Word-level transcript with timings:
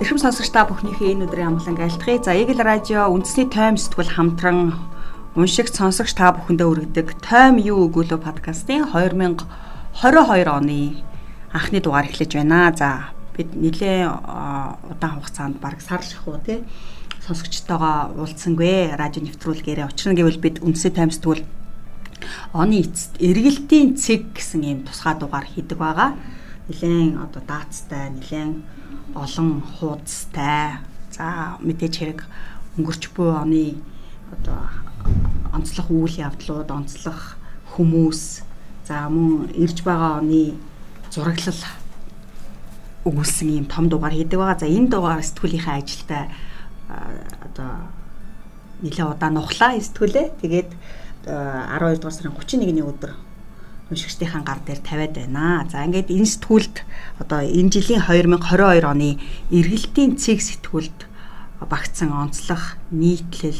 Эрхэм 0.00 0.16
сонсогч 0.16 0.48
та 0.48 0.64
бүхнийхээ 0.64 1.12
энэ 1.12 1.28
өдрийн 1.28 1.60
амглан 1.60 1.76
айлтгая. 1.76 2.24
За 2.24 2.32
Eagle 2.32 2.64
Radio 2.64 3.12
үндэсний 3.12 3.52
тойм 3.52 3.76
сэтгүүл 3.76 4.16
хамтран 4.16 4.72
уншигч 5.36 5.76
сонсогч 5.76 6.16
та 6.16 6.32
бүхэндээ 6.32 6.72
өргөдөг 6.72 7.20
тойм 7.20 7.60
юу 7.60 7.84
өгүүлөө 7.84 8.16
подкастын 8.16 8.88
2022 8.96 9.44
оны 10.48 11.04
анхны 11.52 11.84
дугаар 11.84 12.08
эхлэж 12.08 12.32
байна. 12.32 12.72
За 12.72 13.12
бид 13.36 13.52
нэлээ 13.52 14.08
удаан 14.88 15.20
хугацаанд 15.20 15.60
баг 15.60 15.84
сар 15.84 16.00
шахуу 16.00 16.40
тий 16.40 16.64
сонсогчтойгоо 17.28 18.16
уулзсангүй 18.24 18.96
радио 18.96 19.20
нэвтрүүлгээрээ 19.20 19.84
учрна 19.84 20.16
гэвэл 20.16 20.40
бид 20.40 20.64
үндэсний 20.64 20.96
тойм 20.96 21.12
сэтгүүл 21.12 21.44
оны 22.56 22.88
эцэст 22.88 23.20
эргэлтийн 23.20 24.00
цэг 24.00 24.32
гэсэн 24.32 24.64
ийм 24.64 24.80
тусгай 24.88 25.12
дугаар 25.20 25.44
хийдэг 25.44 25.76
байгаа. 25.76 26.16
Нилээн 26.70 27.18
одоо 27.18 27.42
даацтай, 27.42 28.14
нилээн 28.14 28.62
олон 29.18 29.58
хуудастай. 29.74 30.78
За 31.10 31.58
мэдээж 31.58 31.94
хэрэг 31.98 32.20
өнгөрч 32.78 33.10
буй 33.10 33.34
оны 33.34 33.74
одоо 34.30 34.70
онцлог 35.50 35.90
үйл 35.90 36.14
явдлууд, 36.30 36.70
онцлог 36.70 37.34
хүмүүс 37.74 38.46
за 38.86 39.10
мөн 39.10 39.50
ирж 39.58 39.82
байгаа 39.82 40.22
оны 40.22 40.54
зураглал 41.10 41.62
өгүүлсэн 43.02 43.48
ийм 43.50 43.66
том 43.66 43.90
дугаар 43.90 44.14
хийдэг 44.14 44.38
байгаа. 44.38 44.62
За 44.62 44.70
энэ 44.70 44.94
дугаар 44.94 45.26
сэтгүүлийнхээ 45.26 45.74
ажилдаа 45.74 46.22
одоо 47.50 47.70
нэлээд 48.82 49.10
удаан 49.10 49.34
нухлаа 49.34 49.74
сэтгүүлээ. 49.74 50.26
Тэгээд 50.38 50.70
12 51.26 51.98
дугаар 51.98 52.14
сарын 52.14 52.38
31-ний 52.38 52.86
өдөр 52.86 53.12
уншигчдийн 53.90 54.46
гар 54.46 54.62
дээр 54.62 54.80
тавиад 54.80 55.14
байна. 55.18 55.66
За 55.66 55.82
ингээд 55.82 56.14
энэ 56.14 56.30
сэтгүүлд 56.30 56.76
одоо 57.18 57.42
энэ 57.42 57.70
жилийн 57.74 58.02
2022 58.06 58.86
оны 58.86 59.18
эргэлтийн 59.50 60.14
цэг 60.14 60.38
сэтгүүлд 60.38 61.10
багтсан 61.66 62.14
онцлог 62.14 62.78
нийтлэл 62.94 63.58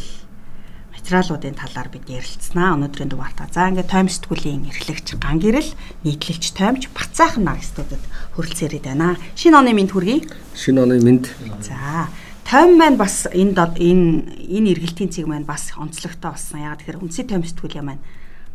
материалуудын 0.94 1.58
талаар 1.58 1.88
бид 1.90 2.06
ярилцсанаа 2.06 2.78
өнөөдрийн 2.78 3.10
дугаартаа. 3.10 3.50
За 3.50 3.66
ингээд 3.66 3.90
тойм 3.90 4.06
сэтгүүлийн 4.06 4.70
эрхлэгч 4.70 5.18
ган 5.18 5.42
гэрэл 5.42 5.70
нийтлэлч 6.06 6.54
тоймч 6.54 6.86
Бацаахан 6.94 7.44
нар 7.44 7.58
студид 7.58 8.00
хөрөлцөөрэй 8.38 8.82
байна. 8.86 9.18
Шинэ 9.34 9.58
оны 9.58 9.74
мэд 9.74 9.90
хүргэе. 9.90 10.30
Шинэ 10.54 10.78
оны 10.78 11.02
мэд. 11.02 11.26
За 11.66 12.06
тойм 12.46 12.78
маань 12.78 12.94
бас 13.00 13.26
энэ 13.26 13.58
энэ 13.58 14.06
энэ 14.46 14.70
эргэлтийн 14.78 15.10
цэг 15.10 15.26
маань 15.26 15.48
бас 15.48 15.74
онцлогтой 15.74 16.30
болсон. 16.30 16.62
Яг 16.62 16.78
тэгэхээр 16.78 17.02
үндсээ 17.02 17.26
тойм 17.26 17.42
сэтгүүлийн 17.42 17.86
маань 17.86 18.02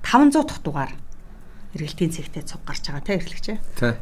500 0.06 0.48
дахь 0.48 0.62
дугаар 0.64 0.92
эргэлтийн 1.76 2.12
цэгтэй 2.12 2.44
цуг 2.48 2.64
гарч 2.64 2.88
байгаа 2.88 3.04
те 3.04 3.20
эрхлэгчээ. 3.20 3.58
Тий. 3.76 3.94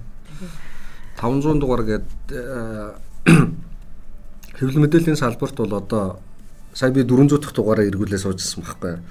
500 1.17 1.59
дугаар 1.59 1.83
гээд 1.83 2.09
э, 2.29 2.93
хэвлэл 4.57 4.83
мэдээллийн 4.85 5.17
салбарт 5.17 5.57
бол 5.57 5.73
одоо 5.73 6.19
сая 6.73 6.91
би 6.91 7.01
400 7.01 7.41
дахь 7.41 7.53
дугаараа 7.53 7.85
эргүүлээ 7.89 8.21
суужсэн 8.21 8.61
байхгүй. 8.61 9.01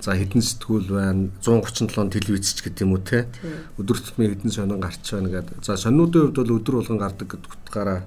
За 0.00 0.14
хэдэн 0.14 0.42
сэтгүүл 0.42 0.94
байна 0.94 1.30
137 1.42 2.10
телевизч 2.14 2.62
гэдэг 2.62 2.86
юм 2.86 2.94
уу 2.94 3.02
те. 3.02 3.26
Өдөр 3.78 3.98
тутмын 3.98 4.30
хэдэн 4.34 4.50
сонин 4.54 4.78
гарч 4.78 5.02
байна 5.10 5.30
гэдэг. 5.30 5.66
За 5.66 5.74
сонинуудын 5.74 6.30
хувьд 6.30 6.38
бол 6.38 6.56
өдөр 6.58 6.74
болгон 6.78 6.98
гардаг 7.02 7.26
гэдэг 7.26 7.50
утгаараа 7.50 8.06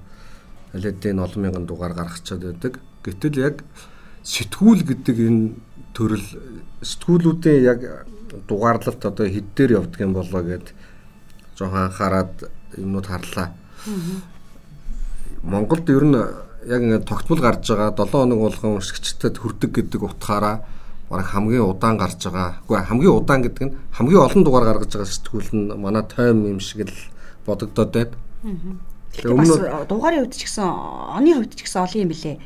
алидын 0.72 1.20
олон 1.20 1.40
мянган 1.42 1.66
дугаар 1.68 1.92
гаргачаад 1.92 2.40
байдаг. 2.40 2.80
Гэтэл 3.04 3.36
яг 3.44 3.60
сэтгүүл 4.24 4.82
гэдэг 4.88 5.16
энэ 5.20 5.52
төрөл 5.92 6.24
сэтгүүлүүдийн 6.80 7.60
яг 7.60 8.08
дугаарлалт 8.48 9.04
одоо 9.04 9.26
хэд 9.26 9.54
дээр 9.56 9.70
явдаг 9.80 10.00
юм 10.00 10.12
болоо 10.12 10.42
гэд 10.42 10.72
жоохон 11.56 11.86
анхаарад 11.88 12.32
юмнууд 12.76 13.06
харлаа. 13.06 13.52
Монголд 15.42 15.88
ер 15.90 16.04
нь 16.04 16.16
яг 16.66 16.80
ингээд 16.82 17.08
тогтмол 17.08 17.40
гарч 17.40 17.68
байгаа 17.68 17.92
7 17.92 18.10
хоног 18.10 18.38
болгон 18.38 18.76
уншигчдад 18.78 19.36
хүрдэг 19.38 19.70
гэдэг 19.72 20.02
утгаараа 20.02 20.64
бараг 21.10 21.26
хамгийн 21.26 21.66
удаан 21.66 21.98
гарч 21.98 22.24
байгаа. 22.24 22.62
Үгүй 22.64 22.78
хамгийн 22.78 23.12
удаан 23.12 23.42
гэдэг 23.42 23.62
нь 23.66 23.74
хамгийн 23.92 24.24
олон 24.24 24.42
дугаар 24.44 24.64
гаргаж 24.64 24.92
байгаа 24.94 25.10
сэтгүүл 25.12 25.50
нь 25.52 25.74
манай 25.76 26.04
тойм 26.08 26.46
юм 26.46 26.60
шиг 26.60 26.88
л 26.88 26.96
бодогдоод 27.46 27.90
байна. 27.92 28.16
Тэгээ 29.12 29.28
өмнө 29.28 29.84
дугаарын 29.90 30.24
хувьд 30.24 30.36
ч 30.38 30.48
гэсэн 30.48 30.64
оны 30.64 31.30
хувьд 31.36 31.52
ч 31.52 31.60
гэсэн 31.66 31.84
олон 31.84 32.00
юм 32.00 32.10
билээ 32.14 32.36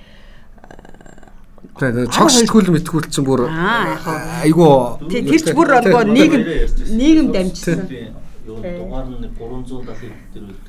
Тэгээ 1.76 2.08
цог 2.08 2.28
сэтгүүл 2.32 2.72
мэтгүүл 2.72 3.06
чинь 3.12 3.26
бүр. 3.28 3.40
Айгуу 3.52 4.96
тэр 5.12 5.40
ч 5.44 5.52
бүр 5.52 5.68
нөгөө 5.76 6.04
нийгэм 6.08 6.42
нийгэм 6.96 7.26
дамжсан. 7.36 7.80
Дугаар 8.48 9.06
нь 9.12 9.28
370 9.36 10.08
дээр 10.32 10.65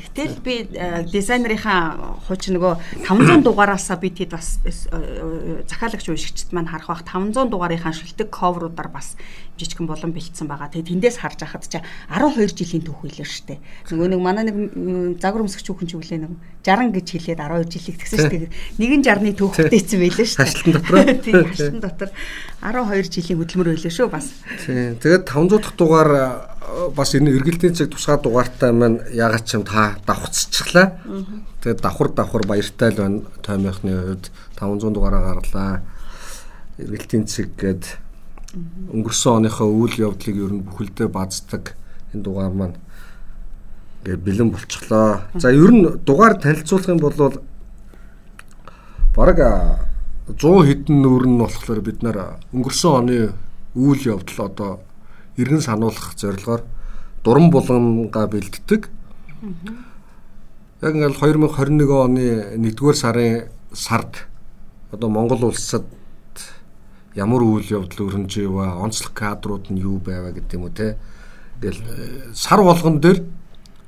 Тэгтэл 0.00 0.40
би 0.40 0.54
э, 0.72 1.04
дизайнерынхаа 1.04 2.24
хууч 2.26 2.48
нөгөө 2.54 3.04
500 3.04 3.44
дугаараасаа 3.44 4.00
би 4.00 4.10
тэд 4.10 4.32
бас 4.32 4.58
э, 4.64 4.72
э, 4.72 5.62
захиалагч 5.68 6.08
уншигчд 6.08 6.52
маань 6.56 6.70
харах 6.70 6.88
бах 6.88 7.04
500 7.04 7.50
дугаарынхаа 7.52 7.92
шилдэг 7.92 8.32
коверуудаар 8.32 8.88
бас 8.88 9.18
жижигхэн 9.60 9.86
болон 9.86 10.12
бэлдсэн 10.16 10.48
байгаа. 10.48 10.72
Тэгээд 10.72 10.88
тэндээс 10.88 11.20
харж 11.20 11.44
ахад 11.44 11.68
чаа 11.68 11.84
12 12.08 12.56
жилийн 12.56 12.84
түүх 12.88 13.04
хэлээ 13.04 13.28
штэ. 13.28 13.60
Нөгөө 13.92 14.08
нэг 14.08 14.20
манай 14.24 14.44
нэг 14.48 14.56
загвар 15.20 15.44
өмсгч 15.44 15.68
хүүхэн 15.68 15.88
ч 15.90 15.92
үлээ 16.00 16.20
нэг 16.24 16.32
60 16.64 16.96
гэж 16.96 17.06
хэлээд 17.20 17.40
12 17.44 17.68
жилийг 17.68 17.96
тэгсэн 18.00 18.18
штэ. 18.24 18.48
Нэг 18.80 18.90
нь 18.96 19.04
60-ны 19.04 19.32
түүхтэйсэн 19.36 20.00
байлээ 20.00 20.28
штэ. 20.32 20.40
Хашлтан 20.40 20.72
дотор. 20.80 20.96
Тийм 21.20 21.44
хашлтан 21.44 21.80
дотор 21.84 22.08
12 22.64 23.12
жилийн 23.12 23.38
хөдөлмөр 23.44 23.68
байлээ 23.76 23.92
шүү 23.92 24.08
бас. 24.08 24.32
Тийм. 24.64 24.96
Тэгээд 24.96 25.28
500 25.28 25.60
дахь 25.60 25.76
дугаар 25.76 26.10
бас 26.94 27.14
энэ 27.14 27.34
эргэлтийн 27.34 27.74
цэг 27.74 27.90
тусгай 27.90 28.18
дугаартай 28.22 28.72
маань 28.72 29.00
ягаад 29.12 29.44
ч 29.44 29.58
юм 29.58 29.64
та 29.64 29.98
давхцчихлаа. 30.06 31.00
Тэгээд 31.62 31.80
давхар 31.82 32.08
давхар 32.14 32.44
баяртай 32.46 32.90
л 32.90 33.00
байна. 33.02 33.22
Тоймынхны 33.42 33.92
хувьд 33.92 34.24
500 34.58 34.94
дугаараа 34.94 35.22
гарлаа. 35.34 35.82
Эргэлтийн 36.78 37.26
цэг 37.26 37.54
гээд 37.58 37.84
өнгөрсөн 38.94 39.46
оныхоо 39.46 39.70
үйл 39.70 40.10
явдлыг 40.10 40.36
ер 40.36 40.52
нь 40.54 40.66
бүхэлдээ 40.66 41.08
бааздаг 41.08 41.74
энэ 42.14 42.24
дугаар 42.24 42.54
маань 42.54 42.76
ингээд 44.02 44.24
бэлэн 44.26 44.50
болчихлоо. 44.50 45.22
За 45.38 45.50
ер 45.52 45.70
нь 45.70 45.86
дугаар 46.02 46.34
танилцуулах 46.40 46.88
юм 46.88 46.98
бол 46.98 47.14
бараг 49.14 49.38
100 50.26 50.66
хэдэн 50.66 50.96
нүүр 51.02 51.24
нь 51.26 51.38
болохоор 51.38 51.80
бид 51.82 52.02
нар 52.02 52.38
өнгөрсөн 52.54 52.92
оны 52.94 53.16
үйл 53.74 54.02
явдал 54.06 54.46
одоо 54.46 54.72
иргэн 55.36 55.60
сануулгах 55.60 56.14
зорилгоор 56.16 56.64
дуран 57.24 57.50
булганга 57.50 58.26
бэлддэг. 58.26 58.88
Яг 60.80 60.94
ингээл 60.94 61.18
2021 61.18 61.90
оны 61.92 62.56
1-р 62.56 62.96
сарын 62.96 63.48
сард 63.72 64.26
одоо 64.90 65.08
Монгол 65.08 65.44
улсад 65.44 65.84
ямар 67.14 67.42
үйл 67.42 67.66
явдал 67.68 68.06
өрнжээвэ, 68.06 68.80
онцлог 68.80 69.12
кадрууд 69.12 69.70
нь 69.70 69.82
юу 69.82 69.98
байваа 69.98 70.32
гэдэг 70.32 70.54
юм 70.54 70.64
уу 70.66 70.74
те. 70.74 70.96
Ингээл 71.58 71.82
э, 71.84 72.32
сар 72.34 72.62
болгон 72.62 73.00
дээр 73.00 73.22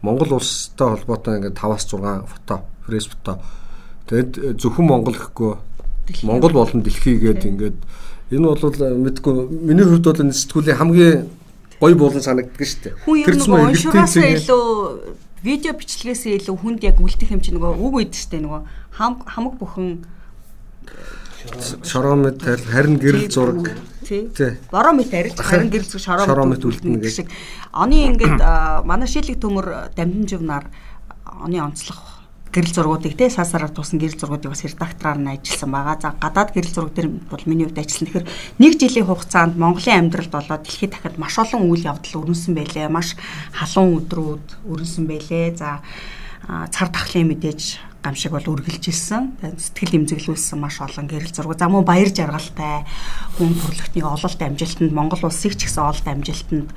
Монгол 0.03 0.37
улстай 0.37 0.89
холбоотой 0.89 1.39
ингээд 1.39 1.59
5-аас 1.59 1.87
6 1.87 2.27
фото, 2.27 2.63
фрэш 2.87 3.09
фото. 3.09 3.39
Тэгэд 4.11 4.33
э, 4.39 4.53
зөвхөн 4.59 4.87
Монгол 4.87 5.15
гэхгүй 5.15 5.55
Монгол 6.27 6.53
болон 6.53 6.83
дэлхий 6.83 7.19
гээд 7.19 7.47
ингээд 7.47 7.79
энэ 8.33 8.49
бол 8.49 8.65
мэдгүй 9.05 9.35
миний 9.53 9.85
хувьд 9.85 10.07
бол 10.09 10.23
энэ 10.25 10.33
сэтгүүлийн 10.33 10.79
хамгийн 10.81 11.29
гоё 11.81 11.95
буулан 11.99 12.25
санагддаг 12.25 12.65
шүү 12.65 12.81
дээ. 12.83 12.95
Тэр 13.27 13.37
зүгээр 13.37 13.69
уншуурасаа 13.69 14.29
илүү 14.33 14.65
видео 15.43 15.73
бичлэгээс 15.77 16.23
илүү 16.41 16.57
хүнд 16.57 16.81
яг 16.87 17.03
үлдэх 17.03 17.35
юм 17.35 17.43
чинь 17.43 17.59
нөгөө 17.59 17.77
үг 17.77 17.95
үйд 17.99 18.15
шүү 18.15 18.31
дээ 18.33 18.43
нөгөө 18.47 18.63
хамаг 19.27 19.55
бүхэн 19.59 20.07
шороомет 21.83 22.39
харин 22.41 22.97
гэрэл 23.03 23.27
зураг 23.27 23.75
тий. 24.07 24.31
Боромет 24.71 25.11
арилж 25.11 25.43
харин 25.43 25.71
гэрэл 25.75 25.91
зураг 25.91 26.23
шороомет 26.23 26.63
үлдэнэ 26.63 27.03
гэх 27.03 27.13
шиг. 27.13 27.29
Оны 27.75 28.07
ингээд 28.15 28.39
манай 28.87 29.09
шилэг 29.11 29.43
төмөр 29.43 29.93
дамжинживнаар 29.99 30.71
оны 31.27 31.59
онцлог 31.59 31.99
гэрэл 32.53 32.77
зургуудыг 32.77 33.17
те 33.17 33.33
саасараар 33.33 33.73
туусан 33.73 33.97
гэрэл 33.97 34.21
зургуудыг 34.21 34.53
бас 34.53 34.63
редактораар 34.63 35.19
нь 35.19 35.33
ажилласан 35.33 35.71
байгаа. 35.73 35.97
За 35.97 36.09
гадаад 36.21 36.53
гэрэл 36.53 36.75
зураг 36.77 36.93
дээр 36.93 37.09
бол 37.09 37.45
миний 37.49 37.65
хувьд 37.65 37.81
ажилласан. 37.81 38.07
Тэгэхээр 38.13 38.29
нэг 38.61 38.73
жилийн 38.77 39.09
хугацаанд 39.09 39.57
Монголын 39.57 40.13
амьдралд 40.13 40.33
болоод 40.37 40.63
дэлхийд 40.69 40.93
дахиад 40.93 41.17
маш 41.17 41.35
олон 41.41 41.73
үйл 41.73 41.89
явдал 41.89 42.21
өрнөсөн 42.21 42.53
байлээ. 42.53 42.93
Маш 42.93 43.17
халуун 43.57 44.05
өдрүүд 44.05 44.47
өрнөсөн 44.69 45.05
байлээ. 45.09 45.57
За 45.57 45.81
цар 46.69 46.89
тахлын 46.93 47.33
мэдээж 47.33 47.81
гамшиг 48.03 48.35
бол 48.35 48.53
үргэлжилсэн. 48.53 49.41
Сэтгэл 49.57 50.05
имзэглүүлсэн 50.05 50.59
маш 50.59 50.83
олон 50.83 51.07
гэрэл 51.07 51.33
зураг. 51.33 51.57
За 51.57 51.71
мөн 51.71 51.87
баяр 51.87 52.11
жаргалтай 52.11 52.85
хүн 53.39 53.55
төрөлхтний 53.55 54.03
ололт 54.03 54.41
амжилтанд 54.43 54.93
Монгол 54.93 55.23
улсыг 55.31 55.55
ч 55.55 55.71
гэсэн 55.71 55.87
ололт 55.87 56.05
амжилтанд 56.05 56.69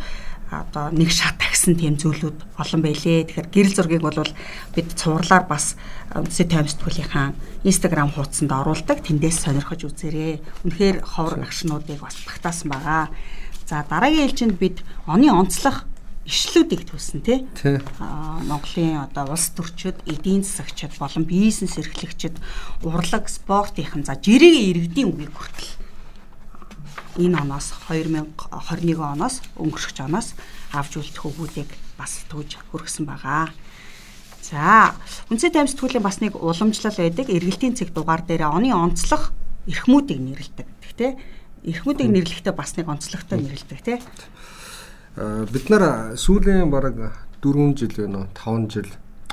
одоо 0.63 0.93
нэг 0.95 1.11
шат 1.11 1.35
тагсан 1.41 1.75
тийм 1.75 1.99
зүйлүүд 1.99 2.37
олон 2.55 2.81
байлээ. 2.85 3.27
Тэгэхээр 3.27 3.49
гэрэл 3.51 3.75
зургийг 3.75 4.03
бол 4.05 4.21
бид 4.75 4.87
цувралаар 4.95 5.43
бас 5.49 5.75
Үндэсний 6.15 6.47
таймс 6.47 6.79
төлийнхаа 6.79 7.35
Instagram 7.67 8.13
хуудсанд 8.15 8.53
оруулдаг. 8.53 9.03
Тэндээс 9.03 9.43
сонирхож 9.43 9.83
үзээрэй. 9.83 10.39
Үнэхээр 10.63 11.03
ховор 11.03 11.43
агшнуудыг 11.43 11.99
бас 11.99 12.15
багтаасан 12.23 12.71
байгаа. 12.71 13.11
За 13.67 13.83
дараагийн 13.89 14.29
ээлжинд 14.29 14.55
бид 14.55 14.85
оны 15.09 15.27
онцлог 15.33 15.83
ишлүүдийг 16.25 16.87
төлсөн 16.89 17.21
тий. 17.25 17.45
Аа 17.99 18.39
Монголын 18.47 19.05
одоо 19.05 19.33
улс 19.33 19.49
төрчид, 19.53 19.97
эдийн 20.09 20.41
засагчид 20.45 20.97
болон 20.97 21.25
бизнес 21.25 21.77
эрхлэгчид 21.77 22.37
урлаг, 22.81 23.29
спортынхан 23.29 24.05
за 24.05 24.17
жирийн 24.17 24.73
иргэдийн 24.73 25.09
үгийг 25.13 25.33
хүртэл 25.33 25.84
энэ 27.17 27.39
оноос 27.41 27.73
2021 27.87 28.99
оноос 28.99 29.41
өнгөрөх 29.55 29.99
оноос 30.03 30.35
авч 30.71 30.99
үлдэх 30.99 31.23
өгүүдийг 31.25 31.69
бас 31.97 32.23
төвж 32.29 32.59
хүргэсэн 32.71 33.05
байгаа. 33.07 33.49
За, 34.45 34.93
Үндэсний 35.31 35.51
тайм 35.51 35.67
сэтгүүлийн 35.67 36.05
бас 36.05 36.21
нэг 36.21 36.37
уламжлал 36.37 36.93
байдаг. 36.93 37.25
Эргэлтийн 37.33 37.73
цэг 37.73 37.95
дугаар 37.95 38.21
дээр 38.21 38.45
оны 38.45 38.75
онцлог 38.75 39.33
эрхмүүдийг 39.65 40.21
нэрлэдэг. 40.21 40.67
Тэгтээ 40.85 41.11
эрхмүүдийг 41.65 42.09
нэрлэхдээ 42.13 42.53
бас 42.53 42.77
нэг 42.77 42.85
онцлогтой 42.85 43.41
нэрлэдэг 43.41 43.79
тий. 43.81 43.97
Э, 45.17 45.47
бид 45.49 45.65
нар 45.73 46.13
сүүлийн 46.13 46.69
бараг 46.69 47.15
4 47.41 47.73
жил 47.73 47.95
вэ 47.95 48.05
нөө 48.05 48.25
5 48.37 48.69
жил 48.69 48.89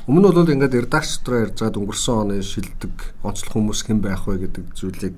өмнө 0.08 0.30
нь 0.30 0.34
бол 0.34 0.54
ингээд 0.54 0.78
редакц 0.88 1.20
дотор 1.20 1.46
ярьж 1.46 1.58
байгаад 1.60 1.78
өнгөрсөн 1.78 2.16
оны 2.22 2.36
шилдэг 2.42 2.94
онцлог 3.22 3.52
хүмүүс 3.52 3.80
хэн 3.86 4.00
байх 4.00 4.24
вэ 4.26 4.48
гэдэг 4.48 4.64
зүйлийг 4.78 5.16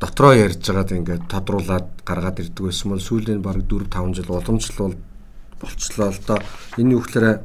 дотроо 0.00 0.32
ярьж 0.32 0.64
байгаад 0.64 0.96
ингээд 0.96 1.24
тодруулаад 1.28 1.88
гаргаад 2.08 2.40
ирдэг 2.40 2.64
байсан 2.72 2.88
бол 2.96 3.04
сүүлийн 3.04 3.44
бараг 3.44 3.68
4 3.68 3.84
5 3.92 4.16
жил 4.16 4.32
уламжлал 4.32 4.96
болцлоо 5.60 6.08
л 6.08 6.20
доо. 6.24 6.40
Энэ 6.80 6.92
юу 6.96 7.02
гэхээр 7.04 7.44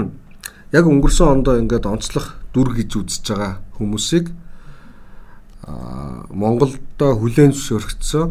яг 0.78 0.84
өнгөрсөн 0.84 1.40
ондоо 1.40 1.56
ингээд 1.56 1.88
онцлох 1.88 2.36
дүр 2.52 2.76
гэж 2.76 2.90
үзэж 3.00 3.24
байгаа 3.32 3.52
хүмүүсийг 3.80 4.28
а 5.64 6.28
Монголдо 6.28 7.16
хүлээн 7.16 7.56
зөвшөөрөгдсөн 7.56 8.26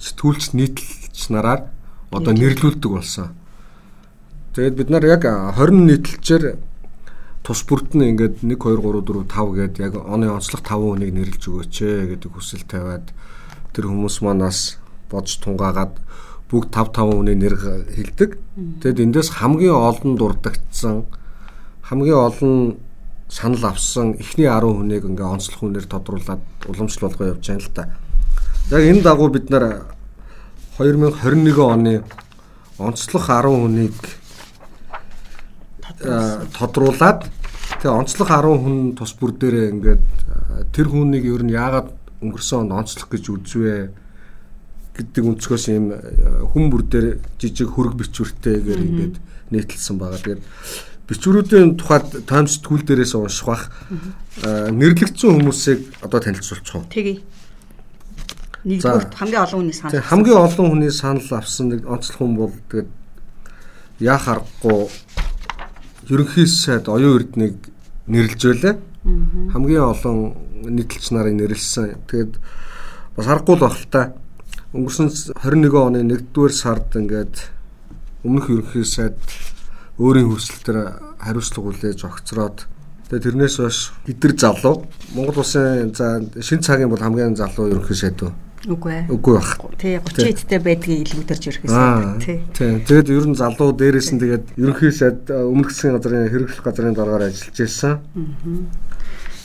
сэтгүүлч 0.00 0.56
нийтлэлч 0.56 1.20
нараар 1.28 1.68
одоо 2.08 2.32
нэрлүүлдэг 2.32 2.90
болсон. 2.90 3.36
Тэгээд 4.56 4.74
бид 4.80 4.88
нар 4.88 5.04
яг 5.04 5.28
20 5.28 5.84
нийтлэлчээр 5.84 6.44
тус 7.50 7.66
бүрд 7.66 7.98
нь 7.98 8.14
ингээд 8.14 8.46
1 8.46 8.62
2 8.62 8.78
3 8.78 9.02
4 9.10 9.26
5 9.26 9.58
гээд 9.58 9.74
яг 9.82 9.98
оны 9.98 10.30
онцлог 10.30 10.62
5 10.62 10.86
хүнийг 10.86 11.10
нэрлж 11.10 11.42
өгөөч 11.50 11.74
гэдэг 12.14 12.30
хүсэл 12.30 12.62
тавиад 12.62 13.10
тэр 13.74 13.90
хүмүүс 13.90 14.22
манаас 14.22 14.78
бодж 15.10 15.42
тунгаагаад 15.42 15.98
бүгд 16.46 16.70
5 16.70 16.94
5 16.94 17.10
хүний 17.10 17.34
нэр 17.34 17.58
хэлдэг. 17.90 18.38
Тэгэд 18.86 19.02
эндээс 19.02 19.42
хамгийн 19.42 19.74
олон 19.74 20.14
дурддагдсан 20.14 21.10
хамгийн 21.90 22.22
олон 22.22 22.54
санал 23.26 23.74
авсан 23.74 24.14
эхний 24.22 24.46
10 24.46 24.70
хүнийг 24.70 25.10
ингээ 25.10 25.26
онцлог 25.34 25.58
хүнээр 25.58 25.90
тодруулаад 25.90 26.46
уламжлал 26.70 27.10
болгоо 27.10 27.34
явж 27.34 27.50
байна 27.50 27.66
л 27.66 27.74
та. 27.74 27.90
Яг 28.70 28.82
энэ 28.86 29.02
дагуу 29.02 29.26
бид 29.26 29.50
нар 29.50 29.90
2021 30.78 31.58
оны 31.58 32.06
онцлог 32.78 33.26
10 33.26 33.42
хүнийг 33.58 33.98
тодруулаад 36.54 37.39
тэгээ 37.78 37.94
онцлог 37.94 38.28
10 38.28 38.58
хүн 38.58 38.76
тус 38.98 39.12
бүр 39.14 39.32
дээрээ 39.38 39.70
ингээд 39.70 40.04
тэр 40.74 40.86
хүнийг 40.90 41.24
ер 41.30 41.42
нь 41.46 41.54
яагаад 41.54 41.94
өнгөрсөн 42.20 42.66
онд 42.66 42.76
онцлог 42.82 43.08
гэж 43.08 43.24
үзвэ 43.30 43.74
гэдэг 44.96 45.24
өнцгөөс 45.24 45.64
юм 45.70 45.94
хүн 46.50 46.64
бүр 46.68 46.82
дээр 46.90 47.06
жижиг 47.38 47.70
хөрөг 47.72 47.94
бичвэртэйгээр 47.96 48.80
ингээд 48.84 49.16
нийтлсэн 49.54 49.96
байгаа. 49.96 50.20
Тэгээд 50.20 50.42
бичвэрүүдийн 51.08 51.78
тухайд 51.80 52.26
Times 52.26 52.60
сэтгүүл 52.60 52.84
дээрээс 52.84 53.14
унших 53.16 53.46
бах 53.48 53.62
нэрлэгдсэн 54.44 55.30
хүмүүсийг 55.40 55.80
одоо 56.04 56.20
танилцуулчих 56.20 56.74
уу? 56.76 56.86
Тэгье. 56.92 57.22
Нэгдүгээр 58.60 59.16
хамгийн 59.16 59.42
олон 59.42 59.58
хүний 59.64 59.74
санал. 59.74 60.04
Хамгийн 60.04 60.38
олон 60.38 60.66
хүний 60.70 60.92
санал 60.92 61.30
авсан 61.32 61.66
нэг 61.72 61.88
онцлог 61.88 62.18
хүн 62.20 62.34
бол 62.36 62.54
тэгээд 62.68 62.90
яах 64.04 64.24
аргагүй 64.28 64.86
ерөнхий 66.10 66.46
сайд 66.46 66.88
оюун 66.88 67.22
эрднийг 67.22 67.56
нэрлж 68.06 68.42
байлаа. 68.46 68.74
Хамгийн 69.52 69.86
олон 69.86 70.18
нийтлэгч 70.66 71.10
нарыг 71.14 71.34
нэрлсэн. 71.38 72.04
Тэгээд 72.10 72.36
бас 73.16 73.26
аргагүй 73.26 73.56
л 73.56 73.64
баг 73.64 73.74
л 73.78 73.88
та. 73.90 74.12
Өнгөрсөн 74.74 75.08
21 75.42 75.74
оны 75.74 76.02
1-р 76.04 76.52
сард 76.52 76.94
ингээд 76.94 77.34
өмнөх 78.22 78.50
ерөнхий 78.50 78.84
сайд 78.84 79.16
өөрийн 80.00 80.28
хүсэлтээр 80.28 80.78
хариуцлага 81.20 81.66
хүлээж 81.72 82.00
огцроод 82.04 82.58
тэгээ 83.08 83.24
тэрнээс 83.24 83.56
хойш 83.60 83.78
эдгэр 84.08 84.32
залуу 84.36 84.86
Монгол 85.12 85.42
улсын 85.42 85.92
за 85.92 86.20
шин 86.40 86.60
цагийн 86.64 86.88
бол 86.88 87.00
хамгийн 87.00 87.36
залуу 87.36 87.68
ерөнхий 87.68 87.96
сайд 87.96 88.20
үү? 88.22 88.32
Үгүй 88.68 88.92
ээ. 88.92 89.04
Үгүй 89.08 89.34
байх. 89.40 89.56
Тий 89.80 89.96
30 89.96 90.36
эдтэй 90.36 90.60
байдгийг 90.60 91.08
илүүдэрч 91.08 91.44
ирэхээс 91.48 91.76
тий. 92.20 92.44
Тий. 92.52 92.76
Тэгээд 92.84 93.08
ер 93.08 93.26
нь 93.32 93.38
залуу 93.38 93.72
дээрээс 93.72 94.12
нь 94.12 94.20
тэгээд 94.20 94.44
ерөнхий 94.60 94.92
сайд 94.92 95.32
өмнөх 95.32 95.72
засгийн 95.72 95.96
газрын 95.96 96.28
хэрэглэх 96.28 96.60
газрын 96.60 96.92
дараагаар 96.92 97.32
ажиллаж 97.32 97.56
ирсэн. 97.56 98.04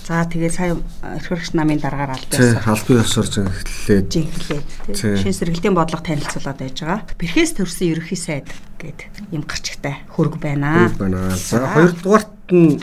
За 0.04 0.28
тэгээд 0.28 0.52
сая 0.54 0.76
эрхвэрч 1.02 1.56
намын 1.56 1.80
дараагаар 1.80 2.20
албан 2.20 2.38
ёсоор 2.44 2.68
албан 2.68 2.98
ёсоор 3.02 3.28
зинхлээд 3.32 4.06
жинхлээд 4.12 4.66
тий. 4.94 5.16
Шинэ 5.16 5.34
сэргэлтийн 5.34 5.74
бодлого 5.74 6.04
танилцуулаад 6.04 6.60
байж 6.60 6.78
байгаа. 6.84 7.08
Бэрхээс 7.16 7.52
төрсэн 7.56 7.90
ерөнхий 7.96 8.20
сайд 8.20 8.52
гээд 8.84 9.32
юм 9.32 9.48
гарчигтай 9.48 10.06
хөрг 10.14 10.38
байна. 10.38 10.94
Хөрг 10.94 11.00
байна. 11.10 11.34
За 11.34 11.66
хоёрдугаарт 11.74 12.52
нь 12.54 12.78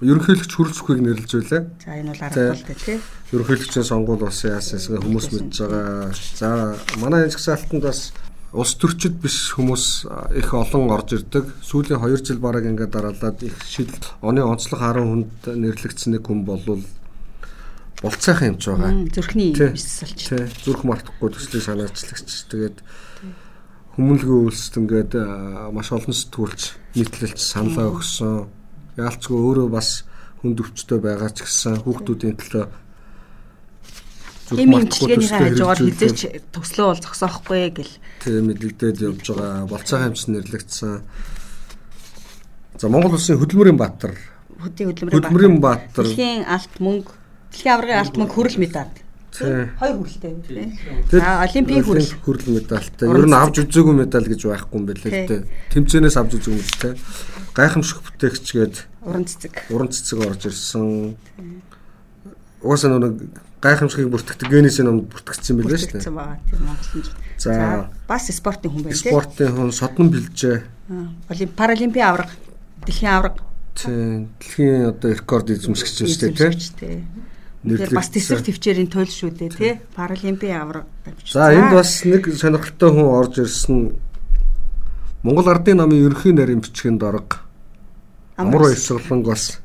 ерөнхийлөгч 0.00 0.52
хөрөлцөхийг 0.54 1.00
нэрлэж 1.02 1.32
байлаа. 1.34 1.62
За 1.82 1.90
энэ 1.98 2.12
бол 2.14 2.22
арга 2.22 2.54
бол 2.54 2.82
тий. 2.86 2.98
Ерөнхийлөгчийн 3.34 3.86
сонгуул 3.86 4.22
бас 4.22 4.44
яасан 4.46 4.78
хүмүүс 4.78 5.26
мэдж 5.34 5.56
байгаа. 5.58 6.14
За 6.14 6.48
манай 7.02 7.26
энэ 7.26 7.34
жагсаалтанд 7.34 7.82
бас 7.82 8.12
улс 8.54 8.74
төрчид 8.78 9.18
биш 9.18 9.52
хүмүүс 9.58 10.06
их 10.38 10.54
олон 10.54 10.94
орж 10.94 11.18
ирдэг. 11.18 11.50
Сүүлийн 11.66 11.98
2 11.98 12.22
жил 12.22 12.38
бараг 12.38 12.64
ингээд 12.64 12.94
дараалаад 12.94 13.42
их 13.42 13.58
шил 13.66 13.90
оны 14.22 14.46
онцлог 14.46 14.80
10 14.80 15.02
хүнд 15.02 15.32
нэрлэгдсэн 15.50 16.14
нэг 16.14 16.22
хүн 16.30 16.46
болвол 16.46 16.86
болцоохон 18.00 18.54
юмч 18.54 18.64
байгаа. 18.70 18.92
Зүрхний 19.12 19.50
бис. 19.52 20.06
Тий. 20.14 20.46
Зүрх 20.64 20.86
мартахгүй 20.86 21.34
төслийн 21.34 21.66
санаачлагч. 21.66 22.46
Тэгээд 22.48 22.78
хүмүүнлэгийн 23.98 24.46
үйлсэд 24.46 24.78
ингээд 24.78 25.12
маш 25.74 25.90
олон 25.90 26.14
сэтгүүлч 26.14 26.62
нийтлэлч 26.94 27.38
саналаа 27.42 27.90
өгсөн 27.98 28.46
яалцгүй 28.98 29.38
өөрөө 29.38 29.68
бас 29.72 30.04
хүнд 30.42 30.58
өвчтөй 30.62 30.98
байгаа 31.02 31.30
ч 31.34 31.46
гэсэн 31.46 31.82
хүүхдүүдийн 31.82 32.36
төлөө 32.38 32.66
Тийм 34.48 34.72
имчилгээний 34.72 35.28
хажуугаар 35.28 35.76
хизээч 35.76 36.20
төслөө 36.56 36.86
бол 36.88 37.02
зогсоохгүй 37.04 37.68
гэл. 37.76 37.94
Тийм 38.24 38.48
мэдлэгдээд 38.48 39.04
явж 39.04 39.26
байгаа. 39.36 39.68
Болцоо 39.68 39.98
хамт 40.00 40.24
нэрлэгдсэн. 40.24 40.92
За 42.80 42.88
Монгол 42.88 43.20
улсын 43.20 43.36
хөдөлмөрийн 43.36 43.76
баатар. 43.76 44.16
Хөдөлмөрийн 44.56 45.60
баатар. 45.60 46.08
Дэлхийн 46.08 46.48
алт 46.48 46.74
мөнгө, 46.80 47.12
дэлхийн 47.52 47.74
аврагын 47.76 48.00
алт 48.00 48.16
мөнгө 48.16 48.32
хүрэл 48.32 48.56
медаль. 48.56 48.94
Хоёр 49.38 49.96
хүрэлтэй. 50.02 50.34
За 51.10 51.42
олимпийн 51.46 51.84
хүрэл. 51.84 52.12
Хүрэл 52.24 52.48
медальтай. 52.58 53.06
Ер 53.06 53.26
нь 53.26 53.36
авч 53.36 53.62
үзээгүй 53.62 53.94
медаль 53.94 54.26
гэж 54.26 54.40
байхгүй 54.48 54.76
юм 54.78 54.84
байна 54.86 55.02
лээ 55.04 55.26
тэ. 55.26 55.46
Тэмцээнээс 55.74 56.16
авч 56.18 56.32
үзээгүй 56.38 56.58
юм 56.58 56.72
тэ 56.82 56.98
гайхамшиг 57.58 57.98
бүтээгч 58.06 58.46
гээд 58.54 58.76
уран 59.02 59.24
цэцэг. 59.26 59.54
Уран 59.74 59.90
цэцэг 59.90 60.18
орж 60.22 60.42
ирсэн. 60.46 61.18
Угаасаа 62.62 63.02
нэг 63.02 63.34
гайхамшигыг 63.58 64.14
бүртгэдэг 64.14 64.46
генесийн 64.46 64.86
номд 64.86 65.10
бүртгэгдсэн 65.10 65.58
байлээ 65.58 65.78
шүү 65.82 65.90
дээ. 65.90 66.06
Бүртгэгдсэн 66.06 66.14
байгаа 66.14 66.38
тийм 66.46 66.62
Монголын. 66.62 67.06
За 67.34 67.52
бас 68.06 68.30
спортын 68.30 68.70
хүн 68.70 68.82
байна 68.86 68.94
тийм. 68.94 69.10
Спортын 69.10 69.50
хүн 69.58 69.70
Содон 69.74 70.06
бэлжээ. 70.14 70.58
Олимп 71.34 71.52
паралимпийн 71.58 72.06
авраг, 72.06 72.30
дэлхийн 72.86 73.10
авраг. 73.10 73.36
Тийм. 73.74 74.30
Дэлхийн 74.38 74.94
одоо 74.94 75.10
рекорд 75.10 75.50
эзэмшигч 75.50 76.06
шүү 76.06 76.30
дээ 76.30 76.54
тийм. 76.78 77.10
Тэгэхээр 77.66 77.94
бас 77.94 78.08
тэсрэг 78.14 78.46
төвчээрийн 78.46 78.90
туйл 78.90 79.10
шүү 79.10 79.30
дээ 79.34 79.50
тий. 79.50 79.72
Паралимпийн 79.98 80.62
авраг. 80.62 80.86
За 81.26 81.50
энд 81.50 81.74
бас 81.74 82.06
нэг 82.06 82.30
сонирхолтой 82.30 82.90
хүн 82.94 83.08
орж 83.18 83.42
ирсэн 83.42 83.98
Монгол 85.26 85.50
Ардын 85.50 85.82
намын 85.82 86.06
ерөнхий 86.06 86.30
нарийн 86.30 86.62
бичгийн 86.62 87.02
дорог 87.02 87.42
Амар 88.38 88.70
баясгаланг 88.70 89.26
бас 89.26 89.58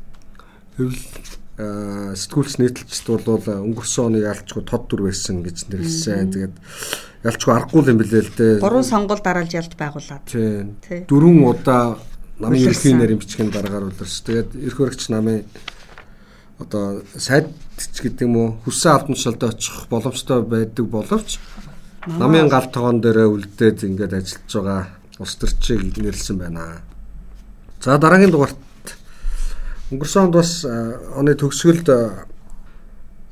хэвл 0.77 0.97
сэтгүүлч 2.17 2.57
нийтлэлчд 2.57 3.05
бол 3.05 3.45
өнгөрсөн 3.45 4.09
оны 4.09 4.25
ялчгүй 4.25 4.65
тод 4.65 4.89
дүр 4.89 5.05
байсан 5.13 5.45
гэж 5.45 5.69
нэрлсэн. 5.69 6.33
Тэгээд 6.33 6.55
ялчгүй 7.29 7.53
аргагүй 7.53 7.93
юм 7.93 8.01
билээ 8.01 8.23
л 8.25 8.33
дээ. 8.33 8.57
Гурван 8.57 8.81
сонгуул 8.81 9.21
дараалж 9.21 9.53
ялж 9.53 9.77
байгуулад. 9.77 10.25
Тийм. 10.25 10.81
Дөрвөн 11.05 11.45
удаа 11.45 12.01
намын 12.41 12.57
ерөнхий 12.57 12.97
нарийн 12.97 13.21
бичгийн 13.21 13.53
дараагаар 13.53 13.93
улирч. 13.93 14.25
Тэгээд 14.25 14.57
эрх 14.57 14.77
баригч 14.81 15.13
намын 15.13 15.45
одоо 16.59 17.01
сайдч 17.15 18.01
гэдэг 18.01 18.27
юм 18.27 18.35
уу 18.37 18.49
хүссэн 18.65 18.91
албан 18.91 19.15
тушаалд 19.15 19.43
очих 19.43 19.87
боломжтой 19.89 20.41
байдаг 20.43 20.85
боловч 20.85 21.39
намын 22.07 22.49
гал 22.49 22.67
тогоон 22.71 23.01
дээрээ 23.01 23.27
үлдээд 23.27 23.83
ингээд 23.87 24.13
ажиллаж 24.13 24.51
байгаа 24.53 24.81
улс 25.19 25.35
төрчийг 25.35 25.97
нэрлсэн 25.97 26.37
байна. 26.37 26.81
За 27.81 27.97
дараагийн 27.97 28.31
дугаарт 28.31 28.57
өнгөрсөн 29.91 30.29
онд 30.29 30.35
бас 30.35 30.65
оны 30.65 31.33
төгсгөлд 31.35 31.89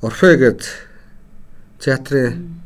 Орфе 0.01 0.34
гээд 0.38 0.62
театрын 1.78 2.58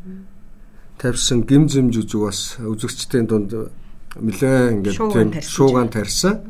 тавьсан 1.00 1.44
гим 1.44 1.68
зэм 1.68 1.92
жүжиг 1.92 2.22
бас 2.24 2.56
үзэгчдийн 2.64 3.28
дунд 3.28 3.52
нэлээ 4.16 4.72
ингээд 4.72 4.98
тийм 5.12 5.30
шуугаан 5.44 5.92
тарьсан. 5.92 6.48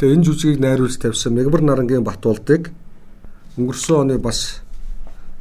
Тэгээ 0.00 0.14
энэ 0.16 0.24
жүжигийг 0.24 0.60
найруулж 0.60 0.96
тавьсан 0.96 1.36
Мегбар 1.36 1.60
нарангийн 1.60 2.04
Батуулдыг 2.04 2.72
өнгөрсөн 3.58 3.96
оны 4.02 4.18
бас 4.18 4.64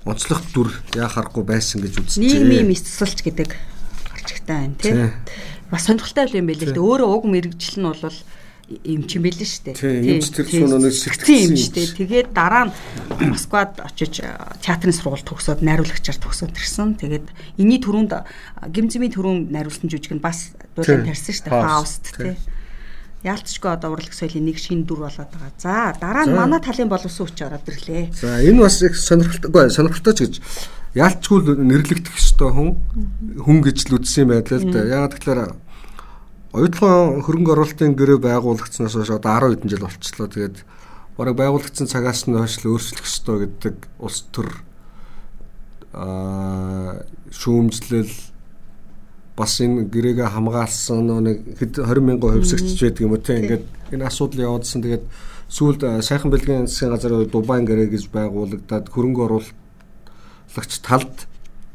онцлог 0.06 0.44
дүр 0.54 0.70
яа 0.94 1.10
харахгүй 1.10 1.44
байсан 1.48 1.82
гэж 1.82 1.94
үзчихээ. 2.04 2.44
Нийгмийн 2.44 2.68
мэсцэлч 2.70 3.24
гэдэг 3.24 3.50
гарч 3.54 4.28
ихтэй 4.36 4.54
байна 4.54 4.76
тийм. 4.78 5.12
Бас 5.72 5.88
сонирхолтой 5.88 6.30
юм 6.36 6.48
байл 6.52 6.62
л 6.62 6.76
дээ. 6.76 6.84
Өөрөө 6.84 7.10
уг 7.10 7.26
мэрэгжил 7.26 7.80
нь 7.82 7.88
бол 7.88 8.18
юм 8.84 9.02
чи 9.08 9.18
мэлэн 9.20 9.48
штэ. 9.48 9.74
Тийм 9.76 10.20
тэр 10.20 10.48
сүнөөс 10.48 10.98
сэтгцэн 11.04 11.40
юм 11.52 11.58
штэ. 11.58 11.96
Тэгээд 12.00 12.30
дараа 12.36 12.70
нь 12.70 12.74
Москвад 13.32 13.80
очиж 13.80 14.24
театрын 14.62 14.96
сургууль 14.96 15.24
төгсөөд 15.24 15.64
найруулагчаар 15.64 16.20
төгсөөд 16.20 16.56
ирсэн. 16.56 16.96
Тэгээд 17.00 17.28
энэний 17.60 17.80
төрөнд 17.80 18.12
гимзмийн 18.72 19.12
төрөнд 19.12 19.52
найруулсан 19.52 19.88
жүжиг 19.92 20.16
нь 20.16 20.24
бас 20.24 20.56
дуулан 20.76 21.08
тарьсан 21.08 21.36
штэ. 21.36 21.50
Фауст 21.52 22.16
тийм 22.16 22.38
яалтчгүй 23.24 23.72
одоо 23.72 23.96
урлаг 23.96 24.12
соёлын 24.12 24.52
нэг 24.52 24.60
шин 24.60 24.84
дүр 24.84 25.08
болоод 25.08 25.32
байгаа. 25.32 25.56
За 25.56 25.96
дараа 25.96 26.28
нь 26.28 26.36
манай 26.36 26.60
талын 26.60 26.92
боловсон 26.92 27.28
хүч 27.28 27.40
ороод 27.48 27.68
ирлээ. 27.72 28.12
За 28.12 28.44
энэ 28.44 28.60
бас 28.68 28.84
их 28.84 29.00
сонирхолтой 29.00 29.72
сонирхолтой 29.72 30.14
ч 30.14 30.20
гэж 30.28 30.36
яалтчгүй 31.00 31.40
нэрлэгдэх 31.56 32.20
ёстой 32.20 32.52
хүн 32.52 32.70
хүн 33.40 33.60
гэж 33.64 33.78
л 33.88 33.96
үзсэн 34.04 34.28
байлаа 34.28 34.60
л 34.60 34.68
да. 34.76 34.80
Ягаад 34.84 35.16
гэвэл 35.16 35.56
оюутлын 36.52 37.24
хөрөнгө 37.24 37.54
оруулалтын 37.56 37.96
гэрээ 37.96 38.20
байгуулагдсанаас 38.20 38.94
хойш 39.00 39.12
одоо 39.16 39.32
10 39.40 39.56
хэдэн 39.56 39.72
жил 39.72 39.88
болчихлоо. 39.88 40.28
Тэгээд 40.28 40.58
бараг 41.18 41.36
байгуулагдсан 41.40 41.88
цагаас 41.88 42.28
нь 42.28 42.36
хойш 42.36 42.60
л 42.60 42.76
өөрчлөх 42.76 43.08
ёстой 43.08 43.38
гэдэг 43.48 43.76
улс 44.04 44.20
төр 44.36 44.52
аа 45.96 47.08
шүүмжлэл 47.32 48.33
бас 49.38 49.62
энэ 49.62 49.90
гэрээгээ 49.90 50.30
хамгаалсан 50.30 51.10
нэг 51.26 51.38
20 51.58 52.02
мянган 52.06 52.38
хувьсагч 52.38 52.78
байдаг 52.78 53.02
юм 53.02 53.14
уу? 53.14 53.22
Те 53.22 53.42
ингээд 53.42 53.66
энэ 53.94 54.06
асуудал 54.06 54.46
явуулсан 54.54 54.82
тэгээд 54.86 55.06
сүүлд 55.50 55.82
сайхан 56.06 56.30
бэлгийн 56.30 56.70
засгийн 56.70 56.94
газар 56.94 57.26
Дубайн 57.26 57.66
гэрээ 57.66 57.90
гэж 57.94 58.14
байгуулагдаад 58.14 58.86
хөрөнгө 58.94 59.22
оруулагч 59.26 60.74
талд 60.86 61.26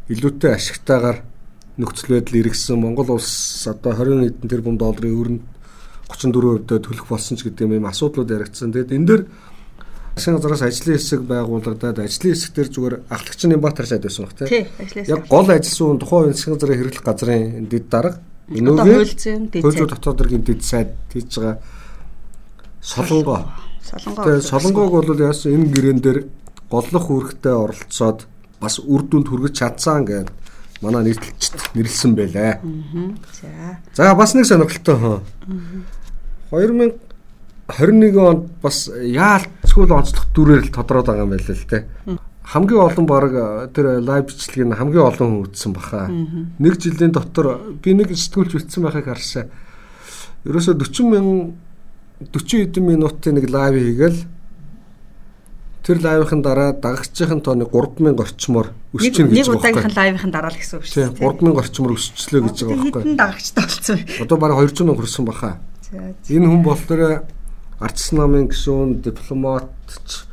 илүүтэй 0.07 0.55
ашигтайгаар 0.55 1.23
нөхцөл 1.79 2.19
байдал 2.19 2.41
иргэсэн 2.41 2.79
Монгол 2.79 3.19
улс 3.19 3.67
одоо 3.67 3.93
20 3.95 4.43
хэдэн 4.43 4.51
тэрбум 4.51 4.77
долларын 4.79 5.19
өрөнд 5.19 5.43
34% 6.11 6.83
төлөх 6.83 7.07
болсон 7.07 7.37
ч 7.37 7.47
гэдэг 7.47 7.69
юм 7.69 7.87
асуудлууд 7.87 8.33
яригдсан. 8.33 8.73
Тэгээд 8.73 8.95
энэ 8.97 9.07
дээр 9.07 9.23
засгийн 10.19 10.37
газраас 10.37 10.63
ажлын 10.67 10.99
хэсэг 10.99 11.23
байгуулагдаад 11.23 11.99
ажлын 12.03 12.35
хэсэг 12.35 12.53
дээр 12.53 12.69
зүгээр 12.75 12.95
ахлагч 13.09 13.41
Нямбатар 13.47 13.87
сайд 13.87 14.03
байсан 14.03 14.27
баг 14.27 14.35
тий. 14.35 14.67
Ажлын 14.67 15.05
хэсэг. 15.07 15.15
Яг 15.15 15.23
гол 15.31 15.49
ажилласан 15.49 15.99
тухайн 16.03 16.35
засгийн 16.35 16.55
газрын 16.59 16.79
хэрэглэх 16.79 17.05
газрын 17.07 17.69
дэд 17.71 17.87
дарга 17.89 18.19
өнөөгийн 18.49 19.63
хөлзөө 19.63 19.87
дотоод 19.93 20.19
дэргийн 20.19 20.45
дэд 20.45 20.63
сайд 20.65 20.91
хийж 21.13 21.31
байгаа 21.39 21.57
солонгоо. 22.81 23.41
Солонгоо. 23.85 24.25
Тэгээ 24.25 24.49
солонгоог 24.49 24.93
бол 25.07 25.21
яасан 25.21 25.53
энэ 25.55 25.73
гэрэн 25.73 26.01
дээр 26.01 26.19
голлох 26.73 27.07
үүрэгтэй 27.13 27.55
оролцоод 27.55 28.27
бас 28.61 28.81
үр 28.81 29.03
дүнд 29.05 29.29
хүргэж 29.29 29.55
чадсан 29.55 30.05
гэдэг 30.09 30.33
манай 30.81 31.13
нийтлэлчд 31.13 31.75
нэрлсэн 31.75 32.13
байлаа. 32.17 32.59
За. 33.37 33.79
За 33.95 34.15
бас 34.15 34.35
нэг 34.35 34.47
сонирхолтой 34.47 34.97
хөө. 34.97 35.21
2000 36.51 37.08
21 37.69 38.17
онд 38.17 38.45
бас 38.63 38.89
яалтчгүй 38.89 39.93
онцлог 39.93 40.33
дүрээр 40.33 40.69
л 40.69 40.73
тодроод 40.73 41.07
байгаа 41.13 41.25
юм 41.29 41.33
байна 41.37 41.53
л 41.53 41.69
те. 41.69 41.85
Хамгийн 42.49 42.81
олон 42.81 43.05
баг 43.05 43.33
тэр 43.77 44.01
лайв 44.01 44.25
бичлэгийг 44.33 44.73
хамгийн 44.73 45.05
олон 45.05 45.29
хүн 45.29 45.45
үзсэн 45.53 45.73
баха. 45.77 46.09
Нэг 46.09 46.81
жилийн 46.81 47.13
дотор 47.13 47.77
би 47.85 47.93
нэг 47.93 48.09
сэтгүүлч 48.17 48.57
үлдсэн 48.57 48.83
байхыг 48.89 49.13
харсан. 49.13 49.53
Ерөөсө 50.49 50.81
40 50.81 51.13
мянган 51.13 51.61
40 52.33 52.73
хэдэн 52.73 52.85
минутын 52.89 53.37
нэг 53.37 53.53
лайв 53.53 53.77
хийгээл 53.77 54.19
тэр 55.85 55.99
лайвын 56.01 56.41
дараа 56.41 56.73
дагагчийн 56.73 57.41
тооны 57.45 57.69
3000 57.69 58.17
орчмоор 58.17 58.73
өсчихнө 58.97 59.29
гэж 59.33 59.45
байна. 59.45 59.45
Нэг 59.45 59.57
удаагийнх 59.61 59.89
нь 59.89 59.97
лайвын 59.97 60.33
дараа 60.33 60.53
л 60.53 60.57
гэсэн 60.57 60.77
үг 60.81 60.85
шүү 60.89 61.01
дээ. 61.05 61.21
3000 61.21 61.61
орчмоор 61.63 61.93
өсчлөө 61.97 62.41
гэж 62.49 62.57
байгаа 62.65 62.77
байхгүй. 62.77 63.03
Хэдэн 63.05 63.17
дагагчтай 63.17 63.65
болсон 63.65 63.97
вэ? 63.97 64.21
Одоо 64.25 64.37
бараг 64.37 64.57
200 64.69 64.85
мянга 64.85 65.01
хүрсэн 65.05 65.25
баха. 65.29 65.51
Энэ 66.29 66.47
хүн 66.49 66.63
болохоор 66.65 67.03
Арчс 67.79 68.11
намын 68.13 68.49
гишүүн 68.51 68.99
дипломатч 69.03 70.25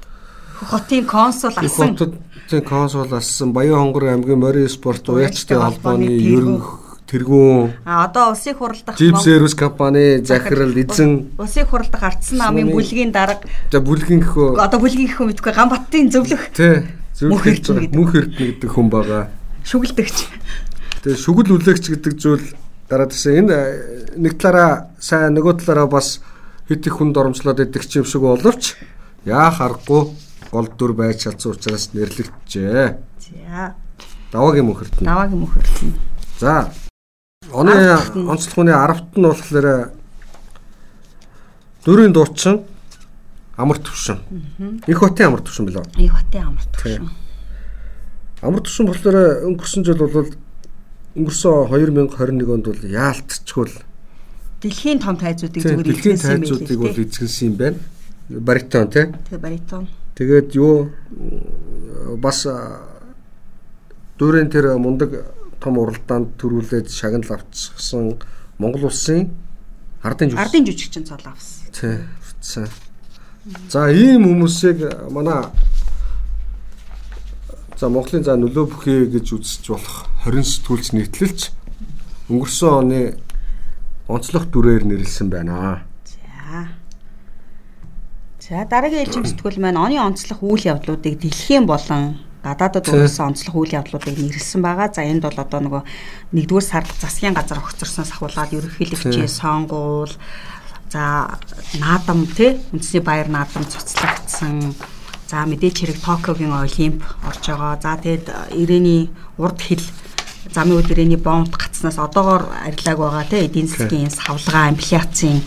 хотын 0.56 1.06
консул 1.06 1.54
асан. 1.56 1.96
Хотын 1.98 2.64
консул 2.66 3.14
асан 3.14 3.54
Баян 3.54 3.78
хонгор 3.80 4.10
аймгийн 4.10 4.40
морин 4.40 4.70
спорт 4.70 5.10
уяачтай 5.10 5.58
холбооны 5.58 6.10
ерөнх 6.10 7.02
тэргүүн. 7.10 7.86
А 7.86 8.06
одоо 8.06 8.32
улсын 8.32 8.56
хурлдах 8.56 8.98
Jeep 8.98 9.18
Service 9.22 9.56
компани 9.56 10.24
захирал 10.26 10.74
эзэн 10.74 11.38
улсын 11.38 11.68
хурлдах 11.68 12.04
Ардсан 12.04 12.40
намын 12.40 12.72
бүлгийн 12.72 13.12
дарга. 13.12 13.46
За 13.72 13.80
бүлгийн 13.80 14.24
гэхөө 14.24 14.58
одоо 14.58 14.80
бүлгийн 14.80 15.10
гэхөө 15.12 15.28
мэдгүй 15.30 15.54
Ганбаттын 15.54 16.10
зөвлөх. 16.10 16.50
Тий. 16.56 16.82
Зөвлөх 17.14 17.46
мөнх 17.94 18.16
эрдэнэ 18.16 18.58
гэдэг 18.58 18.70
хүн 18.72 18.90
байгаа. 18.90 19.30
Шүгэлдэгч. 19.64 20.18
Тэгээ 21.04 21.20
шүгэл 21.22 21.54
үлээгч 21.56 21.86
гэдэг 21.94 22.14
зүйл 22.18 22.46
дараа 22.90 23.08
тийш 23.08 23.30
энэ 23.30 24.18
нэг 24.18 24.38
талаараа 24.42 24.90
сайн 25.00 25.38
нөгөө 25.38 25.62
талаараа 25.62 25.88
бас 25.90 26.20
хэд 26.68 26.88
их 26.88 26.96
хүнд 26.98 27.18
оромжлоод 27.18 27.60
идэх 27.62 27.86
юм 27.94 28.06
шиг 28.06 28.22
боловч 28.22 28.74
яа 29.26 29.52
харахгүй 29.54 30.18
гол 30.52 30.68
дүр 30.78 30.94
байж 30.94 31.26
чадсан 31.26 31.54
учраас 31.54 31.94
нэрлэгдэжээ. 31.94 32.98
За. 33.22 33.76
Даваагийн 34.32 34.66
мөнхөртөн. 34.66 35.06
Даваагийн 35.06 35.42
мөнхөртөн. 35.46 35.94
За. 36.40 36.74
Оны 37.52 37.74
онцлогны 38.30 38.74
10-т 38.74 39.18
нь 39.20 39.28
болохоор 39.30 39.68
дөрвийн 41.86 42.14
дуучин 42.14 42.66
амар 43.58 43.78
төвшин. 43.78 44.20
Их 44.88 44.98
хотын 44.98 45.28
амар 45.30 45.42
төвшин 45.46 45.66
билээ. 45.70 45.86
Их 46.02 46.14
хотын 46.14 46.50
амар 46.50 46.66
төвшин. 46.74 47.10
Амар 48.42 48.62
төвшин 48.66 48.90
болохоор 48.90 49.18
өнгөрсөн 49.46 49.86
жил 49.86 50.02
бол 50.02 50.34
өнгөрсөн 51.16 51.70
2021 51.70 52.54
онд 52.54 52.66
бол 52.66 52.82
яалтчгүй 52.90 53.70
дэлхийн 54.66 55.00
том 55.00 55.16
тайзуудыг 55.22 55.62
зүгээр 55.62 55.88
дэлхийн 55.94 56.18
тайзуудыг 56.18 56.80
бол 56.82 56.98
эзгэлсэн 56.98 57.46
юм 57.54 57.56
байна. 57.62 57.78
Баритон 58.30 58.90
тий. 58.90 59.06
Тэгээ 59.30 59.42
баритон. 59.46 59.86
Тэгээд 60.18 60.50
юу 60.58 60.90
бас 62.18 62.48
дүүрэн 64.18 64.50
тэр 64.50 64.74
мундаг 64.82 65.30
том 65.62 65.78
уралдаанд 65.78 66.34
төрүүлээд 66.42 66.90
шагнал 66.90 67.38
авчихсан 67.38 68.18
Монгол 68.58 68.90
улсын 68.90 69.30
ардын 70.02 70.34
жүжигч 70.34 70.42
ардын 70.42 70.66
жүжигчин 70.66 71.04
цол 71.06 71.26
авсан. 71.26 71.70
Тий. 71.74 72.66
За 73.70 73.90
ийм 73.92 74.26
хүмүүсийг 74.26 74.82
манай 75.12 75.46
за 77.78 77.90
Монголын 77.90 78.24
за 78.24 78.38
нөлөө 78.40 78.66
бүхий 78.72 79.06
гэж 79.12 79.36
үзэж 79.36 79.70
болох 79.70 80.08
20 80.26 80.48
сэтгүүлч 80.48 80.88
нийтлэлч 80.96 81.40
өнгөрсөн 82.32 82.72
оны 82.72 83.00
онцлог 84.08 84.50
дүрээр 84.54 84.86
нэрлсэн 84.86 85.30
байна. 85.30 85.82
За. 86.06 86.70
За 88.40 88.66
дараагийн 88.70 89.10
ээлжийн 89.10 89.26
сэтгүүл 89.26 89.58
маань 89.58 89.82
оны 89.82 89.98
онцлог 89.98 90.46
үйл 90.46 90.70
явдлуудыг 90.70 91.18
дэлхийн 91.18 91.66
болон 91.66 92.22
гадаадд 92.46 92.86
урсан 92.86 93.34
онцлог 93.34 93.56
үйл 93.58 93.78
явдлуудыг 93.82 94.14
нэрлсэн 94.22 94.62
байгаа. 94.62 94.94
За 94.94 95.02
энд 95.02 95.26
бол 95.26 95.42
одоо 95.42 95.60
нөгөө 95.66 95.84
нэгдүгээр 96.38 96.70
сард 96.70 96.90
засгийн 97.02 97.34
газар 97.34 97.58
огцорсноос 97.58 98.14
ахуулаад 98.14 98.54
ерөнхийлөгчийн 98.54 99.26
сонгуул 99.26 100.14
за 100.94 101.34
наадам 101.82 102.30
тий 102.30 102.62
үндэсний 102.70 103.02
баяр 103.02 103.34
наадам 103.34 103.66
цуцлагдсан. 103.66 104.78
За 105.26 105.42
мэдээч 105.50 105.82
хэрэг 105.82 106.00
Токиогийн 106.06 106.54
олимп 106.54 107.02
орж 107.26 107.42
байгаа. 107.50 107.82
За 107.82 107.98
тэгэд 107.98 108.30
ирээний 108.54 109.10
урд 109.42 109.58
хил 109.58 109.82
замын 110.54 110.82
өдрөөний 110.82 111.18
бомб 111.18 111.56
гацснаас 111.56 111.98
одоогоор 111.98 112.50
арилааг 112.68 112.98
байгаа 113.00 113.26
те 113.30 113.46
эдийн 113.46 113.68
засгийн 113.68 114.12
савлгаа 114.12 114.70
инфляцийн 114.74 115.42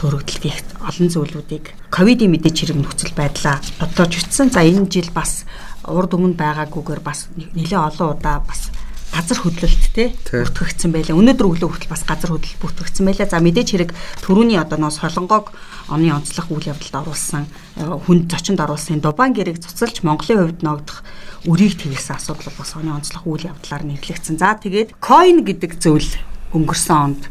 төрөгдөлт 0.00 0.44
их 0.44 0.58
олон 0.84 1.08
зүйлүүдийг 1.08 1.64
ковидын 1.88 2.30
мэдээч 2.34 2.56
хэрэг 2.60 2.78
нөхцөл 2.82 3.14
байдлаа 3.16 3.62
бодож 3.80 4.12
үтсэн. 4.20 4.50
За 4.50 4.60
энэ 4.66 4.90
жил 4.90 5.08
бас 5.14 5.48
урд 5.86 6.12
өмнө 6.18 6.36
байгаагүйгээр 6.36 7.00
бас 7.00 7.30
нэлээд 7.36 7.72
олон 7.72 8.18
удаа 8.18 8.44
бас 8.44 8.68
газар 9.14 9.38
хөдлөлттэй 9.38 10.08
бүртгэгдсэн 10.26 10.90
байлаа. 10.90 11.14
Өнөөдөр 11.14 11.46
өглөө 11.46 11.70
хүртэл 11.70 11.94
бас 11.94 12.02
газар 12.02 12.34
хөдлөлт 12.34 12.58
бүртгэгдсэн 12.58 13.04
байлаа. 13.06 13.28
За 13.30 13.38
мэдээч 13.38 13.68
хэрэг 13.70 13.90
төрөний 14.26 14.58
одоо 14.58 14.78
нөө 14.82 14.90
солонгог 14.90 15.54
оны 15.86 16.10
онцлог 16.10 16.50
үйл 16.50 16.74
явдалд 16.74 17.06
оруулсан 17.06 17.46
э, 17.78 17.86
хүнд 17.86 18.26
зочинд 18.26 18.58
оруулсан 18.58 18.98
Дубайн 18.98 19.36
гэрэг 19.36 19.62
цуцалж 19.62 20.02
Монголын 20.02 20.40
хувьд 20.42 20.60
ногдох 20.66 21.06
үрийг 21.44 21.76
тэвэлсэн 21.76 22.16
асуудал 22.16 22.52
бас 22.56 22.72
оны 22.72 22.90
онцлог 22.96 23.24
үйл 23.28 23.48
явдлаар 23.52 23.84
нэрлэгдсэн. 23.84 24.40
За 24.40 24.56
тэгээд 24.56 24.96
coin 24.96 25.44
гэдэг 25.44 25.76
зөвл 25.76 26.10
өнгөрсөн 26.56 26.96
онд 26.96 27.22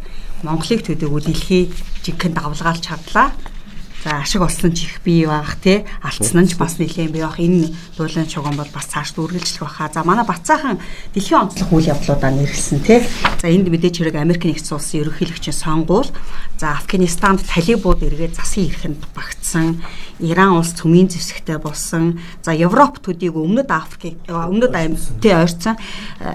Монголыг 0.46 0.86
төдөөгөө 0.86 1.22
дэлхий 1.34 1.72
жинхэнэ 2.04 2.36
давлгаалж 2.38 2.84
чадлаа. 2.84 3.32
За 4.04 4.20
ашиг 4.20 4.42
олсон 4.42 4.76
ч 4.76 4.84
их 4.84 5.00
бий 5.06 5.26
байх 5.26 5.56
тий. 5.64 5.88
Алдсан 6.04 6.44
нь 6.44 6.50
ч 6.52 6.60
бас 6.60 6.76
нэлээд 6.76 7.16
бий 7.16 7.24
байх. 7.24 7.40
Энэ 7.40 7.72
дуулын 7.96 8.28
чуган 8.28 8.60
бол 8.60 8.68
бас 8.68 8.92
цааш 8.92 9.16
үргэлжлэх 9.16 9.64
баха. 9.64 9.88
За 9.94 10.04
манай 10.04 10.28
Бацаахан 10.28 10.84
дэлхийн 11.16 11.48
онцлог 11.48 11.72
үйл 11.72 11.88
явдлуудаа 11.96 12.36
нэрлсэн 12.36 12.84
тий. 12.84 13.00
За 13.40 13.48
энд 13.48 13.72
мэдээж 13.72 14.04
хэрэг 14.04 14.20
Америк 14.20 14.44
нэгдсэн 14.44 14.76
улсын 14.76 15.08
ерөнхийлөгчийн 15.08 15.56
сонгуул. 15.56 16.12
За 16.60 16.76
Афганистанд 16.84 17.48
талибууд 17.48 18.04
эргээд 18.04 18.36
засгийн 18.36 18.76
эрхэнд 18.76 19.08
багтсан. 19.16 19.80
Иран 20.20 20.60
улс 20.60 20.76
цөмийн 20.76 21.08
зэвсэгтэй 21.08 21.64
болсон. 21.64 22.20
За 22.44 22.52
Европ 22.52 23.00
төдийг 23.00 23.40
өмнөд 23.40 23.72
Африкийг 23.72 24.20
өмнөд 24.28 24.76
Америк 24.76 25.00
тий 25.24 25.32
ойрцсон. 25.32 25.80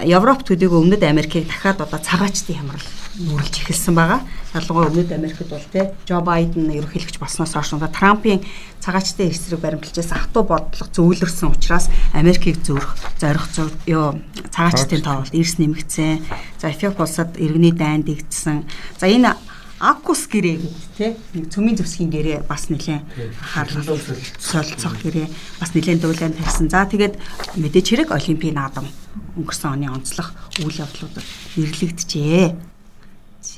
Европ 0.09 0.41
төдийг 0.41 0.73
өмнөд 0.73 1.05
Америкийг 1.05 1.45
дахиад 1.45 1.85
одоо 1.85 2.01
цагаачтын 2.01 2.57
хямрал 2.57 2.98
нүрэлж 3.19 3.55
эхэлсэн 3.59 3.95
байгаа. 3.95 4.23
Ялангуяа 4.55 4.87
Өмнөд 4.87 5.11
Америкт 5.11 5.43
бол 5.51 5.67
те 5.71 5.91
Жо 6.07 6.23
Байден 6.23 6.71
ерөнхийлөгч 6.71 7.19
болсноос 7.19 7.53
хойш 7.53 7.75
удаа 7.75 7.91
Трампын 7.91 8.39
цагаачтай 8.79 9.27
эсрэг 9.27 9.59
баримталжээс 9.59 10.15
автуу 10.15 10.47
бодлого 10.47 10.87
зөвлөрсөн 10.95 11.51
учраас 11.51 11.91
Америкийг 12.15 12.63
зөрөх, 12.63 12.95
зорих 13.19 13.43
ёо 13.85 14.15
цагаачтын 14.55 15.03
тоолд 15.03 15.35
эрс 15.35 15.59
нэмэгдсэн. 15.59 16.23
За 16.57 16.71
Эфиоп 16.71 16.99
улсад 16.99 17.35
иргэний 17.35 17.75
дайн 17.75 18.07
дэгдсэн. 18.07 18.63
За 18.95 19.07
энэ 19.11 19.35
Акус 19.79 20.27
гэрээ 20.27 20.59
гэдэг 20.59 20.91
тий 20.99 21.11
нэг 21.39 21.55
цөмийн 21.55 21.79
зөсгийн 21.79 22.11
гэрээ 22.11 22.43
бас 22.43 22.67
нэлээд 22.67 22.99
хаалга 23.39 23.95
солилцох 24.35 24.99
гэрээ 24.99 25.27
бас 25.55 25.71
нэлээд 25.71 26.03
дуулаан 26.03 26.35
тавьсан. 26.35 26.67
За 26.67 26.83
тэгээд 26.83 27.15
мэдээч 27.55 27.87
хэрэг 27.87 28.11
олимпийн 28.11 28.59
наадам 28.59 28.91
өнгөрсөн 29.39 29.79
оны 29.79 29.87
онцлог 29.87 30.35
үйл 30.59 30.83
явдлуудад 30.83 31.23
нэрлэгдэжээ. 31.55 32.68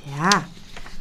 За. 0.08 0.44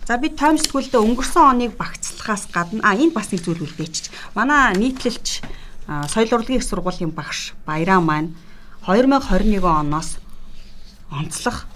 За 0.07 0.19
би 0.19 0.29
тайм 0.29 0.59
сэтгүүлдээ 0.59 1.01
өнгөрсөн 1.01 1.45
оныг 1.55 1.77
багцлахаас 1.79 2.51
гадна 2.51 2.83
а 2.83 2.99
энд 2.99 3.15
бас 3.15 3.31
нэг 3.31 3.47
зүйл 3.47 3.63
үлдээчих. 3.65 4.11
Манай 4.35 4.75
нийтлэлч 4.77 5.41
соёл 5.87 6.35
урлагийн 6.35 6.61
их 6.61 6.67
сургуулийн 6.67 7.15
багш 7.15 7.55
Баяраа 7.65 8.01
маань 8.01 8.35
2021 8.85 9.63
оноос 9.65 10.19
онцлох 11.11 11.67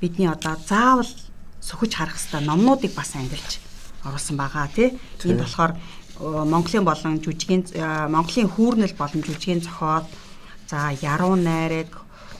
бидний 0.00 0.28
одоо 0.28 0.56
заавал 0.68 1.10
сөхөж 1.62 1.94
харах 1.94 2.18
хэвээр 2.18 2.44
номнуудыг 2.44 2.92
бас 2.94 3.14
ангилж 3.14 3.62
оруулсан 4.04 4.36
байгаа 4.36 4.68
тий. 4.68 4.98
Энд 5.24 5.40
болохоор 5.40 5.72
Монголын 6.20 6.84
болон 6.84 7.18
жүжигийн 7.24 7.70
Монголын 8.10 8.50
хүүрнэл 8.50 8.94
болон 8.98 9.22
жүжигийн 9.22 9.62
зохиол 9.62 10.06
за 10.70 10.90
яруу 11.02 11.34
найраг, 11.34 11.90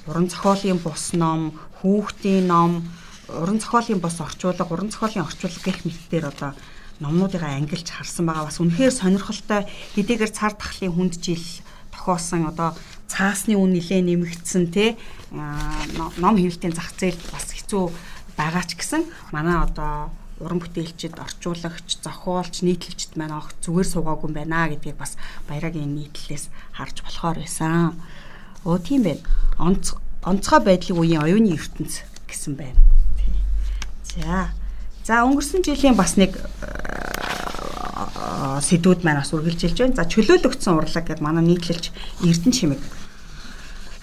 уран 0.06 0.28
зохиолын 0.30 0.78
бус 0.78 1.12
ном, 1.12 1.58
хүүхдийн 1.80 2.46
ном 2.46 2.87
уран 3.28 3.61
зохиолын 3.61 4.00
бос 4.00 4.21
орчуулга, 4.21 4.66
уран 4.69 4.90
зохиолын 4.90 5.25
орчуулга 5.25 5.61
гэх 5.64 5.85
мэтээр 5.85 6.28
одоо 6.28 6.52
номнуудыг 7.00 7.43
ангилж 7.43 7.88
харсан 7.90 8.26
байгаа. 8.26 8.49
Бас 8.49 8.61
үнэхээр 8.61 8.93
сонирхолтой 8.93 9.66
хэдийгээр 9.97 10.33
цар 10.33 10.52
тахлын 10.54 10.93
хүнд 10.93 11.14
жил 11.19 11.43
тохиосон 11.90 12.47
одоо 12.47 12.76
цаасны 13.09 13.54
үн 13.57 13.73
нилээ 13.75 14.02
нэмэгдсэн 14.02 14.64
те 14.71 14.97
ном 15.33 16.35
хэвлэлтийн 16.37 16.75
зах 16.75 16.93
зээл 16.95 17.19
бас 17.33 17.50
хэцүү 17.50 17.85
байгаа 18.37 18.64
ч 18.66 18.76
гэсэн 18.78 19.02
манай 19.33 19.59
одоо 19.62 20.11
уран 20.43 20.59
бүтээлчд, 20.59 21.14
орчуулагч, 21.14 22.02
зохиолч, 22.02 22.66
нийтлэгчд 22.66 23.14
маань 23.14 23.38
авах 23.38 23.54
зүгээр 23.62 23.87
суугаагүй 23.87 24.28
юм 24.28 24.35
байна 24.35 24.66
гэдгийг 24.66 24.99
бас 24.99 25.14
баярагийн 25.47 25.95
нийтлэлээс 25.95 26.50
харж 26.75 27.07
болохоор 27.07 27.38
байсан. 27.38 27.95
Өө 28.66 28.78
тийм 28.83 29.07
байна. 29.07 29.23
Онц 29.62 29.95
онцгой 30.26 30.61
байдлын 30.66 30.99
үеийн 30.99 31.23
оюуны 31.23 31.54
ертөнц 31.54 32.02
гэсэн 32.26 32.59
байна. 32.59 32.93
За. 34.14 34.49
За 35.04 35.23
өнгөрсөн 35.26 35.64
жилийн 35.66 35.99
бас 35.99 36.16
нэг 36.16 36.38
сэдвүүд 38.64 39.04
маань 39.04 39.21
бас 39.21 39.35
үргэлжилж 39.35 39.76
байна. 39.78 39.99
За 39.99 40.09
чөлөөлөгдсөн 40.09 40.78
урлаг 40.78 41.04
гэдэг 41.04 41.25
манай 41.25 41.44
нийтлэлч 41.44 41.90
Эрдэнэ 42.23 42.54
чимэг 42.54 42.80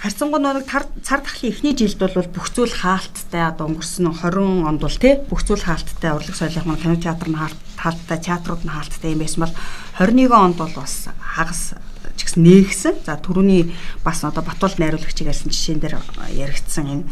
Харцангуй 0.01 0.41
нэг 0.41 0.65
цар 0.65 1.21
тахлын 1.21 1.53
эхний 1.53 1.77
жилд 1.77 2.01
бол 2.01 2.25
бүх 2.33 2.49
зүйл 2.49 2.73
хаалттай 2.73 3.53
одоо 3.53 3.69
өнгөрсөн 3.69 4.09
20 4.09 4.65
онд 4.65 4.81
бол 4.81 4.97
тий 4.97 5.21
бүх 5.29 5.45
зүйл 5.45 5.61
хаалттай 5.61 6.17
урлаг 6.17 6.33
соёлын 6.33 6.65
маань 6.65 6.81
кино 6.81 6.97
театр 6.97 7.29
нь 7.29 7.37
хаалттай 7.37 8.17
театрууд 8.17 8.65
нь 8.65 8.73
хаалттай 8.73 9.13
юм 9.13 9.21
байсан 9.21 9.45
бол 9.45 9.53
21 10.01 10.33
онд 10.33 10.57
бол 10.57 10.73
бас 10.73 11.05
хагас 11.21 11.77
ч 12.17 12.19
гэсэн 12.25 12.41
нээгсэн. 12.41 12.95
За 13.05 13.21
түрүүний 13.21 13.69
бас 14.01 14.25
одоо 14.25 14.41
Батуул 14.41 14.73
найруулагчийг 14.73 15.29
ярьсан 15.29 15.53
жишээн 15.53 15.85
дээр 15.85 16.01
яригдсан 16.33 16.85
энэ 16.89 17.05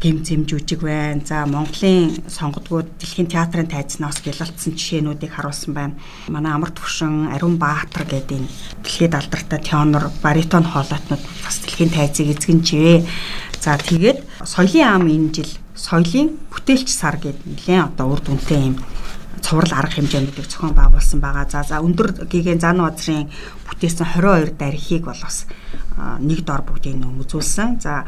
гим 0.00 0.24
зэм 0.24 0.44
жүжиг 0.44 0.80
байна. 0.82 1.24
За 1.24 1.46
Монголын 1.46 2.12
сонгодгууд 2.28 3.00
дэлхийн 3.00 3.28
театрын 3.32 3.66
тайзнаас 3.66 4.20
гялалтсан 4.20 4.76
жишээнүүдийг 4.76 5.32
харуулсан 5.32 5.72
байна. 5.74 5.94
Манай 6.28 6.52
Амар 6.52 6.70
төвшин, 6.70 7.32
Ариун 7.32 7.56
Баатар 7.56 8.04
гэдэг 8.04 8.36
энэ 8.36 8.50
дэлхийд 8.84 9.14
алдартай 9.14 9.60
тенор, 9.64 10.12
баритон 10.22 10.64
хоолойтнууд 10.64 11.22
бас 11.44 11.56
дэлхийн 11.64 11.90
тайзыг 11.90 12.36
эзэгэнжээ. 12.36 13.06
За 13.60 13.78
тэгээд 13.80 14.18
соёлын 14.44 14.84
ам 14.84 15.08
энэ 15.08 15.32
жил 15.32 15.52
соёлын 15.74 16.36
бүтээлч 16.52 16.88
сар 16.92 17.16
гэдэг 17.16 17.44
нэлээд 17.44 17.96
одоо 17.96 18.12
урд 18.12 18.28
үнэтэй 18.28 18.62
юм 18.72 18.76
цуврал 19.40 19.78
арга 19.78 19.96
хэмжээнүүдийг 19.96 20.48
зохион 20.48 20.74
байгуулсан 20.74 21.20
байгаа. 21.20 21.46
За 21.48 21.62
за 21.62 21.80
өндөр 21.80 22.26
гигийн 22.28 22.60
зан 22.60 22.80
базрын 22.82 23.30
бүтээсэн 23.68 24.06
22 24.16 24.56
дарихыг 24.58 25.04
бол 25.04 25.20
бас 25.22 25.46
нэг 26.20 26.40
дор 26.44 26.62
бүгдийг 26.66 26.96
нөмөзүүлсэн. 26.96 27.80
За 27.80 28.04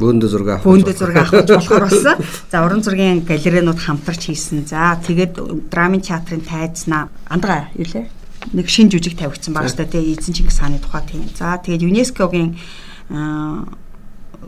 Бөөндө 0.00 0.26
зураг 0.28 0.48
авах. 0.48 0.64
Бөөндө 0.64 0.92
зураг 0.96 1.16
авах 1.20 1.44
болохоор 1.44 1.84
болсон. 1.84 2.16
За 2.48 2.64
уран 2.64 2.80
зургийн 2.80 3.20
галерейнууд 3.28 3.76
хамтарч 3.76 4.32
хийсэн. 4.32 4.64
За 4.64 4.96
тэгээд 4.96 5.68
драмын 5.68 6.00
театрын 6.00 6.40
тайзнаа 6.40 7.12
андгаа 7.28 7.68
юу 7.76 7.84
лээ? 7.84 8.08
Нэг 8.56 8.66
шин 8.72 8.88
жүжиг 8.88 9.20
тавигдсан 9.20 9.52
байгаа 9.52 9.68
шүү 9.68 9.92
дээ. 9.92 10.16
Эзэн 10.16 10.34
Чингис 10.34 10.58
хааны 10.58 10.80
тухай 10.80 11.04
тийм. 11.04 11.28
За 11.36 11.60
тэгээд 11.60 11.84
ЮНЕСКОгийн 11.84 12.56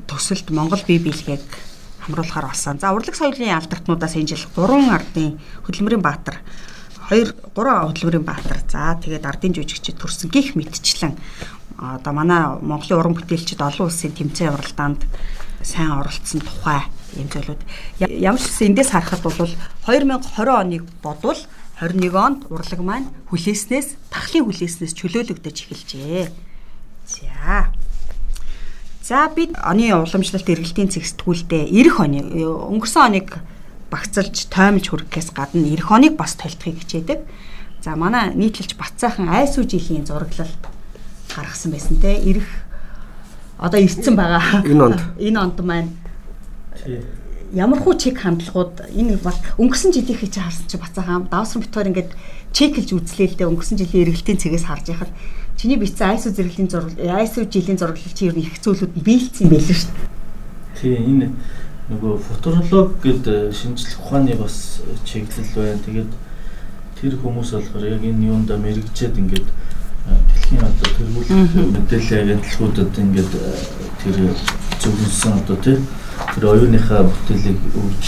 төсөлд 0.08 0.48
Монгол 0.50 0.80
бие 0.88 0.98
биелгээг 0.98 1.44
хамруулахаар 2.08 2.48
болсон. 2.48 2.80
За 2.80 2.96
урлаг 2.96 3.14
соёлын 3.14 3.54
алдартнуудаас 3.54 4.16
энэ 4.16 4.34
жил 4.34 4.48
3 4.56 4.90
ардын 4.90 5.38
хөдөлмөрийн 5.68 6.02
баатар 6.02 6.40
2 7.12 7.36
3 7.52 7.92
хөдөлмөрийн 7.92 8.24
баатар. 8.24 8.58
За 8.68 8.96
тэгээд 8.96 9.28
ардын 9.28 9.54
жүжигчид 9.54 10.00
төрсөн 10.00 10.32
гих 10.32 10.56
мэтчлэн 10.56 11.14
одоо 11.78 12.12
манай 12.12 12.58
Монголын 12.62 12.98
уран 12.98 13.14
бүтээлчид 13.14 13.60
олон 13.60 13.88
улсын 13.90 14.14
тэмцээн 14.14 14.54
уралдаанд 14.54 15.02
сайн 15.62 15.98
оролцсон 15.98 16.40
тухай 16.40 16.86
юм 17.16 17.28
зүйлүүд 17.30 17.62
ямар 18.20 18.40
ч 18.40 18.46
гэсэн 18.50 18.74
эндээс 18.74 18.90
харахад 18.92 19.22
бол 19.24 19.50
2020 19.86 20.50
оныг 20.50 20.82
бодвол 21.02 21.40
21 21.80 22.14
онд 22.14 22.40
урлаг 22.50 22.80
маань 22.80 23.08
хүлээснээс 23.30 23.98
тахлын 24.10 24.46
хүлээснээс 24.46 24.94
чөлөөлөгдөж 24.94 25.56
эхэлжээ. 25.66 26.30
За. 27.06 27.68
За 29.02 29.28
бид 29.34 29.58
оны 29.58 29.90
уламжлалт 29.90 30.46
эргэлтийн 30.46 30.88
цэгсэтгүүлдээ 30.94 31.64
эх 31.74 31.98
оны 31.98 32.22
өнгөрсөн 32.22 33.02
оныг 33.10 33.42
багцалж 33.90 34.48
тоймж 34.48 34.88
хүрэхээс 34.88 35.34
гадна 35.34 35.66
эх 35.74 35.90
оныг 35.90 36.14
бас 36.14 36.38
толтохыг 36.38 36.78
хичээдэг. 36.86 37.20
За 37.84 37.98
манай 37.98 38.32
нийтлэлч 38.32 38.78
Батцаахан 38.80 39.28
айсуу 39.28 39.68
жилийн 39.68 40.06
зураглал 40.06 40.48
гаргасан 41.34 41.70
байсан 41.74 41.98
те 42.00 42.14
ирэх 42.16 42.48
одоо 43.58 43.80
ирцэн 43.80 44.16
байгаа. 44.16 44.62
Энэ 44.64 44.82
онд. 44.84 45.00
Энэ 45.26 45.38
онд 45.38 45.58
маань 45.60 45.90
ямар 47.54 47.78
хуу 47.78 47.94
чек 47.94 48.18
хандлагууд 48.18 48.90
энэ 48.90 49.16
бас 49.22 49.38
өнгөрсөн 49.58 49.94
жилийнхээ 49.94 50.30
чи 50.30 50.40
харсан 50.40 50.66
чи 50.66 50.76
бацаахан 50.76 51.30
давсран 51.30 51.62
битгаар 51.62 51.90
ингээд 51.90 52.10
чеклж 52.50 52.90
үзлээ 52.90 53.28
л 53.30 53.38
дээ 53.38 53.50
өнгөрсөн 53.50 53.78
жилийн 53.78 54.10
эргэлтийн 54.10 54.42
цэгээс 54.42 54.66
харж 54.66 54.86
яхад 54.90 55.10
чиний 55.54 55.78
бичсэн 55.78 56.18
ISO 56.18 56.34
зэрэглэлийн 56.34 56.70
зураг 56.70 56.98
ISO 56.98 57.46
жилийн 57.46 57.78
зураглал 57.78 58.14
чи 58.14 58.26
ер 58.26 58.34
нь 58.34 58.42
их 58.42 58.58
зүйлүүд 58.58 58.92
нь 58.98 59.06
биелсэн 59.06 59.46
байлээ 59.54 59.78
шүү 59.78 59.92
дээ. 59.94 60.10
Тий 60.82 60.94
энэ 60.98 61.30
нөгөө 61.94 62.14
футуролог 62.26 62.98
гэдэг 62.98 63.54
шинжлэх 63.54 64.02
ухааны 64.02 64.34
бас 64.34 64.82
чиглэл 65.06 65.54
байна. 65.54 65.78
Тэгээд 65.86 66.12
тэр 66.98 67.12
хүмүүс 67.22 67.50
болохоор 67.54 67.84
яг 67.86 68.02
энэ 68.02 68.26
юунд 68.34 68.50
мэрэгчээд 68.50 69.14
ингээд 69.14 69.46
дэлхийн 70.04 70.62
одоо 70.64 70.88
тэргүүл 70.96 71.30
мэдээлэл 71.72 72.20
агентлагуудад 72.20 72.98
ингээд 72.98 73.32
э, 73.34 73.52
тэр 74.04 74.16
зөвлөсөн 74.80 75.32
одоо 75.40 75.56
тий 75.64 75.78
тэр 76.34 76.44
оюуныхаа 76.44 77.08
бүтээлийг 77.08 77.60
өгж 77.72 78.04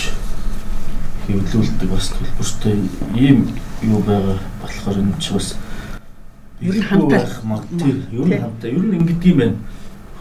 хэвлүүлдэг 1.27 1.89
бас 1.91 2.13
төлбөртэй 2.13 2.77
ийм 3.17 3.49
юу 3.83 4.01
байгаа 4.05 4.37
болохоор 4.61 4.99
энэ 5.01 5.17
ч 5.19 5.33
бас 5.33 5.57
ер 6.61 6.77
нь 6.77 6.85
хамтаа 6.85 7.25
тий 7.81 8.05
ер 8.13 8.27
нь 8.29 8.41
хамтаа 8.45 8.71
ер 8.71 8.85
нь 8.85 8.97
ингэдэг 9.01 9.33
юм 9.33 9.39
байна. 9.39 9.57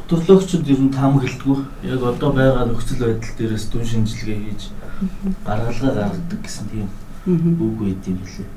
Фотологчид 0.08 0.70
ер 0.70 0.80
нь 0.80 0.94
таам 0.96 1.20
хэлдэг. 1.20 1.60
Яг 1.84 2.02
одоо 2.04 2.32
байгаа 2.32 2.66
нөхцөл 2.66 3.04
байдал 3.04 3.36
дээрээс 3.38 3.66
дүн 3.70 3.86
шинжилгээ 3.86 4.40
хийж 4.48 4.62
гаргалгаа 5.46 5.94
гаргадаг 5.94 6.40
гэсэн 6.40 6.66
тийм 6.72 6.88
үг 7.60 7.76
байд 7.80 8.02
юм 8.08 8.18
билээ. 8.24 8.50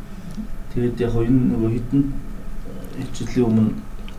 Тэгээд 0.72 1.00
яг 1.00 1.14
энэ 1.18 1.42
нөгөө 1.50 1.70
хитэн 1.74 2.02
жилийн 3.14 3.46
өмнө 3.46 3.72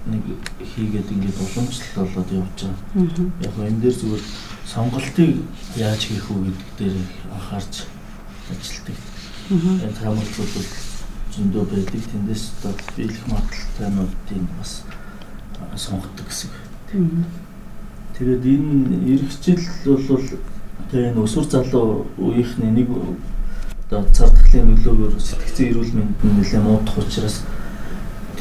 нэг 0.09 0.23
хийгээд 0.59 1.11
ингээд 1.11 1.37
уламжлалт 1.43 1.95
болоод 1.95 2.29
явж 2.31 2.57
байгаа. 2.63 3.27
Яг 3.43 3.55
нь 3.57 3.67
энэ 3.67 3.81
дээр 3.83 3.95
зүгээр 3.99 4.23
сонголтыг 4.65 5.31
яаж 5.75 6.01
хийх 6.07 6.27
үү 6.31 6.39
гэдэг 6.47 6.69
дээр 6.77 6.95
анхаарч 7.35 7.73
ажилладаг. 8.51 8.97
Энэ 9.49 9.99
хамгаалалт 9.99 10.53
бол 10.55 10.69
зөндөө 11.35 11.63
байдаг. 11.69 12.03
Тэндээс 12.11 12.43
одоо 12.57 12.73
биелэх 12.95 13.25
магадaltaйнуудын 13.27 14.45
бас 14.57 14.71
сонгодог 15.75 16.27
гэсэн. 16.27 16.49
Тэгээд 18.17 18.43
энэ 18.45 19.13
эх 19.13 19.31
жил 19.43 19.63
бол 19.85 20.25
тэгээ 20.91 21.09
энэ 21.11 21.23
өсвөр 21.23 21.45
залуу 21.45 22.07
үеийнхний 22.17 22.71
нэг 22.71 22.89
одоо 23.89 24.05
цар 24.13 24.29
тахлын 24.29 24.73
нөлөөгөөр 24.73 25.15
сэтгцэн 25.17 25.69
эрүүл 25.69 25.93
мэнд 25.97 26.17
нь 26.23 26.35
нэлээд 26.37 26.65
муудах 26.65 26.97
учраас 26.97 27.41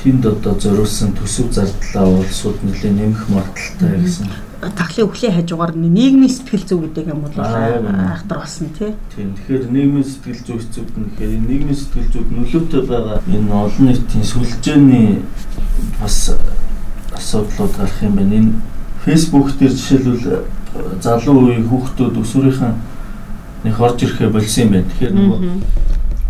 тэнд 0.02 0.26
одоо 0.26 0.54
зориулсан 0.54 1.12
төсөв 1.18 1.52
зардлаа 1.52 2.06
улсууд 2.06 2.62
нэлээд 2.62 2.94
нэмэх 2.94 3.22
магадaltaй 3.28 3.98
гэсэн. 4.02 4.28
Тахлын 4.58 5.06
өхлийн 5.06 5.34
хажуугаар 5.34 5.74
нийгмийн 5.74 6.30
сэтгэл 6.30 6.66
зүй 6.66 6.78
гэдэг 6.82 7.06
юм 7.14 7.20
бол 7.22 7.34
айхтар 7.38 8.38
болсон 8.38 8.68
тий. 8.78 8.94
Тийм. 9.14 9.34
Тэгэхээр 9.38 9.64
нийгмийн 9.70 10.06
сэтгэл 10.06 10.42
зүй 10.46 10.58
хэцүүд 10.58 10.90
нь 10.98 11.08
тэгэхээр 11.14 11.46
нийгмийн 11.46 11.78
сэтгэл 11.78 12.11
зүйд 12.11 12.28
нөлөөтэй 12.34 12.82
байгаа 12.87 13.18
энэ 13.26 13.54
олон 13.54 13.87
нийтийн 13.87 14.26
сүлжээний 14.26 15.22
бас 16.02 16.34
асуудлууд 17.14 17.74
гарах 17.78 18.02
юм 18.02 18.14
байна. 18.18 18.34
Энэ 18.34 18.52
фейсбુક 19.04 19.54
дээр 19.58 19.74
жишээлбэл 19.78 20.42
залуу 21.02 21.38
үеийн 21.46 21.66
хүүхдүүд 21.70 22.14
өсвөрийнхэн 22.18 22.74
нэг 23.64 23.80
орж 23.80 23.98
ирэхэ 24.02 24.30
болсон 24.30 24.62
юм 24.62 24.70
байна. 24.74 24.88
Тэгэхээр 24.90 25.14
нөгөө 25.14 25.40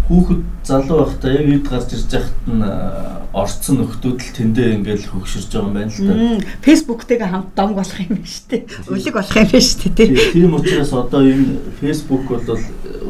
хүүхэд 0.09 0.43
залуу 0.65 0.99
байхдаа 1.05 1.33
яг 1.37 1.49
эд 1.53 1.67
гарч 1.69 1.89
ирж 1.93 2.09
байхад 2.09 2.41
нь 2.49 2.65
орцсон 3.33 3.77
нөхдүүд 3.85 4.19
л 4.25 4.37
тэндээ 4.41 4.69
ингээл 4.81 5.05
хөгшөрж 5.13 5.53
байгаа 5.53 5.69
юм 5.69 5.77
байна 5.77 5.93
л 5.93 6.01
да. 6.09 6.15
Фэйсбүүктэйгээ 6.65 7.29
хамт 7.29 7.51
домг 7.53 7.77
болох 7.77 7.99
юм 8.01 8.17
байна 8.17 8.33
шүү 8.33 8.47
дээ. 8.49 8.63
Үлэг 8.89 9.15
болох 9.15 9.37
юм 9.37 9.49
байна 9.53 9.69
шүү 9.69 9.91
дээ. 9.93 10.09
Тийм 10.33 10.53
учраас 10.57 10.93
одоо 10.97 11.21
энэ 11.29 11.61
фэйсбүүк 11.77 12.25
бол 12.25 12.49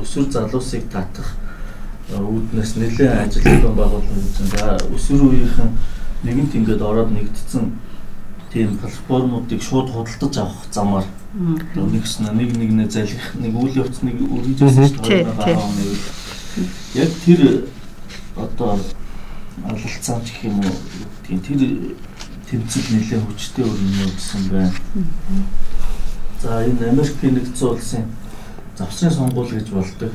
өсвөр 0.03 0.27
залуусыг 0.27 0.85
татах 0.91 1.29
үүднээс 2.11 2.73
нэлээд 2.83 3.31
ажилтсан 3.31 3.75
байгууллагын 3.79 4.27
үзэн. 4.27 4.49
За 4.59 4.75
өсвөр 4.91 5.23
үеийнхэн 5.29 5.71
нэгэнт 6.27 6.53
ингээд 6.59 6.83
ороод 6.83 7.15
нэгдсэн 7.15 7.65
тийм 8.51 8.75
платформуудыг 8.81 9.63
шууд 9.63 9.93
худалдаж 9.93 10.35
авах 10.41 10.67
замаар 10.73 11.07
нэгс 11.77 12.25
нэг 12.25 12.51
нэгнээ 12.59 12.89
залхих 12.91 13.37
нэг 13.39 13.53
үйл 13.55 13.87
явц 13.87 14.03
нэг 14.03 14.17
өрнжөөс 14.19 14.99
шүү 14.99 15.05
дээ. 15.05 16.28
Яг 16.95 17.11
тэр 17.25 17.69
одоо 18.37 18.79
алалцсан 19.65 20.23
ч 20.25 20.33
гэх 20.33 20.45
юм 20.45 20.61
уу 20.61 20.77
тийм 21.27 21.41
тэр 21.41 21.61
тэмцэл 22.51 22.89
нэлээд 22.95 23.25
хүчтэй 23.27 23.65
өрнө 23.65 24.07
гэсэн 24.17 24.43
байна. 24.51 24.73
За 26.43 26.65
энэ 26.65 26.91
Америкийн 26.91 27.35
нэгдсэн 27.35 27.69
улсын 27.69 28.05
завсрын 28.79 29.11
сонгуул 29.11 29.51
гэж 29.51 29.69
болдог. 29.69 30.13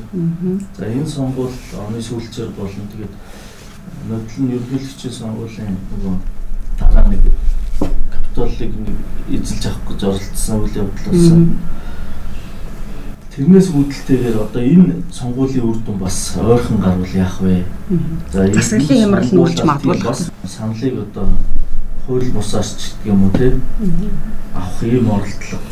За 0.78 0.86
энэ 0.86 1.06
сонгуул 1.06 1.52
оны 1.86 2.02
сүүлчээр 2.02 2.50
болно. 2.56 2.88
Тэгээд 2.92 3.14
нөтөл 4.08 4.40
нь 4.42 4.52
ерөнхийлөгчийн 4.56 5.14
сонгуулийн 5.14 5.76
нөгөө 5.90 6.14
дараа 6.78 7.04
нэг 7.08 7.22
капитолыг 8.10 8.72
эзэлж 9.30 9.64
авах 9.68 9.84
гэж 9.88 10.00
оролдсон 10.04 10.60
үйл 10.64 10.78
явдал 10.82 11.06
болсон. 11.12 11.58
Тэрнээс 13.34 13.68
үүдэлтэйгээр 13.74 14.36
одоо 14.38 14.62
энэ 14.62 15.02
сонгуулийн 15.10 15.66
үр 15.66 15.78
дүн 15.82 15.98
бас 15.98 16.38
ойрхон 16.38 16.78
гарвал 16.78 17.14
яах 17.18 17.42
вэ? 17.42 17.66
За 18.30 18.46
энэ 18.46 18.62
хямрал 18.86 19.26
нь 19.26 19.42
үлж 19.42 19.58
магадгүй. 19.66 20.06
бас 20.06 20.30
саналыг 20.46 21.02
одоо 21.02 21.26
хууль 22.06 22.30
бусаарч 22.30 22.94
гэдэг 23.02 23.10
юм 23.10 23.26
уу 23.26 23.34
те? 23.34 23.58
Авах 24.54 24.78
юм 24.86 25.10
оролдлого. 25.10 25.66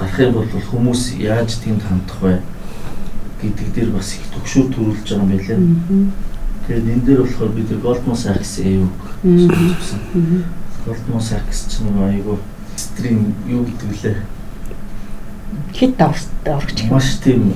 Гарах 0.00 0.18
юм 0.18 0.32
бол 0.32 0.48
хүмүүс 0.48 1.20
яаж 1.20 1.60
тэнд 1.60 1.84
хандах 1.84 2.20
вэ? 2.24 2.40
гэдэг 3.44 3.68
дээр 3.76 3.90
бас 3.92 4.16
их 4.16 4.24
төгшөөр 4.32 4.68
төрүүлж 4.72 5.04
байгаа 5.04 5.20
юм 5.20 5.28
байлээ. 5.28 5.60
Тэгээд 6.64 6.88
энэ 6.88 7.04
дээр 7.04 7.20
болохоор 7.20 7.52
бид 7.52 7.70
Goldman 7.84 8.16
Sachs 8.16 8.64
AU 8.64 8.88
гэсэн. 9.20 10.00
Goldman 10.88 11.20
Sachs 11.20 11.68
ч 11.68 11.84
нэг 11.84 12.00
айгу 12.00 12.40
стрим 12.80 13.36
юу 13.44 13.68
гэдэг 13.68 13.92
лээ 14.00 14.16
хэд 15.74 15.96
даврагч 15.98 16.78
юм. 16.82 16.90
Маш 16.90 17.18
тийм 17.22 17.52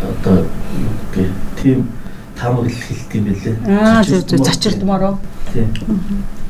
одоо 0.00 0.44
юу 0.44 0.92
гэх 1.14 1.30
тийм 1.62 1.88
таамаглал 2.36 2.70
хэлт 2.70 3.14
юм 3.14 3.24
бэлээ. 3.24 3.56
Аа 3.68 4.04
зөв 4.04 4.24
зөв 4.28 4.44
зочирдмороо. 4.44 5.18
Тийм. 5.52 5.72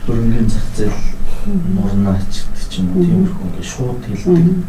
Хөрөнгөний 0.07 0.51
зах 0.51 0.67
зээл 0.77 1.01
нурнаач 1.47 2.33
гэдэг 2.43 2.67
ч 2.71 2.75
юм 2.79 2.87
уу 2.95 3.05
тиймэрхүү 3.05 3.47
ингээд 3.47 3.71
шууд 3.71 4.03
хэлдэг. 4.07 4.65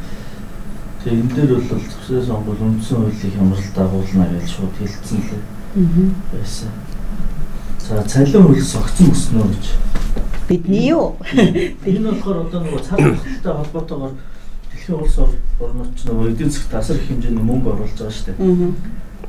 Тэгээ 1.01 1.19
энэ 1.21 1.33
дээр 1.33 1.51
бол 1.65 1.81
зөвсөө 1.81 2.21
сонгол 2.25 2.61
үндсэн 2.61 2.97
хуулийг 2.97 3.33
хямрал 3.33 3.69
дагуулна 3.75 4.25
гэж 4.29 4.47
шууд 4.53 4.73
хэлсэн 4.77 5.19
лээ. 5.25 5.41
Аа. 5.41 6.09
Байсан. 6.31 6.69
За 7.81 8.03
цалин 8.05 8.45
хөл 8.45 8.61
согцсон 8.61 9.09
өснө 9.09 9.49
гэж. 9.49 9.65
Бидний 10.47 10.93
юу? 10.93 11.17
Энэ 11.33 12.11
болохоор 12.11 12.45
одоо 12.45 12.59
нөгөө 12.61 12.81
цаг 12.85 12.99
хугацаатай 13.01 13.53
холбоотойгоор 13.55 14.13
дэлхийн 14.91 14.99
улс 14.99 15.17
орнууд 15.59 15.95
ч 15.95 16.07
нөгөө 16.07 16.31
эдийн 16.31 16.49
засгт 16.51 16.73
асар 16.73 16.97
их 16.97 17.07
хэмжээний 17.07 17.43
мөнгө 17.43 17.71
оруулж 17.71 17.95
байгаа 17.95 18.11
шүү 18.11 18.25
дээ. 18.35 18.71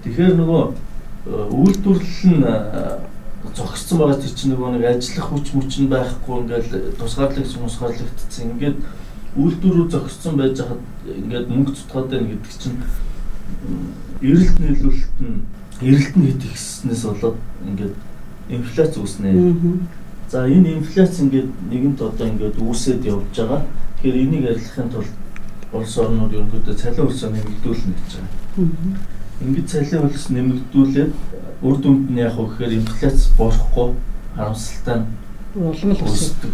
Тэгэхээр 0.02 0.34
нөгөө 0.42 0.62
э, 0.66 1.32
үйлдвэрлэл 1.54 2.26
нь 2.34 2.42
э, 2.42 2.98
зогссон 3.54 3.98
байгаа 3.98 4.18
тэр 4.18 4.34
чинь 4.34 4.50
нөгөө 4.52 4.70
нэг 4.74 4.84
ажиллах 4.90 5.28
хүч 5.30 5.46
мүч 5.54 5.72
нь 5.78 5.90
байхгүй 5.92 6.34
ингээл 6.42 6.70
тусгаарлагдсан 6.98 7.62
тусгаарлагдсан 7.62 8.50
ингээд 8.50 8.78
үйлдвэрүүд 9.38 9.90
зогссон 9.92 10.34
байж 10.36 10.56
хаад 10.58 10.82
ингээд 11.06 11.46
мөнгө 11.46 11.72
цутгаад 11.78 12.08
байна 12.10 12.26
гэдэг 12.26 12.54
чинь 12.58 12.78
эрэлт 14.22 14.56
нийлүүлэлт 14.58 15.16
нь 15.22 15.38
эрэлт 15.82 16.14
нь 16.18 16.26
хэд 16.26 16.42
ихснээс 16.50 17.02
болоод 17.06 17.38
ингээд 17.66 17.94
инфляц 18.50 18.92
үүснэ. 18.98 19.30
За 20.32 20.48
энэ 20.48 20.80
инфляц 20.80 21.20
ингээд 21.20 21.50
нэгэнт 21.70 22.00
одоо 22.02 22.26
ингээд 22.26 22.56
үүсээд 22.58 23.06
явж 23.06 23.30
байгаа. 23.36 23.62
Тэгэхээр 24.00 24.22
энийг 24.26 24.44
арилгахын 24.48 24.90
тулд 24.90 25.12
улс 25.72 25.98
орнууд 25.98 26.32
ерөнхийдөө 26.32 26.74
цалин 26.76 27.06
хөлсөө 27.06 27.30
нэмэгдүүлнэ 27.32 27.94
гэж 27.96 28.12
байгаа. 28.16 28.30
Ингээд 29.42 29.68
цалин 29.72 30.02
хөлс 30.04 30.26
нэмэгдүүлээд 30.28 31.12
үр 31.62 31.76
дүнд 31.80 32.10
нь 32.12 32.20
яг 32.20 32.36
гэхээр 32.36 32.72
инфляц 32.76 33.18
борохгүй 33.38 33.88
харамсалтай 34.36 34.96
нь 35.00 35.06
улам 35.56 35.90
л 35.96 36.04
өсдөг. 36.04 36.52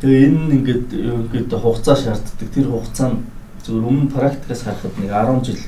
Тэгээ 0.00 0.26
энэ 0.28 0.40
нь 0.44 0.54
ингээд 0.60 0.88
ерөнхийдөө 0.92 1.58
хугацаа 1.60 1.96
шаарддаг. 1.96 2.48
Тэр 2.52 2.66
хугацаа 2.68 3.08
нь 3.12 3.24
зөвхөн 3.64 3.88
өмнө 3.88 4.12
практикаас 4.12 4.62
харахад 4.62 4.94
нэг 5.00 5.10
10 5.10 5.44
жил 5.44 5.62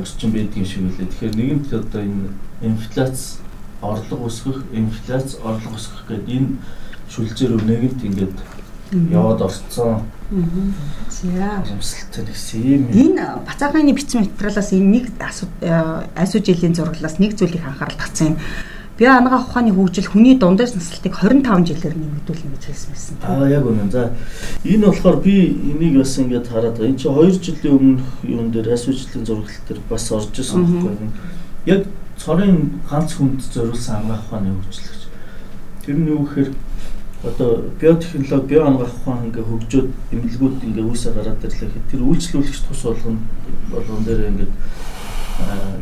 орчим 0.00 0.30
байдаг 0.32 0.56
юм 0.56 0.66
шиг 0.66 0.82
үлээ. 0.88 1.08
Тэгэхээр 1.08 1.34
нэгэнт 1.36 1.68
одоо 1.72 2.00
энэ 2.02 2.28
инфляц 2.62 3.38
орлого 3.82 4.26
өсгөх, 4.26 4.64
инфляц 4.72 5.36
орлого 5.42 5.76
өсгөх 5.76 6.04
гэдэг 6.08 6.36
энэ 6.36 6.50
шүлжээр 7.08 7.52
нэгэнт 7.62 8.00
ингээд 8.04 8.36
яваад 9.12 9.40
орцсон. 9.42 10.02
За. 10.28 11.64
Амсалтай 11.72 12.24
нэгсэн 12.28 12.60
юм. 12.60 12.82
Энэ 12.92 13.40
бацаагааны 13.48 13.96
бичсэн 13.96 14.28
материалаас 14.28 14.76
энэ 14.76 14.92
нэг 15.00 15.04
асуу 15.16 16.40
жилийн 16.44 16.76
зураглаас 16.76 17.16
нэг 17.16 17.32
зүйлийг 17.32 17.64
анхаарал 17.64 17.96
татсан 17.96 18.36
юм. 18.36 18.38
Би 19.00 19.08
анагаа 19.08 19.40
ухааны 19.40 19.72
хөгжил 19.72 20.04
хүний 20.04 20.36
дундаас 20.36 20.76
наслалтыг 20.76 21.16
25 21.16 21.64
жилээр 21.64 21.96
нэмэгдүүлнэ 21.96 22.50
гэж 22.60 22.64
хэлсэн 22.68 22.90
байсан. 22.92 23.16
Аа 23.24 23.48
яг 23.48 23.64
үнэн. 23.64 23.88
За 23.88 24.12
энэ 24.68 24.92
болохоор 24.92 25.16
би 25.24 25.48
энийг 25.48 25.96
бас 25.96 26.18
ингээд 26.20 26.50
хараад 26.52 26.76
байгаа. 26.76 26.92
Энд 26.92 27.00
чинь 27.00 27.16
2 27.16 27.40
жилийн 27.40 27.76
өмнөх 27.78 28.08
юун 28.28 28.50
дээр 28.52 28.68
асуу 28.76 28.92
жилийн 28.92 29.24
зураглал 29.24 29.64
дээр 29.64 29.80
бас 29.88 30.12
орж 30.12 30.34
исэн 30.36 30.60
байхгүй 30.60 30.92
юу? 30.92 31.12
Яг 31.64 31.80
цорын 32.20 32.82
ганц 32.90 33.16
хүнд 33.16 33.40
зориулсан 33.48 33.96
анагаа 34.04 34.20
ухааны 34.28 34.52
хөгжлөгч. 34.60 35.02
Тэр 35.86 35.96
нь 35.96 36.10
юу 36.12 36.26
гэхээр 36.26 36.50
одоо 37.24 37.64
биотехнологи, 37.80 38.46
био 38.46 38.66
ангаах 38.66 38.94
ухаан 38.94 39.26
ингээ 39.26 39.42
хөгжөөд 39.42 39.88
эмнэлгүүд 40.12 40.64
ингээ 40.64 40.86
үүсээ 40.86 41.12
гараад 41.18 41.44
ирлээ. 41.44 41.68
Гэхэд 41.68 41.90
тэр 41.90 42.02
үйлчлүүлэгч 42.06 42.58
тус 42.62 42.82
болгоно 42.86 43.20
болгон 43.70 44.02
дээр 44.06 44.20
ингээ 44.30 44.50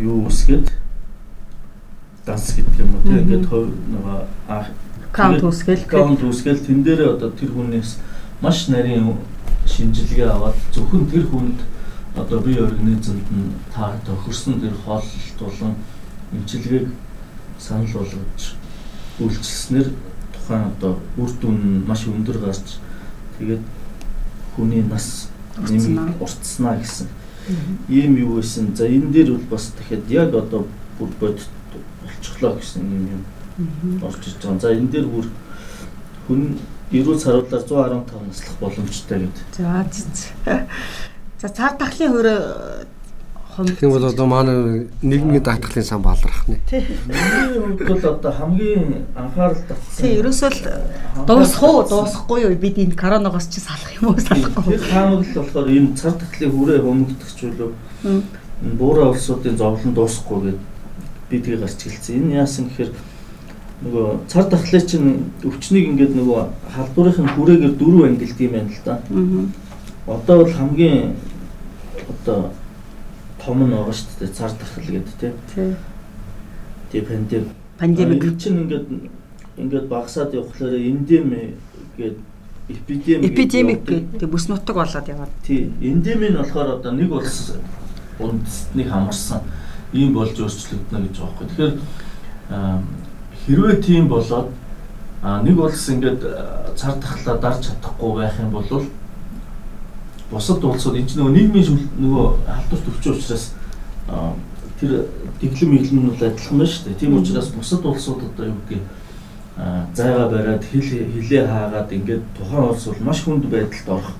юу 0.00 0.26
үсгээд 0.26 0.72
данс 2.24 2.56
гэдэг 2.56 2.80
юм 2.80 2.94
уу? 2.96 3.02
Тийм 3.04 3.18
ингээ 3.20 3.40
нөгөө 3.44 4.18
аккаунт 4.48 5.44
үсгээл 5.44 5.84
аккаунт 5.84 6.22
үсгээл 6.24 6.64
тэн 6.64 6.80
дээр 6.82 7.00
одоо 7.16 7.30
тэр 7.36 7.52
хүнээс 7.52 8.00
маш 8.40 8.68
нарийн 8.68 9.20
шинжилгээ 9.68 10.28
аваад 10.28 10.56
зөвхөн 10.72 11.04
тэр 11.12 11.24
хүнд 11.28 11.60
одоо 12.16 12.40
бие 12.40 12.64
организмд 12.64 13.28
нь 13.28 13.52
та 13.72 13.92
тохирсон 14.06 14.60
тэр 14.60 14.72
хооллолт 14.84 15.36
болон 15.40 15.74
эмчилгээг 16.32 16.88
санал 17.58 17.92
болгож 17.92 18.42
үйлчилснээр 19.20 19.88
тухайн 20.46 20.70
одоо 20.70 20.98
үр 21.18 21.30
дүн 21.42 21.84
маш 21.86 22.06
өндөр 22.06 22.38
гарч 22.38 22.78
тэгээд 23.38 23.62
хүний 24.54 24.82
нас 24.82 25.28
нэмэг 25.58 26.22
уртснаа 26.22 26.78
гэсэн 26.78 27.08
ийм 27.88 28.16
юу 28.16 28.36
байсан. 28.38 28.74
За 28.76 28.86
энэ 28.86 29.10
дээр 29.12 29.32
бол 29.32 29.58
бас 29.58 29.72
дахиад 29.76 30.10
яг 30.10 30.34
одоо 30.34 30.66
бүр 30.98 31.10
бодит 31.20 31.48
болчихлоо 32.02 32.54
гэсэн 32.56 32.82
юм 32.82 33.04
юм 33.10 34.02
орж 34.02 34.22
иж 34.22 34.36
байгаа. 34.42 34.60
За 34.60 34.72
энэ 34.72 34.90
дээр 34.90 35.06
бүр 35.06 35.26
хүн 36.28 36.58
эрүүл 36.92 37.18
саруулаар 37.18 37.62
115 37.66 38.26
наслах 38.26 38.56
боломжтой 38.60 39.18
гэдэг. 39.18 39.44
За 39.56 39.86
за 41.40 41.48
цаар 41.48 41.74
тахлын 41.76 42.12
хөрөө 42.14 42.86
Тийм 43.56 43.90
бол 43.90 44.04
одоо 44.04 44.26
манай 44.26 44.86
нийгмийн 45.02 45.42
даатгалын 45.42 45.84
сан 45.84 46.02
балрах 46.02 46.44
нэ. 46.48 46.60
Хувьд 46.68 47.88
бол 47.88 48.04
одоо 48.12 48.32
хамгийн 48.32 49.06
анхаарал 49.16 49.56
татсан. 49.56 49.96
Тийм 49.96 50.20
ерөөсөө 50.20 50.50
л 50.52 50.60
дуусах 51.24 51.62
уу 51.64 51.82
дуусахгүй 51.88 52.42
юу 52.44 52.54
бид 52.60 52.76
энэ 52.76 52.92
коронавигоос 52.92 53.48
чи 53.48 53.60
салах 53.60 53.88
юм 53.96 54.12
уу 54.12 54.20
салахгүй. 54.20 54.76
Тэр 54.76 54.84
хаамаг 54.92 55.24
л 55.24 55.34
болохоор 55.40 55.68
энэ 55.72 55.96
цар 55.96 56.12
тахлын 56.12 56.52
хүрээ 56.52 56.80
хөмөгдөгч 56.84 57.38
үлээ. 57.48 57.70
Буураа 58.76 59.08
улсуудын 59.16 59.56
зовлон 59.56 59.94
дуусахгүй 59.96 60.40
гэд 60.52 60.60
бидгийг 61.30 61.60
гарч 61.64 61.80
хэлсэн. 61.80 62.16
Энэ 62.20 62.44
яасан 62.44 62.68
гэхээр 62.68 62.92
нөгөө 63.88 64.28
цар 64.28 64.44
тахлын 64.52 64.84
чинь 64.84 65.08
өвчнийг 65.44 65.96
ингээд 65.96 66.12
нөгөө 66.12 66.40
халдварын 66.76 67.28
хүрээгээр 67.32 67.74
дөрөв 67.80 68.04
ангилд 68.04 68.40
юм 68.40 68.52
байна 68.52 68.68
л 68.68 68.80
да. 68.84 69.00
Одоо 70.06 70.44
бол 70.44 70.52
хамгийн 70.52 71.16
одоо 72.08 72.52
том 73.46 73.62
нь 73.62 73.70
байгаа 73.70 73.94
шүү 73.94 74.18
дээ 74.18 74.34
цар 74.34 74.50
тахал 74.50 74.90
гэдэг. 74.90 75.34
Тий. 76.90 77.00
пандемик. 77.00 77.54
Пандемик. 77.78 78.24
Энэ 78.24 78.40
чинь 78.42 78.58
ингээд 78.66 78.86
ингээд 79.56 79.86
багасаад 79.86 80.34
явхлаараа 80.34 80.82
эндем 80.82 81.30
гэдэг 81.96 82.18
эпидеми 82.68 83.26
эпидемик 83.26 83.84
гэдэг 83.86 84.28
бүс 84.28 84.48
нутаг 84.48 84.76
болоод 84.76 85.08
яваад. 85.08 85.30
Тий. 85.46 85.70
Эндеми 85.80 86.34
нь 86.34 86.36
болохоор 86.36 86.82
одоо 86.82 86.92
нэг 86.92 87.12
улс 87.12 87.54
үндэстнийг 88.18 88.90
хамарсан 88.90 89.40
ийм 89.92 90.12
болж 90.14 90.34
өөрчлөгдөнө 90.34 91.06
гэж 91.06 91.16
байгаа 91.22 91.34
байхгүй. 91.38 91.46
Тэгэхээр 91.46 91.74
хэрвээ 93.46 93.76
тийм 93.82 94.08
болоод 94.08 94.50
нэг 95.22 95.56
улс 95.58 95.88
ингээд 95.88 96.20
цар 96.74 96.98
тахлаа 96.98 97.38
дарж 97.38 97.70
чадахгүй 97.70 98.12
байх 98.18 98.34
юм 98.42 98.50
бол 98.50 98.82
бусад 100.30 100.64
улсууд 100.64 100.98
энэ 100.98 101.14
нөгөө 101.14 101.34
нийгмийн 101.34 101.78
нөгөө 102.02 102.26
халдварт 102.46 102.88
өвчин 102.90 103.14
учраас 103.14 103.54
тэр 104.80 105.06
дэглэм 105.40 105.70
мэглэм 105.70 105.98
нь 106.02 106.10
бол 106.10 106.26
адилхан 106.26 106.58
байна 106.58 106.70
шүү 106.70 106.84
дээ. 106.90 107.00
Тийм 107.00 107.16
учраас 107.16 107.48
бусад 107.54 107.86
улсууд 107.86 108.20
одоо 108.26 108.46
юу 108.50 108.58
гэдгийг 108.66 108.84
зайгаа 109.94 110.28
бариад 110.28 110.64
хил 110.66 110.82
хилээ 110.82 111.46
хаагаад 111.46 111.92
ингээд 111.92 112.24
тухайн 112.34 112.64
улс 112.74 112.84
бол 112.90 113.06
маш 113.06 113.22
хүнд 113.22 113.46
байдалд 113.46 113.88
орох 113.88 114.12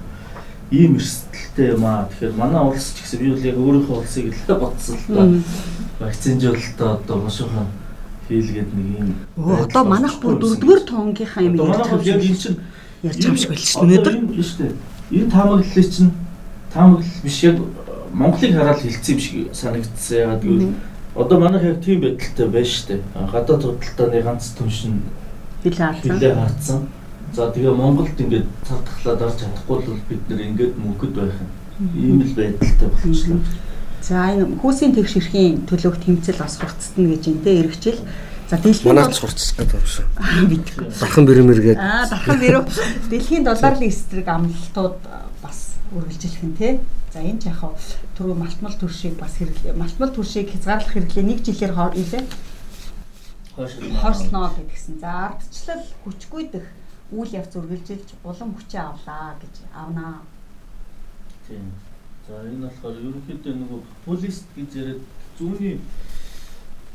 ийм 0.71 0.97
эрсдэлтэй 0.97 1.75
юм 1.75 1.85
аа. 1.85 2.07
Тэгэхээр 2.07 2.39
манай 2.39 2.63
улс 2.63 2.87
ч 2.95 3.03
гэсэн 3.03 3.21
би 3.21 3.31
бол 3.35 3.49
яг 3.51 3.57
өөрийнхөө 3.59 3.97
улсыг 3.99 4.27
л 4.31 4.61
бодсон 4.63 4.97
л 4.97 5.07
доо. 5.11 5.27
Вакцинжуулалтаа 5.99 6.91
одоо 7.03 7.17
бошоохон 7.19 7.67
хийлгээд 8.29 8.71
нэг 8.79 8.89
юм. 9.03 9.11
Одоо 9.37 9.85
манайх 9.85 10.23
бүр 10.23 10.39
дөрөвдүгээр 10.39 10.83
тоонгийнхаа 10.87 11.43
юм 11.43 11.59
ярьж 11.59 13.23
байгаа 13.23 13.37
шиг 13.37 13.51
байл 13.51 13.61
шүү 13.61 13.83
дээ. 13.83 13.99
Өнөөдөр 13.99 14.15
шүү 14.41 14.59
дээ 14.63 14.96
энэ 15.11 15.31
таамаглалыг 15.31 15.91
чинь 15.91 16.13
таамаглал 16.73 17.23
биш 17.23 17.43
яг 17.45 17.59
Монголыг 18.13 18.55
хараад 18.55 18.81
хэлсэн 18.81 19.15
юм 19.15 19.21
шиг 19.21 19.35
санагдсан. 19.53 20.19
Ягаад 20.19 20.43
гэвэл 20.43 20.75
одоо 21.15 21.41
манайх 21.41 21.65
яг 21.65 21.81
тийм 21.85 22.01
байдалтай 22.01 22.49
байна 22.49 22.67
шүү 22.67 22.87
дээ. 22.89 23.01
Гадаад 23.33 23.63
худалдааны 23.63 24.23
ганц 24.23 24.45
түншин 24.57 25.03
хилээ 25.63 25.77
хаацсан. 25.77 26.11
Хилээ 26.17 26.35
хаацсан. 26.35 26.81
За 27.35 27.51
тэгээ 27.51 27.75
Монголд 27.75 28.21
ингээд 28.21 28.47
цар 28.65 28.81
тахлаад 28.87 29.23
орж 29.23 29.37
чадахгүй 29.41 29.77
бол 29.85 30.01
бид 30.09 30.23
нэр 30.29 30.41
ингээд 30.49 30.75
мөнгөд 30.81 31.13
байх 31.13 31.37
юм. 31.37 31.51
Ийм 31.93 32.23
л 32.23 32.35
байдалтай 32.37 32.89
болчихлоо. 32.89 33.41
За 34.01 34.33
энэ 34.33 34.57
хүүсийн 34.63 34.95
тэгш 34.95 35.17
эрхийн 35.19 35.67
төлөөх 35.67 35.99
тэмцэл 36.01 36.41
бас 36.41 36.57
хурцтана 36.57 37.09
гэж 37.13 37.25
энэ 37.27 37.53
эргэжил. 37.61 38.01
За 38.47 38.57
дэлхийн 38.57 38.95
манайд 38.95 39.15
сурцсах 39.15 39.59
гэдэг 39.59 39.75
юм 39.75 39.87
шиг. 39.87 40.07
Мэдгүй. 40.47 40.87
Дархан 41.01 41.27
бэрэмэр 41.27 41.61
гээд. 41.67 41.79
Аа 41.83 42.07
дархан 42.07 42.39
бэрүү. 42.39 42.65
Дэлхийн 43.11 43.43
долларын 43.43 43.91
эсрэг 43.91 44.29
амлалтууд 44.31 44.99
бас 45.43 45.75
үргэлжилэх 45.91 46.43
нь 46.47 46.55
тий. 46.55 46.73
За 47.11 47.27
энэ 47.27 47.43
ч 47.43 47.51
яг 47.51 47.59
түрүү 48.15 48.39
малтмал 48.39 48.79
төршийг 48.79 49.19
бас 49.19 49.35
хэрэглээ. 49.43 49.75
Малтмал 49.75 50.15
төршийг 50.15 50.55
хязгаарлах 50.55 50.95
хэрэглээ 50.95 51.27
нэг 51.27 51.39
жилээр 51.43 51.75
илээ. 51.99 52.25
Хойшлноо 53.57 54.55
гэдгсэн. 54.55 55.03
За 55.03 55.35
ардчлал 55.35 55.83
хүчгүй 56.07 56.45
дэх 56.55 56.67
үйл 57.11 57.35
явц 57.35 57.51
үргэлжилж 57.57 58.15
улам 58.23 58.55
хүчээ 58.55 58.83
авлаа 58.83 59.35
гэж 59.43 59.55
авнаа. 59.75 60.23
Тийм. 61.49 61.75
За 62.29 62.47
энэ 62.47 62.67
болохоор 62.67 62.95
ерөнхийдөө 62.95 63.55
нөгөө 63.59 63.81
популист 64.07 64.47
гэж 64.55 64.71
яриад 64.75 65.03
зүүнний 65.39 65.79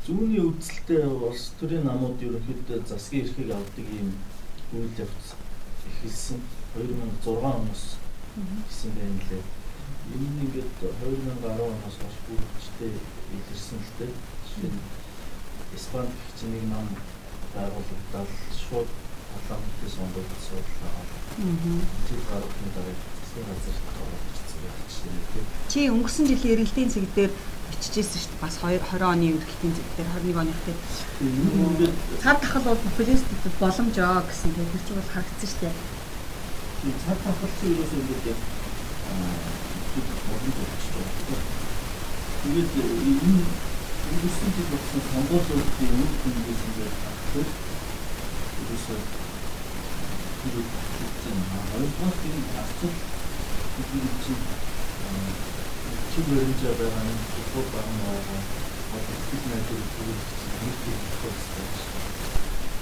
зүүнний 0.06 0.42
үзэлтэй 0.42 1.06
улс 1.06 1.52
төрийн 1.60 1.86
намууд 1.86 2.18
ерөнхийдөө 2.26 2.82
засгийн 2.90 3.22
эрхийг 3.22 3.50
авдаг 3.54 3.86
юм 3.86 4.10
үйл 4.74 4.98
явц 4.98 5.26
эхэлсэн 5.90 6.40
2006 6.74 7.38
оноос 7.38 7.84
гэсэн 8.66 8.90
байна 8.98 9.22
лээ. 9.30 9.44
Энэ 10.10 10.26
нь 10.26 10.42
ингээд 10.42 10.70
2010 10.82 11.46
оноос 11.46 11.96
хойш 12.02 12.16
бүрдчтэй 12.26 12.92
илэрсэн 13.36 13.78
л 13.78 13.92
дээ. 13.98 14.12
Жишээ 14.46 14.70
нь 14.74 14.80
Испани 15.76 16.10
гэх 16.10 16.30
чинь 16.34 16.52
нэг 16.52 16.64
нам 16.66 16.86
байгуулагдаад 17.54 18.30
шууд 18.58 18.90
парламентын 19.30 19.90
сонгуульд 19.94 20.32
суудлаа. 20.42 20.92
Аа. 20.98 21.06
Тэр 22.10 22.20
гаргахын 22.26 22.70
дараа 22.74 22.96
засгийн 22.98 23.46
газар 23.46 23.76
байх 24.66 24.82
чинь. 24.90 25.46
Чи 25.70 25.80
өнгөрсөн 25.94 26.26
жилийн 26.26 26.54
эргэлтийн 26.58 26.90
цэг 26.90 27.06
дээр 27.14 27.32
бичижсэн 27.72 28.20
шүү 28.20 28.30
дээ. 28.36 28.44
Бас 28.44 28.56
20 28.60 29.02
оны 29.02 29.26
үргэлтийн 29.32 29.72
зэг 29.72 29.88
дээр 29.96 30.10
21 30.20 30.42
оных 30.44 30.60
дээр 30.68 30.78
цаад 32.22 32.38
тахал 32.44 32.64
бол 32.68 32.84
популистик 32.84 33.40
боломжоо 33.58 34.20
гэсэн 34.28 34.52
тийм 34.52 34.68
тэр 34.70 34.82
чинь 34.86 34.98
бол 35.00 35.12
харагдсан 35.12 35.48
шүү 35.48 35.60
дээ. 35.64 35.74
Тийм 36.82 36.96
цаад 37.02 37.20
тахал 37.24 37.52
чинь 37.56 37.72
юу 37.72 37.80
гэсэн 37.80 37.98
үг 37.98 38.10
юм 38.12 38.20
бэ? 38.22 38.34
Тэгээд 42.42 42.72
энэ 42.74 43.44
өнгөрсөн 44.12 44.50
жил 44.56 44.68
болсон 44.72 45.02
сонгуулиудын 45.08 46.00
үр 46.02 46.12
дүнгээс 46.22 46.62
ингээд 46.68 46.94
харахад 47.02 47.50
ерөөсөө 48.62 49.00
тэр 50.42 50.54
үгтэй 50.60 51.34
хоёрдугаар 51.70 52.16
энэ 52.28 52.50
асуулт 52.62 52.98
бидний 53.76 54.12
чинь 54.24 54.42
чиг 56.12 56.26
баримжаа 56.28 56.74
байгаа 56.76 57.04
нь 57.08 57.24
зөвхөн 57.32 57.66
баган 57.72 57.96
байгаа 58.04 58.40
бодит 58.92 59.44
найдвар 59.48 59.84
бүрэлдэхүүн 59.96 60.60
нэг 60.60 60.76
тохиолдсон. 61.08 61.68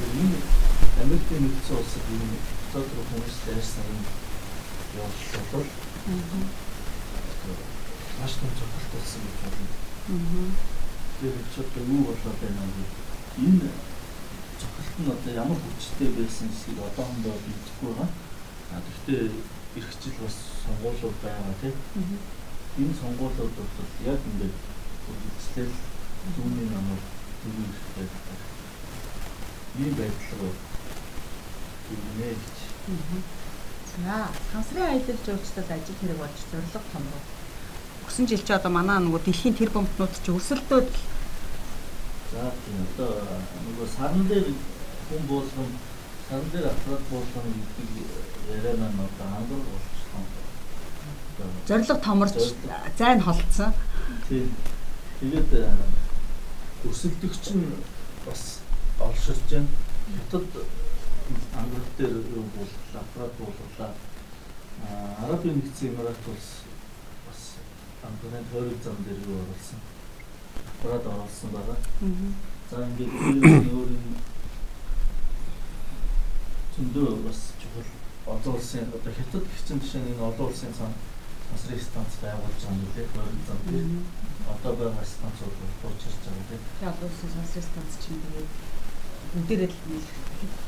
Энэ 0.03 0.39
Америкийн 1.03 1.43
нэгдсэн 1.47 1.79
улсад 1.79 2.07
энэ 2.11 2.39
цогц 2.73 2.91
хүмүүс 2.91 3.37
дайрсан 3.47 3.87
юм 3.87 4.03
явуулал 4.99 5.47
бол 5.53 5.69
маш 8.19 8.33
том 8.35 8.51
цогцолт 8.59 8.91
болсон 8.99 9.23
гэж 9.23 9.37
байна. 9.47 10.51
Тэр 11.23 11.35
ч 11.55 11.55
одоо 11.63 11.83
юу 11.87 12.03
болоод 12.11 12.39
байна 12.43 12.67
вэ? 12.67 12.85
Энэ 13.47 13.69
цогцолт 14.59 14.97
нь 15.07 15.13
одоо 15.15 15.33
ямар 15.39 15.61
хүчтэй 15.63 16.11
байсан 16.19 16.51
гэдгийг 16.51 16.83
одоохондоо 16.83 17.39
мэдэхгүй 17.47 17.95
байгаа. 17.95 18.11
А 18.75 18.83
гэхдээ 18.83 19.23
эрхчил 19.79 20.19
бас 20.19 20.37
сонгуулиуд 20.67 21.17
байгаа 21.23 21.55
тийм 21.63 21.79
энэ 22.79 22.95
сонгуулиуд 23.01 23.55
бол 23.57 23.91
яг 24.07 24.21
ингээд 24.31 24.57
үргэлжлэл 25.11 25.75
зүүнний 26.37 26.69
дөрөв 26.71 27.73
байдаг. 27.97 28.41
Ийм 29.81 29.93
байдал 29.99 30.39
руу 30.41 30.55
ирнэ 31.91 32.29
гэж. 32.39 32.57
За, 33.91 34.29
сансрын 34.53 34.87
аялал 34.87 35.21
жуулчдад 35.27 35.71
ажил 35.71 35.99
хэрэг 36.01 36.19
болж 36.21 36.39
зорилго 36.51 36.81
томроо. 36.93 37.23
Өгсөн 38.05 38.27
жил 38.29 38.43
чи 38.47 38.53
одоо 38.53 38.71
манай 38.71 38.99
нөгөө 39.03 39.23
дэлхийн 39.25 39.59
тэр 39.59 39.71
бомбнууд 39.75 40.15
чи 40.23 40.31
өрсөлдөөд 40.31 40.91
За 42.31 42.47
тийм 42.63 42.79
одоо 42.87 43.11
нөгөө 43.67 43.87
сарн 43.97 44.23
дээр 44.31 44.47
хүн 45.09 45.23
буулган 45.27 45.71
сарн 46.29 46.47
дээр 46.53 46.67
аппарат 46.71 47.03
буулган 47.11 47.49
гэдэг 47.59 47.89
яриа 48.55 48.77
маань 48.79 49.03
одоо 49.07 49.27
ангар 49.39 49.63
болчихсон 49.67 50.25
зориг 51.67 52.03
томорч 52.03 52.35
зайн 52.99 53.21
холдсон. 53.21 53.73
Тийм. 54.29 54.51
Тэгээд 55.21 55.51
өсөлтөгч 56.89 57.45
нь 57.55 57.67
бас 58.27 58.61
олширч 58.99 59.51
байна. 59.51 59.69
Хятад 60.17 60.47
ангал 61.55 61.87
дээр 61.99 62.17
юу 62.35 62.45
боллоо, 62.55 63.01
аппарат 63.03 63.33
боллоо. 63.39 63.93
Арабын 65.23 65.61
нэгдсэн 65.61 65.89
Эмират 65.89 66.27
улс 66.27 66.49
бас 67.27 67.41
ангарын 68.03 68.45
тойрог 68.51 68.83
зам 68.83 68.97
дээр 69.05 69.21
юу 69.29 69.39
оруулсан. 69.45 69.81
Аппарат 70.73 71.07
оруулсан 71.07 71.51
байгаа. 71.53 71.79
За 72.71 72.87
ингээд 72.87 73.13
өөр 73.77 73.91
зөндөө 76.75 77.17
бас 77.27 77.41
чухал 77.61 77.89
олон 78.27 78.55
улсын 78.55 78.89
одоо 78.95 79.13
хятад 79.13 79.45
гэх 79.45 79.63
чинь 79.67 79.81
жишээ 79.83 80.01
нь 80.01 80.11
энэ 80.15 80.23
олон 80.23 80.49
улсын 80.49 80.73
цаана 80.73 80.95
насрын 81.53 81.81
станц 81.81 82.13
байгуулж 82.23 82.61
байгаа 82.63 82.79
юм 82.79 82.91
лээ. 82.95 83.09
Хойрон 83.13 83.41
зам 83.47 83.61
одоо 84.55 84.73
байгаа 84.81 85.07
станцууд 85.07 85.55
дуучирч 85.83 86.21
байгаа 86.25 86.45
тийм. 86.49 86.63
Яг 86.87 86.97
улсын 87.07 87.31
насрын 87.39 87.67
станц 87.71 87.93
чинь 88.03 88.23
тэгээд 88.25 88.51
бүгдээрээ 89.31 89.71
л 89.71 89.77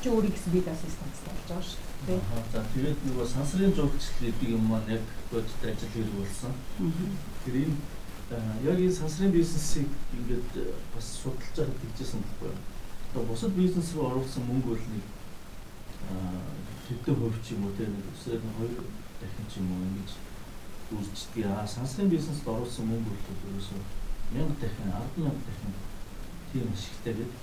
чи 0.03 0.09
өөрийн 0.09 0.35
гэсэн 0.35 0.53
бие 0.53 0.63
даасан 0.67 0.91
станцтай 0.95 1.33
болж 1.35 1.49
байгаа 1.49 1.67
шүү 1.67 1.81
дээ. 2.07 2.21
За 2.53 2.61
тэгээд 2.75 3.01
нөгөө 3.07 3.27
сансрын 3.27 3.75
жуулчлал 3.75 4.23
гэдэг 4.23 4.49
юм 4.55 4.65
маань 4.71 4.93
яг 4.97 5.05
бодит 5.31 5.63
ажил 5.67 5.95
хэрэг 5.95 6.15
болсон. 6.19 6.53
Тэр 7.43 7.57
энэ 7.63 7.77
яг 8.63 8.79
энэ 8.79 8.95
сансрын 8.95 9.35
бизнесийг 9.35 9.89
ингээд 10.15 10.51
бас 10.95 11.07
судалж 11.23 11.57
байхад 11.59 11.81
хэлжсэн 11.83 12.23
байхгүй 12.23 12.51
юу? 12.55 12.61
Одоо 13.11 13.23
бусад 13.27 13.53
бизнес 13.59 13.95
руу 13.95 14.07
оруулсан 14.11 14.47
мөнгө 14.47 14.69
бол 14.73 14.87
нэг 14.95 15.05
хэдэн 16.87 17.17
хувь 17.19 17.39
ч 17.43 17.59
юм 17.59 17.67
уу 17.67 17.75
те 17.75 17.85
нэг 17.87 18.05
өсөр 18.15 18.39
нь 18.39 18.57
хоёр 18.59 18.79
дахин 19.21 19.47
ч 19.51 19.59
юм 19.59 19.75
уу 19.75 19.83
ингэж 19.91 20.11
үрждэг. 20.99 21.47
Аа 21.47 21.67
сансрын 21.67 22.13
бизнест 22.13 22.47
оруулсан 22.47 22.87
мөнгө 22.87 23.11
бол 23.27 23.41
ерөөсөө 23.51 23.81
1000 24.33 24.61
дахин 24.61 24.91
100000 25.17 25.41
дахин 25.47 25.73
тийм 26.53 26.67
ашигтай 26.75 27.15
гэдэг. 27.15 27.41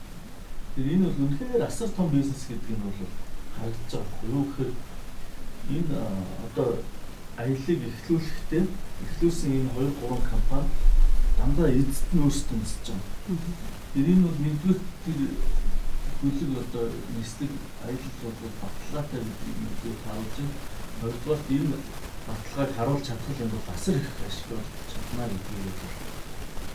Тэр 0.76 0.88
энэ 0.94 1.06
бол 1.08 1.22
үнэхээр 1.26 1.64
асар 1.66 1.90
том 1.98 2.10
бизнес 2.14 2.44
гэдэг 2.50 2.74
нь 2.78 2.84
бол 2.86 2.98
харагдаж 3.56 3.92
байгаа 3.92 4.06
байхгүй 4.10 4.30
юу 4.34 4.46
гэхээр 4.48 4.72
энэ 5.78 5.98
одоо 6.48 6.70
аяллыг 7.38 7.82
эхлүүлэхдээ 7.90 8.64
эхлүүлсэн 9.06 9.52
энэ 9.60 9.72
2 9.78 9.94
3 10.02 10.32
компани 10.32 10.70
дандаа 11.38 11.70
эзэд 11.72 12.10
нь 12.14 12.24
өөрсдөө 12.26 12.58
нисэж 12.60 12.86
байгаа. 12.90 13.40
Тэр 13.94 14.08
энэ 14.14 14.26
бол 14.28 14.40
нэгдүгээр 14.44 14.82
тэр 15.04 15.20
хөлөг 16.20 16.52
одоо 16.64 16.86
нислэг 17.16 17.52
аялал 17.86 18.16
бол 18.24 18.38
баталгаатай 18.62 19.22
гэдгийг 19.24 19.58
мэдээ 19.64 19.96
таруулж 20.04 20.36
байна. 20.36 20.56
Хоёрдугаар 21.00 21.42
энэ 21.56 21.78
баталгааг 22.30 22.72
харуулж 22.78 23.04
чадах 23.08 23.40
юм 23.40 23.50
бол 23.54 23.66
асар 23.74 23.96
их 23.98 24.10
ашиг 24.28 24.48
болж 24.54 24.68
чадна 24.92 25.24
гэдгийг 25.32 25.78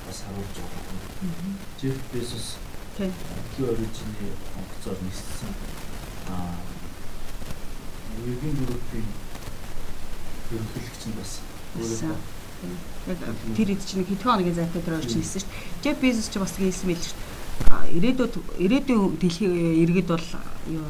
бас 0.06 0.18
харуулж 0.26 0.56
байгаа. 0.58 0.98
Jeff 1.80 1.98
Bezos 2.12 2.46
Тийм. 2.96 3.12
Origin-ы 3.58 4.26
онгоцоор 4.58 4.98
ниссэн. 5.02 5.52
Аа 6.30 6.54
Үеийн 8.22 8.56
группийн 8.62 9.08
ерөнхийлөгч 10.54 11.02
нь 11.10 11.18
бас 11.18 11.32
өөрөө 11.74 12.14
Яг 13.10 13.18
тэр 13.56 13.68
хэд 13.74 13.82
чинь 13.82 14.06
хэдхэн 14.06 14.30
хоногийн 14.30 14.54
зайтай 14.54 14.82
тэр 14.82 14.96
орж 14.96 15.10
ниссэн 15.10 15.42
шүү 15.42 15.50
дээ. 15.50 15.82
Jeff 15.82 15.98
Bezos 16.00 16.30
ч 16.30 16.38
бас 16.38 16.54
хэлсэн 16.54 16.86
байл 16.88 17.02
шүү 17.02 17.18
дээ. 17.18 17.98
Ирээдүйд 17.98 18.34
ирээдүйн 18.64 19.18
дэлхийн 19.18 19.54
иргэд 19.82 20.08
бол 20.08 20.28
юу 20.70 20.86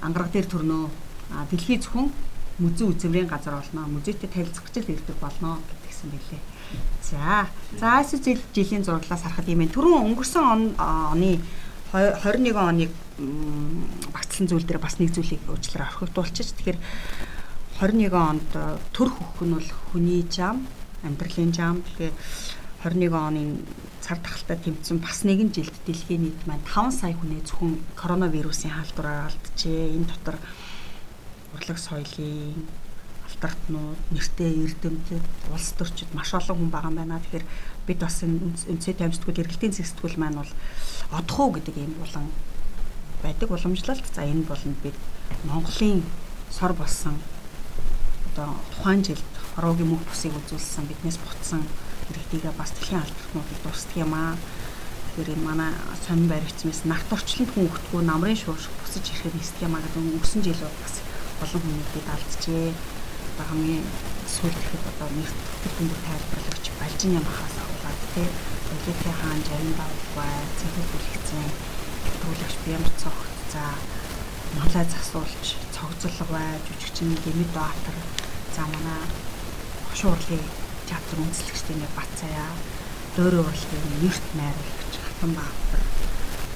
ангараг 0.00 0.30
дээр 0.30 0.46
төрнөө. 0.46 0.86
А 1.34 1.46
дэлхий 1.50 1.82
зөвхөн 1.82 2.14
музей 2.58 2.86
үзмрийн 2.88 3.28
газар 3.28 3.54
болно. 3.60 3.86
Музейтэй 3.88 4.28
танилцах 4.28 4.64
гэж 4.68 4.84
л 4.84 4.92
ирдэг 4.92 5.16
болно 5.20 5.58
гэдгийгсэн 5.70 6.08
байлээ. 6.12 6.42
За. 7.02 7.46
За 7.78 8.00
эсвэл 8.02 8.40
жилийн 8.54 8.84
зураглаас 8.84 9.22
харахад 9.22 9.48
юм 9.48 9.64
ээ. 9.64 9.72
Түрүүн 9.72 10.12
өнгөрсөн 10.12 10.76
оны 10.76 11.40
21 11.92 12.56
оныг 12.56 12.92
багцлан 14.12 14.48
зүйл 14.48 14.64
дээр 14.64 14.80
бас 14.80 14.96
нэг 14.96 15.12
зүйлийг 15.12 15.44
уучлаарай 15.48 15.88
орхигдуулчих. 15.92 16.52
Тэгэхээр 16.56 16.78
21 17.80 18.16
онд 18.16 18.50
төр 18.96 19.08
хөх 19.12 19.44
нь 19.44 19.52
бол 19.52 19.70
хүний 19.92 20.24
зам, 20.30 20.64
амьдралын 21.04 21.52
зам. 21.52 21.84
Тэгээ 22.00 22.12
21 22.82 23.12
оны 23.12 23.42
цар 24.00 24.18
тахалтай 24.18 24.56
тэмцсэн 24.58 24.98
бас 24.98 25.22
нэгэн 25.22 25.52
жилд 25.52 25.76
дэлхийн 25.86 26.22
нийт 26.32 26.40
маань 26.48 26.64
5 26.64 26.90
сая 26.90 27.14
хүний 27.14 27.44
зөвхөн 27.44 27.78
коронавирусын 27.94 28.72
халдвараар 28.72 29.30
алджээ. 29.30 29.94
Энэ 29.94 30.08
дотор 30.10 30.36
урлаг 31.62 31.78
соёлын 31.78 32.66
алтартнууд, 33.30 34.00
нэртэй 34.10 34.66
эрдэмтэд, 34.66 35.22
улс 35.54 35.70
төрчид 35.78 36.10
маш 36.10 36.34
олон 36.34 36.58
хүн 36.58 36.70
байгаа 36.74 36.90
юм 36.90 36.98
байна. 36.98 37.22
Тэгэхээр 37.22 37.46
бид 37.86 37.98
бас 38.02 38.18
энэ 38.26 38.42
үндэсний 38.66 38.98
таймсдгүүл 38.98 39.42
эргэлтийн 39.46 39.72
зэгсдгүүл 39.78 40.18
маань 40.18 40.42
бол 40.42 40.52
одох 41.14 41.38
уу 41.38 41.54
гэдэг 41.54 41.76
юм 41.78 41.94
болон 42.02 42.26
байдаг 43.22 43.48
уламжлалт. 43.54 44.06
За 44.10 44.26
энэ 44.26 44.42
болонд 44.42 44.78
бид 44.82 44.98
Монголын 45.46 46.02
сор 46.50 46.74
болсон 46.74 47.14
одоо 48.34 48.58
тухайн 48.74 49.06
жилд 49.06 49.30
хороогийн 49.54 49.86
мөх 49.86 50.02
бусыг 50.02 50.34
үзүүлсэн 50.34 50.90
биднээс 50.90 51.18
буцсан 51.22 51.62
иргэдийгээ 52.10 52.58
бас 52.58 52.74
дэлхийн 52.74 53.06
алдартнуудыг 53.06 53.58
дуусдаг 53.62 53.96
юм 54.02 54.12
аа. 54.18 54.34
Тэгэхээр 55.14 55.38
энэ 55.38 55.46
манай 55.46 55.70
сонин 56.02 56.26
баригчмаас 56.26 56.82
нагт 56.90 57.08
орчлонд 57.12 57.50
хүн 57.54 57.70
өгтгөө 57.70 58.02
намрын 58.02 58.36
шуурш 58.36 58.66
бусаж 58.82 59.04
ирэхэд 59.06 59.36
нисдэг 59.38 59.62
юм 59.62 59.76
аа 59.76 59.84
гэдэг 59.84 60.02
өнгөрсөн 60.02 60.42
жил 60.42 60.58
бас 60.58 60.94
олон 61.42 61.62
хүмүүс 61.62 61.90
бид 61.94 62.08
алдчихээ 62.14 62.70
одоо 63.32 63.46
хамгийн 63.50 63.84
сүүлд 64.34 64.58
ихэд 64.62 64.84
одоо 64.92 65.08
нэрт 65.16 65.38
тэр 65.62 65.72
хүнд 65.74 65.94
тайлбарлагч 66.06 66.66
Балжин 66.78 67.16
ямахаас 67.20 67.56
аваад 67.58 68.00
тий. 68.14 68.28
Өлөтэй 68.72 69.14
хаан 69.20 69.40
жарин 69.48 69.74
давбай 69.74 70.36
цэвэр 70.58 70.86
бүлэгцэн 70.92 71.46
төвлөгч 72.20 72.54
Бямр 72.64 72.90
цогт 73.02 73.34
за 73.52 73.64
малай 74.56 74.84
засуулж 74.86 75.46
цогцлог 75.74 76.28
бай 76.30 76.50
жүжигчин 76.66 77.10
Дэмэд 77.24 77.50
Баатар 77.56 77.96
за 78.54 78.62
манай 78.70 79.02
хошуурлын 79.88 80.44
театр 80.88 81.16
үндэслэгчдийн 81.24 81.82
бат 81.96 82.10
цаяа 82.20 82.50
дөөрөө 83.16 83.42
урлагийн 83.50 84.00
нэрт 84.02 84.26
найруулагч 84.38 84.94
Хатан 85.04 85.32
Баатар 85.40 85.82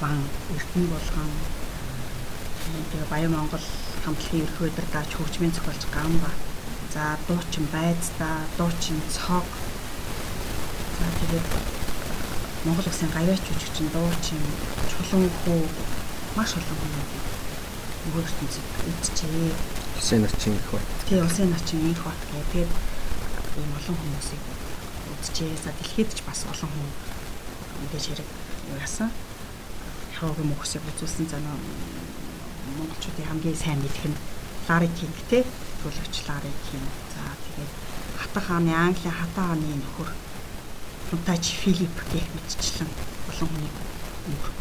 бан 0.01 0.19
Эрдэнэ 0.55 0.89
болгон 0.93 1.31
тэгээ 2.91 3.11
Баян 3.11 3.33
Монгол 3.35 3.65
хамтлагийн 4.07 4.47
ерхий 4.47 4.67
удирдаач 4.71 5.11
хөгжмийн 5.19 5.53
зохиолч 5.55 5.83
Ганбат 5.91 6.47
За 6.97 7.19
дуучин 7.29 7.69
байцтай, 7.73 8.41
дуучин 8.57 8.97
цог. 9.13 9.45
За 10.97 11.07
тэгээд 11.21 11.47
Монгол 12.65 12.89
Улсын 12.89 13.11
гавьяач 13.13 13.43
жүжигчин, 13.45 13.91
дуучин, 13.93 14.41
чулуун 14.89 15.29
хүү 15.45 15.61
маш 16.41 16.57
олон 16.57 16.79
хүмүүс 16.81 17.11
нөгөө 18.07 18.23
ертөнцид 18.25 18.67
үдчихээ. 18.89 19.53
Улсын 20.01 20.25
начин 20.25 20.57
их 20.57 20.69
бат. 20.73 20.89
Тэгээ 21.05 21.27
улсын 21.29 21.53
начин 21.53 21.85
их 21.85 22.01
бат 22.01 22.21
гэдэг 22.33 22.65
ийм 23.61 23.71
олон 23.77 23.97
хүмүүсийг 24.01 24.43
үдчихээ. 25.13 25.53
За 25.61 25.77
дэлхийд 25.77 26.17
ч 26.17 26.25
бас 26.25 26.49
олон 26.49 26.71
хүн 26.73 26.89
мэдээж 27.85 28.05
хэрэг 28.09 28.29
яасан. 28.81 29.13
Хаваагийн 30.17 30.49
мөхсийг 30.49 30.81
үзүүлсэн 30.97 31.29
за 31.29 31.45
монголчуудын 32.75 33.29
хамгийн 33.29 33.57
сайн 33.57 33.79
мэдэх 33.81 34.07
нь 34.11 34.19
Лари 34.69 34.91
Кинг 34.99 35.17
те 35.31 35.45
төлөвчлаарэ 35.83 36.51
тийм. 36.67 36.83
За 37.15 37.23
тэгээд 37.45 37.73
Хата 38.19 38.41
хааны 38.41 38.73
Английн 38.75 39.15
Хата 39.15 39.43
хааны 39.47 39.79
нөхөр 39.79 40.11
Фунтач 41.11 41.45
Филипп 41.63 41.97
гэх 42.11 42.27
мэтчлэн 42.35 42.91
олон 43.31 43.49
хүний 43.49 43.73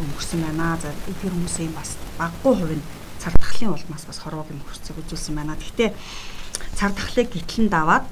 өнгөрсөн 0.01 0.39
байна. 0.45 0.77
За 0.77 0.93
тэр 0.93 1.33
хүмүүсийн 1.33 1.73
бас 1.73 1.97
баггүй 2.21 2.53
хувь 2.53 2.75
нь 2.77 2.85
цар 3.17 3.33
тахлын 3.33 3.73
улмаас 3.73 4.05
бас 4.05 4.19
хорвоогийн 4.21 4.61
мөрцөг 4.61 5.01
үзүүлсэн 5.01 5.33
байна. 5.33 5.57
Гэхдээ 5.57 5.89
цар 6.77 6.91
тахлыг 6.93 7.33
гитлэн 7.33 7.69
даваад 7.73 8.05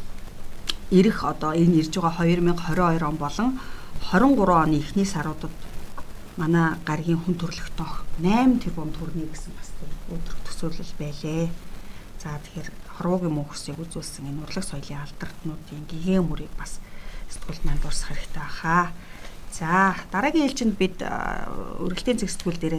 ирэх 0.90 1.24
одоо 1.24 1.54
энэ 1.54 1.86
ирж 1.86 1.94
байгаа 2.02 2.26
2022 2.26 3.06
он 3.06 3.18
болон 3.22 3.50
23 4.02 4.64
оны 4.66 4.78
эхний 4.82 5.06
саруудад 5.06 5.54
манай 6.38 6.74
гаргийн 6.86 7.22
хүн 7.22 7.38
төрөлхтөн 7.38 7.90
8 8.26 8.64
тэрбум 8.64 8.90
төгрөгийг 8.94 9.30
гэсэн 9.34 9.54
бас 9.54 9.70
өдөр 10.10 10.38
төсөөлөл 10.46 10.94
байлээ. 10.98 11.50
За 12.18 12.40
тэгэхээр 12.42 12.70
хорвоогийн 12.98 13.36
мөнхсийг 13.38 13.78
үзүүлсэн 13.78 14.30
энэ 14.32 14.42
урлаг 14.48 14.66
соёлын 14.66 15.04
алдартнуудын 15.04 15.86
гэгээн 15.92 16.26
мөрийг 16.26 16.54
бас 16.58 16.82
сэтгүүлд 17.30 17.64
маань 17.66 17.82
дурсах 17.84 18.10
хэрэгтэй 18.14 18.42
баха. 18.42 18.92
За 19.54 19.94
дараагийн 20.10 20.50
ээлжинд 20.50 20.76
бид 20.78 20.98
өргөлтийн 21.04 22.18
зэг 22.18 22.30
сэтгүүл 22.34 22.58
дээр 22.58 22.76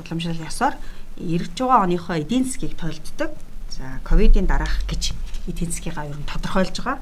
уламжлал 0.00 0.40
ясаар 0.40 0.80
ирж 1.20 1.52
байгаа 1.56 1.84
оныхоо 1.84 2.16
эдийн 2.16 2.44
засгийг 2.48 2.76
тойлддог. 2.80 3.32
За 3.76 4.00
ковидын 4.08 4.48
дараах 4.48 4.84
гэж 4.88 5.12
эдийн 5.48 5.72
засгийгаа 5.72 6.08
ер 6.08 6.16
нь 6.16 6.28
тодорхойлж 6.28 6.76
байгаа. 6.80 7.00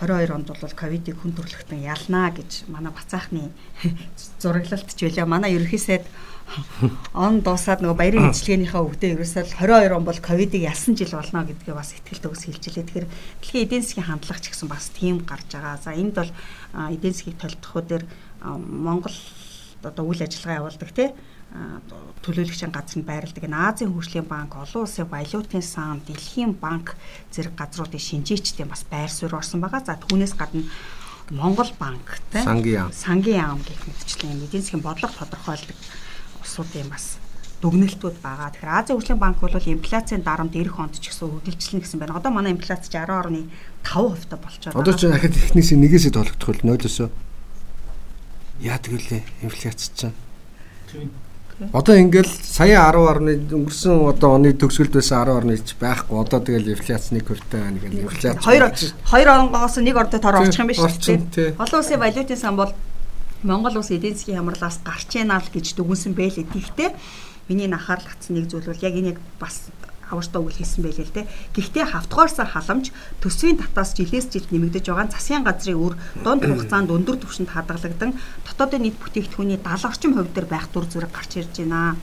22 0.00 0.34
онд 0.34 0.48
бол 0.50 0.74
ковидыг 0.74 1.14
хүн 1.22 1.32
төрөлхтөн 1.38 1.84
ялнаа 1.84 2.34
гэж 2.34 2.66
манай 2.66 2.90
бацаахны 2.90 3.54
зураглалт 4.42 4.90
ч 4.90 5.06
байлаа. 5.06 5.26
Манай 5.26 5.54
ерөнхий 5.54 5.78
сайд 5.78 6.06
он 7.14 7.40
дуусаад 7.40 7.80
нөгөө 7.80 7.98
баярын 7.98 8.28
үйлчлэгээнийхээ 8.28 8.82
өвдөө 8.84 9.10
ерөөсөө 9.14 9.44
22 9.54 9.96
он 9.96 10.04
бол 10.04 10.20
ковидыг 10.20 10.62
ялсан 10.66 10.98
жил 10.98 11.14
болно 11.14 11.46
гэдгээ 11.46 11.74
бас 11.74 11.94
ихтгэл 11.94 12.22
төгс 12.26 12.42
хэлжилээ. 12.44 12.84
Тэгэхээр 12.84 13.06
дэлхийн 13.40 13.64
эдийн 13.64 13.82
засгийн 13.82 14.08
хандлага 14.10 14.42
ч 14.42 14.52
гэсэн 14.52 14.68
бас 14.68 14.90
тийм 14.92 15.24
гарч 15.24 15.48
байгаа. 15.54 15.78
За 15.78 15.94
энд 15.94 16.14
бол 16.18 16.32
эдийн 16.74 17.14
засгийг 17.14 17.38
толтох 17.38 17.80
үдээр 17.80 18.04
Монгол 18.44 19.16
одоо 19.80 20.04
үйл 20.04 20.20
ажиллагаа 20.20 20.60
явуулдаг 20.68 20.90
тий 20.92 21.08
төлөөлөгчийн 22.24 22.72
газрыг 22.74 23.04
байрладаг 23.06 23.44
энэ 23.44 23.60
Азийн 23.68 23.92
хөгжлийн 23.92 24.26
банк, 24.26 24.56
олон 24.58 24.88
улсын 24.88 25.06
валютын 25.06 25.62
сан, 25.62 26.02
дэлхийн 26.02 26.56
банк 26.58 26.96
зэрэг 27.30 27.54
газруудын 27.54 28.00
шинжээчдийн 28.00 28.66
бас 28.66 28.82
байр 28.90 29.10
суурь 29.12 29.38
орсон 29.38 29.60
байгаа. 29.62 29.84
За 29.84 29.94
түүнээс 29.94 30.34
гадна 30.34 30.66
Монгол 31.30 31.70
банк 31.78 32.20
тий 32.32 32.42
сангийн 32.42 32.74
яам 32.74 32.92
сангийн 32.92 33.38
яам 33.38 33.60
гэх 33.62 33.80
мэтчлэн 33.86 34.44
эдийн 34.44 34.62
засгийн 34.62 34.82
бодлого 34.82 35.14
тодорхойлдог 35.14 35.78
улсуудын 36.42 36.88
бас 36.90 37.16
дүгнэлтүүд 37.64 38.16
байгаа. 38.20 38.52
Тэгэхээр 38.52 38.76
Азийн 38.76 38.96
хөгжлийн 38.98 39.22
банк 39.22 39.38
бол 39.40 39.56
инфляцийн 39.56 40.20
дарамт 40.20 40.52
эх 40.52 40.76
онд 40.76 41.00
ч 41.00 41.08
гэсэн 41.08 41.32
үргэлжлэнэ 41.38 41.80
гэсэн 41.80 41.98
байна. 42.02 42.20
Одоо 42.20 42.32
манай 42.34 42.52
инфляц 42.52 42.92
10.5% 42.92 44.28
та 44.28 44.36
болчиход 44.36 44.76
байна. 44.76 44.84
Одоо 44.84 44.94
ч 44.98 45.08
дахиад 45.08 45.32
эхнээс 45.32 45.70
нэгээс 45.72 46.12
толгдох 46.12 46.44
хөл 46.44 46.60
нойлосоо. 46.60 47.08
Яа 48.60 48.76
тэгвэл 48.76 49.24
инфляц 49.40 49.80
чинь. 49.96 50.12
Одоо 51.72 51.94
ингээл 51.94 52.26
сая 52.26 52.82
10 52.90 52.98
орны 53.06 53.32
өнгөрсөн 53.38 54.10
одоо 54.10 54.34
оны 54.34 54.50
төгсгөлд 54.58 54.98
байсан 54.98 55.22
10 55.22 55.38
орны 55.38 55.54
ч 55.62 55.78
байхгүй. 55.78 56.18
Одоо 56.18 56.40
тэгэл 56.42 56.74
инфляцны 56.74 57.22
куртай 57.22 57.62
байна 57.62 57.78
гэл 57.78 58.10
инфляц. 58.10 58.42
Хоёр 58.42 58.74
хоёр 59.06 59.28
онгоос 59.38 59.78
нэг 59.78 59.94
ордод 59.94 60.22
тор 60.22 60.42
орчих 60.42 60.58
юм 60.58 60.66
биш 60.66 60.82
үү? 60.82 61.54
Олон 61.54 61.78
улсын 61.78 62.02
валютын 62.02 62.36
сан 62.36 62.58
бол 62.58 62.74
Монгол 63.46 63.78
улс 63.78 63.94
эдийн 63.94 64.18
засгийн 64.18 64.42
хямралаас 64.42 64.82
гарч 64.82 65.14
яана 65.14 65.38
л 65.38 65.46
гэж 65.52 65.78
дүгнсэн 65.78 66.18
байлээ. 66.18 66.42
Тэгвэл 66.42 66.98
миний 67.46 67.70
анхаарал 67.70 68.02
татсан 68.02 68.34
нэг 68.34 68.50
зүйл 68.50 68.66
бол 68.66 68.82
яг 68.82 68.94
энийг 68.98 69.18
бас 69.38 69.70
аварта 70.14 70.38
үйл 70.38 70.54
хийсэн 70.54 70.86
байлээ 70.86 71.06
л 71.10 71.16
те. 71.18 71.26
Гэхдээ 71.52 71.84
хавтгаарсан 71.90 72.46
халамж 72.46 72.94
төсвийн 73.18 73.58
татаас 73.58 73.98
жилээс 73.98 74.30
жилд 74.30 74.54
нэмэгдэж 74.54 74.86
байгаа 74.86 75.10
засгийн 75.10 75.42
газрын 75.42 75.82
үр 75.82 75.94
дунд 76.22 76.46
хугацаанд 76.46 76.94
өндөр 76.94 77.18
түвшинд 77.18 77.50
хадгалагдан 77.50 78.14
дотоодын 78.46 78.82
нийт 78.86 78.96
бүтээгдэхүүний 79.02 79.58
70 79.58 79.90
орчим 79.90 80.12
хувь 80.14 80.30
дээр 80.30 80.46
байх 80.46 80.70
дүр 80.70 80.86
зэрэг 80.86 81.10
гарч 81.10 81.42
ирж 81.42 81.54
байна. 81.58 81.98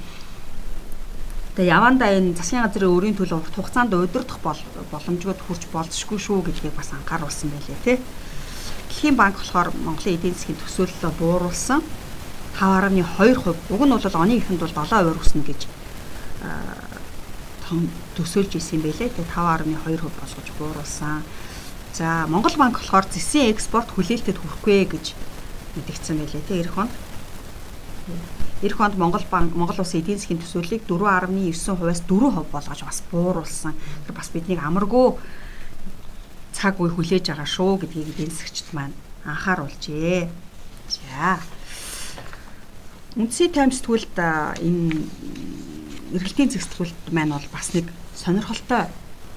Тэгээ 1.56 1.72
явандаа 1.72 2.10
энэ 2.16 2.36
засгийн 2.36 2.64
газрын 2.68 2.92
өрийн 2.92 3.16
төлөө 3.16 3.40
урт 3.40 3.56
хугацаанд 3.56 3.92
удирдах 3.96 4.40
бол 4.44 4.60
боломжгүйд 4.92 5.40
хурж 5.48 5.64
болзошгүй 5.72 6.20
шүү 6.20 6.48
гэдгийг 6.48 6.76
бас 6.76 6.92
анхааруулсан 6.96 7.50
байлээ 7.52 7.80
те. 7.84 7.94
Дэлхийн 8.88 9.16
банк 9.20 9.36
болохоор 9.36 9.72
Монголын 9.84 10.16
эдийн 10.16 10.36
засгийн 10.36 10.60
төсөөллөө 10.60 11.12
бууруулсан 11.20 11.84
5.2%. 12.56 13.56
Уг 13.72 13.82
нь 13.84 13.92
бол 13.92 14.22
оны 14.22 14.38
эхэнд 14.40 14.60
бол 14.64 14.76
7% 14.76 15.20
өснө 15.24 15.44
гэж 15.44 15.62
төсөөлж 18.18 18.58
исэн 18.58 18.80
юм 18.80 18.84
байлээ. 18.88 19.10
Тэгээ 19.10 19.32
5.2% 19.32 20.12
болгож 20.20 20.48
бууруулсан. 20.60 21.24
За 21.94 22.26
Монгол 22.28 22.56
банк 22.56 22.80
болохоор 22.80 23.06
зэсийн 23.12 23.52
экспорт 23.52 23.92
хүлээлтэд 23.92 24.40
хүрэхгүй 24.40 24.88
гэж 24.92 25.06
мэдгдсэн 25.76 26.18
байлээ 26.20 26.44
те 26.48 26.64
эх 26.64 26.72
хонд. 26.72 26.92
Эх 28.64 28.76
хонд 28.76 28.96
Монгол 28.96 29.26
банк 29.32 29.56
Монгол 29.56 29.80
улсын 29.84 30.00
эдийн 30.00 30.20
засгийн 30.20 30.40
төсөөллийг 30.40 30.88
4.9%-аас 30.88 32.02
4% 32.08 32.48
болгож 32.52 32.80
бас 32.84 33.04
бууруулсан. 33.12 33.76
Тэр 34.08 34.16
бас 34.16 34.32
биднийг 34.32 34.64
амаргүй 34.64 35.20
цаг 36.56 36.80
үе 36.80 36.92
хүлээж 36.96 37.32
байгаа 37.32 37.48
шүү 37.48 37.84
гэдгийг 37.84 38.12
эдийн 38.16 38.32
засгчд 38.32 38.72
маань 38.72 38.96
анхааруулжээ. 39.26 40.30
За. 40.88 41.40
Үндсийн 43.20 43.52
таймсдгүүлд 43.52 44.16
энэ 44.16 44.96
эргэлтийн 46.12 46.52
зэгсэлтгүүлт 46.52 47.16
маань 47.16 47.32
бол 47.32 47.48
бас 47.52 47.72
нэг 47.74 47.88
сонирхолтой 48.16 48.92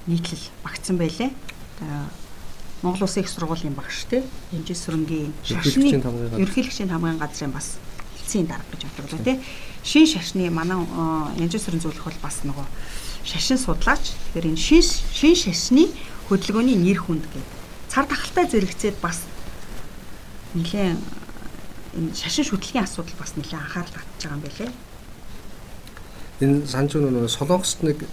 нийтлэл 0.07 0.45
багтсан 0.63 0.97
байлээ. 0.97 1.31
Монгол 2.81 3.03
Улсын 3.07 3.23
их 3.23 3.29
сургуулийн 3.29 3.73
багш 3.73 4.05
тий 4.09 4.23
Эмжис 4.51 4.83
сүрэнгийн 4.85 5.33
шашны 5.43 5.95
ерөнхийлөгчийн 6.37 6.91
хамгаалын 6.91 7.19
газрын 7.19 7.51
бас 7.55 7.79
хэлцийн 8.19 8.45
дарга 8.45 8.75
гэж 8.75 8.85
бодлоо 8.99 9.23
тий. 9.23 9.39
Шин 9.83 10.05
шашны 10.05 10.49
манай 10.51 10.77
Эмжис 11.39 11.65
сүрэн 11.65 11.81
зөвлөх 11.81 12.05
бол 12.11 12.19
бас 12.21 12.43
нөгөө 12.43 12.67
шашин 13.23 13.57
судлаач. 13.57 14.13
Тэгэхээр 14.35 14.51
энэ 14.53 14.59
шин 14.59 14.83
шин 14.83 15.35
шашны 15.35 15.89
хөдөлгөөний 16.27 16.75
нэр 16.75 16.99
хүнд 16.99 17.25
гэдэг 17.25 17.55
цар 17.89 18.05
тахалтай 18.05 18.45
зэрэгцээд 18.51 18.99
бас 18.99 19.23
нэлээд 20.53 20.99
энэ 21.95 22.13
шашин 22.13 22.45
шүтлэгийн 22.45 22.83
асуудал 22.83 23.15
бас 23.17 23.33
нэлээд 23.39 23.63
анхаарал 23.63 23.95
татж 23.95 24.19
байгаа 24.19 24.35
юм 24.35 24.43
байлээ 24.43 24.69
энэ 26.41 26.67
санж 26.67 26.97
нөгөө 26.99 27.29
солонгост 27.31 27.83
нэг 27.83 28.03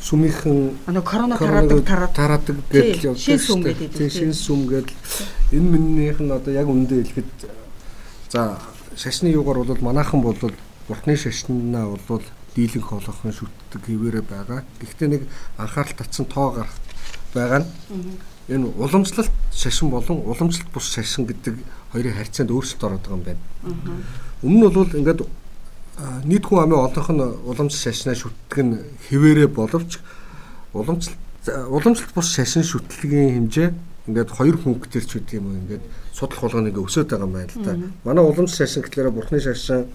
сүмийнхэн 0.00 0.58
нөгөө 0.88 1.04
корона 1.04 1.36
тараадаг 1.36 1.84
тараадаг 2.16 2.56
гэдэл 2.72 3.12
явдаг 3.12 3.40
шүү 3.44 3.60
дээ. 3.60 3.92
Тийм 3.92 4.10
шин 4.10 4.32
сүм 4.32 4.60
гэдэл 4.70 4.96
энэ 5.52 5.68
минийх 5.68 6.20
нь 6.22 6.32
одоо 6.32 6.52
яг 6.54 6.68
үндэ 6.70 7.04
хэлэхэд 7.04 7.30
за 8.32 8.56
шашны 8.96 9.28
юугаар 9.28 9.68
бол 9.68 9.84
манайхан 9.84 10.22
бол 10.22 10.38
бурхны 10.88 11.16
шашнаа 11.16 11.98
бол 12.08 12.24
дийлэнх 12.56 12.88
олонхон 12.92 13.32
шүтдэг 13.36 13.82
хэвээрээ 13.84 14.24
байгаа. 14.24 14.64
Гэхдээ 14.80 15.08
нэг 15.12 15.22
анхаарал 15.60 15.92
татсан 15.92 16.24
тоо 16.24 16.56
гарах 16.56 16.76
байгаа 17.34 17.60
нь 17.62 17.68
энэ 18.48 18.66
уламжлалт 18.80 19.30
шашин 19.52 19.90
болон 19.90 20.24
уламжлалт 20.24 20.72
бус 20.72 20.88
шашин 20.88 21.28
гэдэг 21.28 21.60
хоёрын 21.92 22.16
харьцаанд 22.16 22.50
өөрчлөлт 22.50 22.84
ороод 22.84 23.04
байгаа 23.04 23.18
юм 23.18 23.24
байна. 23.28 23.42
Өмнө 24.42 24.66
нь 24.68 24.74
бол 24.74 24.96
ингээд 24.96 25.20
нийт 26.24 26.44
хүн 26.46 26.62
амын 26.62 26.78
олонх 26.86 27.10
нь 27.10 27.24
уламж 27.50 27.74
шашнаа 27.74 28.14
шүтдэг 28.14 28.58
нь 28.62 28.78
хэвээрээ 29.10 29.48
боловч 29.50 29.98
уламж 30.74 31.10
уламжлалт 31.46 32.14
бус 32.14 32.28
шашин 32.34 32.62
шүтлэгийн 32.62 33.34
хэмжээ 33.34 33.68
ингээд 34.08 34.30
хоёр 34.30 34.56
хүнгээр 34.62 35.04
ч 35.04 35.12
үгүй 35.18 35.40
юм 35.40 35.58
ингээд 35.64 35.84
судлах 36.12 36.42
болгоно 36.44 36.68
ингээд 36.68 36.86
өсөд 36.86 37.08
байгаа 37.08 37.26
юм 37.26 37.34
байна 37.34 37.52
л 37.52 37.64
да. 37.64 37.72
Манай 38.04 38.24
уламж 38.24 38.52
шашин 38.54 38.82
гэхлээр 38.82 39.10
бурхны 39.10 39.40
шашин 39.40 39.88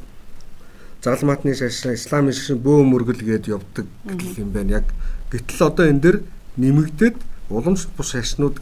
загалмаатны 1.04 1.56
шашин, 1.56 1.94
исламын 1.94 2.34
шашин 2.34 2.60
бөө 2.64 2.84
мөргөл 2.84 3.22
гээд 3.22 3.52
явдаг 3.52 3.86
гэл 4.08 4.40
юм 4.44 4.52
байна. 4.52 4.84
Яг 4.84 4.88
гэтэл 5.32 5.68
одоо 5.68 5.86
энэ 5.88 6.04
дэр 6.04 6.18
нэмэгдээд 6.58 7.18
уламжлалт 7.50 7.96
бус 7.98 8.10
шашнууд 8.12 8.56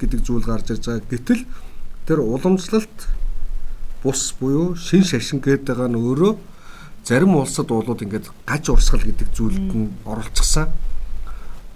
гэдэг 0.00 0.20
зүйл 0.24 0.46
гарч 0.46 0.70
ирж 0.72 0.86
байгаа. 0.86 1.10
Гэтэл 1.10 1.42
тэр 2.06 2.18
уламжлалт 2.20 2.96
бус 4.02 4.34
буюу 4.40 4.74
шин 4.74 5.04
шашин 5.04 5.38
гэдэг 5.38 5.68
байгаа 5.68 5.88
нь 5.90 6.00
өөрөө 6.00 6.32
зарим 7.04 7.36
улсад 7.36 7.66
болоод 7.68 8.02
ингээд 8.02 8.30
гаж 8.46 8.68
урсгал 8.70 9.02
гэдэг 9.02 9.28
зүйлд 9.34 9.70
нь 9.74 9.90
оролцсон. 10.04 10.68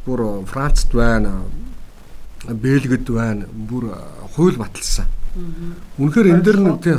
Бүр 0.07 0.47
Францд 0.47 0.95
байна, 0.95 1.43
Бельгид 2.47 3.11
байна, 3.11 3.47
бүр 3.51 3.91
хууль 4.37 4.57
баталсан. 4.57 5.07
Үнэхээр 5.99 6.31
энэ 6.31 6.43
дэр 6.43 6.59
нэг 6.63 6.79
тий 6.83 6.97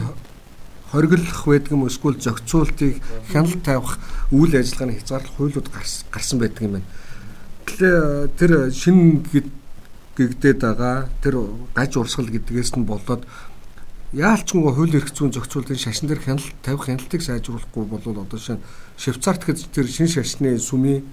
хориглох 0.92 1.46
байдаг 1.48 1.72
юм 1.72 1.88
эсвэл 1.88 2.20
зохицуултыг 2.20 3.02
хяналт 3.32 3.64
тавих 3.64 4.00
үйл 4.32 4.56
ажиллагааны 4.56 5.00
хязгаарлах 5.00 5.36
хуулиуд 5.36 5.68
гарсан 6.12 6.40
байдаг 6.40 6.64
юм 6.64 6.72
байна. 6.80 6.90
Тэгэхээр 7.66 8.30
тэр 8.40 8.52
шин 8.72 9.24
гэгдээд 10.16 10.60
байгаа 10.64 11.10
тэр 11.22 11.36
гаж 11.76 11.92
урсгал 11.98 12.32
гэдгээс 12.32 12.76
нь 12.80 12.88
болоод 12.88 13.28
яалчгүй 14.18 14.74
хууль 14.74 14.98
эрх 14.98 15.14
зүйн 15.14 15.32
зохицуултын 15.32 15.78
шашин 15.78 16.10
дээр 16.10 16.22
хяналт 16.26 16.58
тавих 16.66 16.90
хяналтыг 16.90 17.22
сайжруулахгүй 17.22 17.86
бол 17.86 18.02
одоо 18.02 18.40
шинэ 18.40 18.66
Швейцарт 18.98 19.46
гэхэд 19.46 19.70
тэр 19.70 19.86
шинэ 19.86 20.10
шашны 20.10 20.58
сүмийн 20.58 21.06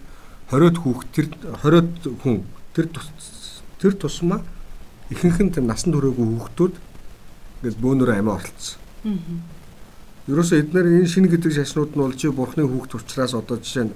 20-од 0.48 0.76
хүүхд 0.80 1.08
тэр 1.12 1.26
20-од 1.60 1.88
хүн 2.24 2.40
тэр 2.72 2.88
тэр 3.76 3.92
тусмаа 4.00 4.40
ихэнх 5.12 5.38
нь 5.44 5.52
тэр 5.52 5.68
насан 5.68 5.92
туршаагүй 5.92 6.24
хүүхдүүд 6.24 6.74
ингээд 7.60 7.76
бөөнөр 7.80 8.10
амиа 8.16 8.40
оролцсон. 8.40 8.80
Аа. 9.04 9.12
Ерөөсөө 10.32 10.58
эдгээр 10.64 10.86
энэ 11.04 11.12
шинэ 11.12 11.28
гэдэг 11.28 11.52
шашнууд 11.52 11.92
нь 11.92 12.00
бол 12.00 12.16
чи 12.16 12.32
бурхны 12.32 12.64
хүүхд 12.64 12.96
учраас 12.96 13.36
одоо 13.36 13.60
жишээ 13.60 13.92
нь 13.92 13.94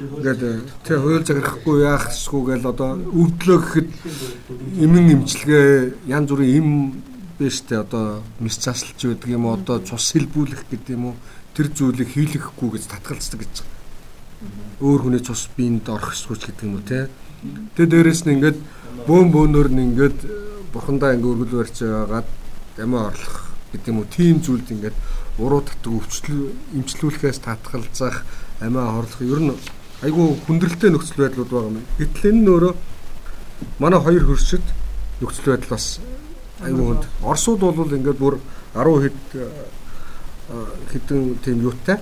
ингээд 0.00 0.40
тэ 0.88 0.96
хууль 0.96 1.24
заграхгүй 1.28 1.84
яах 1.84 2.08
эсгүй 2.08 2.56
гэл 2.56 2.72
одоо 2.72 2.96
өвдлөө 2.96 3.58
гэхэд 3.60 3.88
эмэн 4.80 5.20
имчилгээ 5.20 6.08
янз 6.08 6.28
бүрийн 6.32 6.56
эм 6.64 6.70
биш 7.40 7.64
тэ 7.64 7.80
одоо 7.80 8.20
мис 8.36 8.60
заслж 8.60 9.00
байдаг 9.00 9.30
юм 9.32 9.48
уу 9.48 9.56
одоо 9.56 9.80
цус 9.80 10.12
сэлбүүлэх 10.12 10.68
гэдэг 10.68 10.92
юм 10.92 11.04
уу 11.10 11.16
тэр 11.56 11.72
зүйлийг 11.72 12.12
хийлгэхгүй 12.12 12.68
гэж 12.76 12.84
татгалздаг 12.92 13.40
гэж. 13.40 13.54
Өөр 14.84 15.00
хүний 15.08 15.24
цус 15.24 15.48
биед 15.56 15.88
орох 15.88 16.12
эсвүүч 16.12 16.52
гэдэг 16.52 16.64
юм 16.68 16.76
уу 16.76 16.84
те. 16.84 17.08
Тэгээ 17.80 17.88
дээрэс 17.96 18.28
нь 18.28 18.36
ингээд 18.36 18.58
бөөн 19.08 19.32
бөөнөр 19.32 19.68
нь 19.72 19.84
ингээд 19.88 20.18
бурхандаа 20.76 21.16
ингээд 21.16 21.32
өргөл 21.32 21.64
барьж 21.64 21.76
байгаад 21.80 22.28
амиа 22.76 23.08
орлох 23.08 23.36
гэдэг 23.72 23.88
юм 23.88 23.98
уу 24.04 24.12
тийм 24.12 24.36
зүйлд 24.44 24.68
ингээд 24.68 24.96
уруу 25.40 25.64
татдаг 25.64 25.92
өвчлөл 25.96 26.52
имчлүүлэхээс 26.76 27.40
татгалзах 27.40 28.20
амиа 28.60 29.00
орлох 29.00 29.24
ер 29.24 29.40
нь 29.40 29.56
айгүй 30.04 30.36
хүндрэлтэй 30.44 30.92
нөхцөл 30.92 31.24
байдлууд 31.24 31.48
байгаа 31.48 31.72
юм. 31.72 31.80
Гэтэл 31.96 32.28
энэ 32.36 32.44
нөөрэ 32.44 32.70
манай 33.80 34.00
хоёр 34.00 34.24
хөршид 34.28 34.64
нөхцөл 35.24 35.56
байдал 35.56 35.72
бас 35.72 36.00
айгүй 36.64 36.84
хүнд. 36.86 37.04
Оросууд 37.22 37.60
бол 37.60 37.96
ингээд 37.96 38.18
бүр 38.18 38.38
10 38.74 39.02
хэд 39.04 39.20
э, 39.34 39.44
хэдэн 40.92 41.38
тийм 41.44 41.62
юутай 41.62 41.98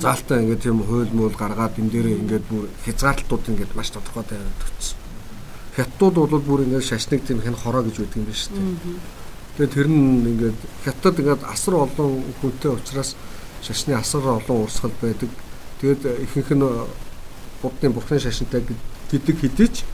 заалтаа 0.00 0.40
ингээд 0.42 0.62
тийм 0.62 0.82
хууль 0.82 1.12
муул 1.12 1.34
гаргаад 1.36 1.78
энэ 1.78 1.90
дээр 1.90 2.06
ингээд 2.20 2.44
бүр 2.50 2.66
хязгаарлалтууд 2.84 3.50
ингээд 3.50 3.76
маш 3.76 3.90
тодорхой 3.90 4.24
тавиад 4.24 4.64
өгсөн. 4.66 4.98
Хятадууд 5.76 6.30
бол 6.30 6.44
бүр 6.48 6.60
ингээд 6.66 6.88
шашныг 6.88 7.22
тийм 7.24 7.40
хэн 7.40 7.54
хороо 7.54 7.82
гэж 7.84 7.96
байдаг 8.00 8.16
юм 8.16 8.26
байна 8.26 8.40
шүү 8.40 8.54
дээ. 8.56 8.66
Тэгээ 9.56 9.74
тэр 9.74 9.88
нь 9.88 10.26
ингээд 10.32 10.60
хятад 10.84 11.20
ингээд 11.20 11.42
асар 11.44 11.74
олон 11.74 12.10
хүнтэй 12.40 12.70
учраас 12.72 13.16
шашны 13.62 13.94
асар 13.94 14.24
олон 14.26 14.64
урсгал 14.64 14.94
байдаг. 15.00 15.30
Тэгээд 15.80 16.02
ихэнх 16.24 16.50
нь 16.56 16.66
будны 17.62 17.88
бурхны 17.92 18.18
шашинтай 18.18 18.64
гэдэг 19.10 19.36
хэдий 19.36 19.68
ч 19.68 19.84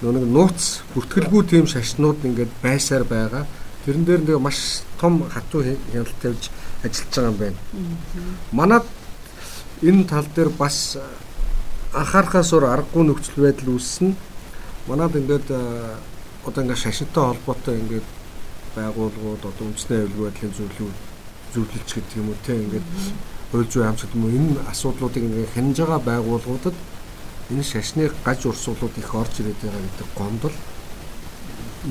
нэг 0.00 0.24
нууц 0.24 0.80
бүртгэлгүй 0.94 1.42
тийм 1.44 1.66
шашнууд 1.68 2.24
ингээд 2.24 2.52
байсаар 2.62 3.04
байгаа. 3.04 3.44
Тэрэн 3.84 4.04
дээр 4.04 4.22
нэг 4.24 4.40
маш 4.40 4.82
том 5.00 5.28
хатуу 5.28 5.60
хяналт 5.62 6.16
тавьж 6.22 6.48
ажиллаж 6.84 7.12
байгаа 7.12 7.28
юм 7.28 7.36
байна. 7.36 7.58
Манад 8.52 8.84
энэ 9.82 10.04
тал 10.08 10.26
дээр 10.34 10.48
бас 10.48 10.96
анхаарахаас 11.92 12.52
өөр 12.52 12.64
аргагүй 12.64 13.04
нөхцөл 13.04 13.44
байдал 13.44 13.76
үүссэн. 13.76 14.16
Манад 14.88 15.16
ингээд 15.16 15.52
одоо 16.48 16.60
ингээд 16.64 16.80
шашинтай 16.80 17.24
холбоотой 17.24 17.76
ингээд 17.80 18.08
байгууллагууд 18.76 19.42
одоо 19.44 19.64
үндэсний 19.68 19.98
аюулгүй 20.00 20.24
байдлын 20.30 20.54
зөвлөлүүд 20.56 20.98
зөвлөлч 21.52 21.90
гэдэг 21.92 22.16
юм 22.16 22.28
уу 22.30 22.38
те 22.46 22.54
ингээд 22.56 22.86
хууль 23.50 23.68
зүйн 23.68 23.96
гэдэг 23.98 24.14
юм 24.14 24.24
уу 24.24 24.36
энэ 24.38 24.60
асуудлуудыг 24.70 25.22
ингээд 25.26 25.52
хянаж 25.54 25.76
байгаа 25.76 26.00
байгууллагуудад 26.08 26.76
энэ 27.50 27.62
шашны 27.62 28.10
гаж 28.24 28.46
урсгалууд 28.46 28.94
их 28.98 29.14
орж 29.14 29.34
ирээд 29.40 29.58
байгаа 29.62 29.82
гэдэг 29.82 30.08
гомдол 30.14 30.56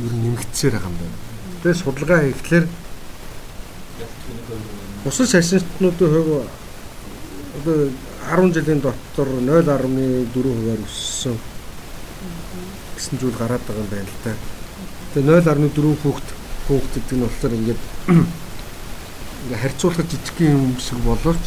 ер 0.05 0.14
нь 0.14 0.24
нэмэгдсээр 0.24 0.74
байгаа 0.74 0.89
юм 0.89 0.97
байна. 1.01 1.18
Тэгээ 1.62 1.82
судалгаа 1.84 2.20
хийхлээр 2.24 2.66
бусад 5.03 5.28
шашинтнуудын 5.30 6.10
хувь 6.14 6.47
одоо 7.60 7.78
10 8.30 8.53
жилийн 8.55 8.80
дотор 8.80 9.28
0.4 9.28 10.32
хувиар 10.32 10.82
өссөн 10.88 11.36
гэсэн 12.95 13.16
зүйл 13.20 13.36
гараад 13.36 13.64
байгаа 13.68 13.84
юм 13.84 13.91
байна 13.91 14.07
л 14.07 14.20
да. 14.24 14.34
Тэгээ 15.14 15.41
0.4 15.43 16.03
хүүхд 16.03 16.28
хүүхд 16.68 16.91
гэдэг 16.95 17.16
нь 17.18 17.24
болохоор 17.26 17.53
ингээд 17.60 17.82
ингээ 19.43 19.62
харьцуулахад 19.64 20.12
жижигхэн 20.12 20.55
юм 20.55 20.78
шиг 20.80 20.99
боловч 21.03 21.45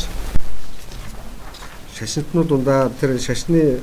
шашинтнууд 1.96 2.48
дундаа 2.48 2.90
тэр 3.00 3.20
шашны 3.20 3.80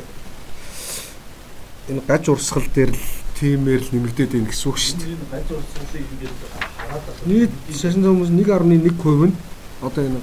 энэ 1.89 2.01
гаж 2.05 2.29
урсгал 2.29 2.67
дээр 2.69 2.93
л 2.93 3.01
тиймэр 3.33 3.81
л 3.81 3.89
нэмэгдээд 3.89 4.31
байна 4.37 4.49
гэсэн 4.53 4.69
үг 4.69 4.77
шүү 4.77 4.95
дээ. 5.01 5.09
Энэ 5.17 5.25
гаж 5.33 5.47
урсгалыг 5.57 6.05
ингээд 6.13 6.37
хараад 6.77 7.03
байгаа. 7.09 7.25
Нийт 7.25 7.53
шашин 7.73 8.05
хүмүүс 8.05 8.29
1.1% 8.29 9.25
нь 9.25 9.37
одоо 9.81 10.03
энэ 10.05 10.21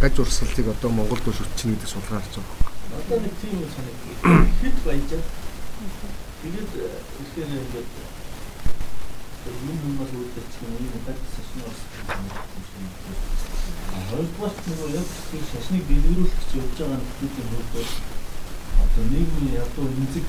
гаж 0.00 0.14
урсгалыг 0.16 0.66
одоо 0.72 0.90
Монголд 0.90 1.24
өшөж 1.28 1.50
чинь 1.60 1.76
гэдэг 1.76 1.90
судалгаа 1.92 2.24
харж 2.24 2.34
байгаа. 2.40 2.56
Одоо 2.96 3.18
нэг 3.20 3.34
тийм 3.44 3.60
юм 3.60 3.68
санаг 3.68 3.96
хэд 4.64 4.76
баяжаа. 4.88 5.22
Тэгээд 6.40 6.70
ихээр 7.20 7.50
ингээд 7.60 7.90
юм 9.68 9.78
юм 9.84 9.94
бол 10.00 10.12
үүдэрч 10.16 10.52
юм 10.64 10.72
гаж 11.04 11.18
шашны 11.34 11.60
урсгал 11.68 12.08
Хоёрдугаар 14.08 14.54
нь 14.64 14.96
яг 14.96 15.08
шашныг 15.52 15.84
дэлгэрүүлэх 15.84 16.34
гэж 16.40 16.50
явж 16.56 16.76
байгаа 16.78 16.98
нөхцөлийн 17.00 17.48
хувьд 17.52 18.19
одоо 18.84 19.04
нийгмийн 19.12 19.60
ядуу 19.64 19.86
эмзэг 19.86 20.26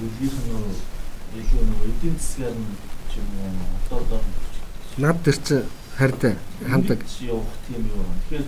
үлгийнх 0.00 0.38
нь 0.46 1.40
илүү 1.40 1.62
нэг 1.68 1.80
эдийн 1.90 2.16
засгаар 2.18 2.56
нь 2.56 2.74
ч 3.10 3.12
юм 3.20 3.28
уу 3.38 3.54
одоо 3.78 3.98
одоо 4.04 4.20
Над 4.98 5.22
тэр 5.22 5.36
чинь 5.46 5.64
харин 5.96 6.36
хамдаг 6.66 7.00
явах 7.20 7.54
тийм 7.66 7.86
юу 7.86 8.02
байна. 8.02 8.20
Тэгэхээр 8.28 8.46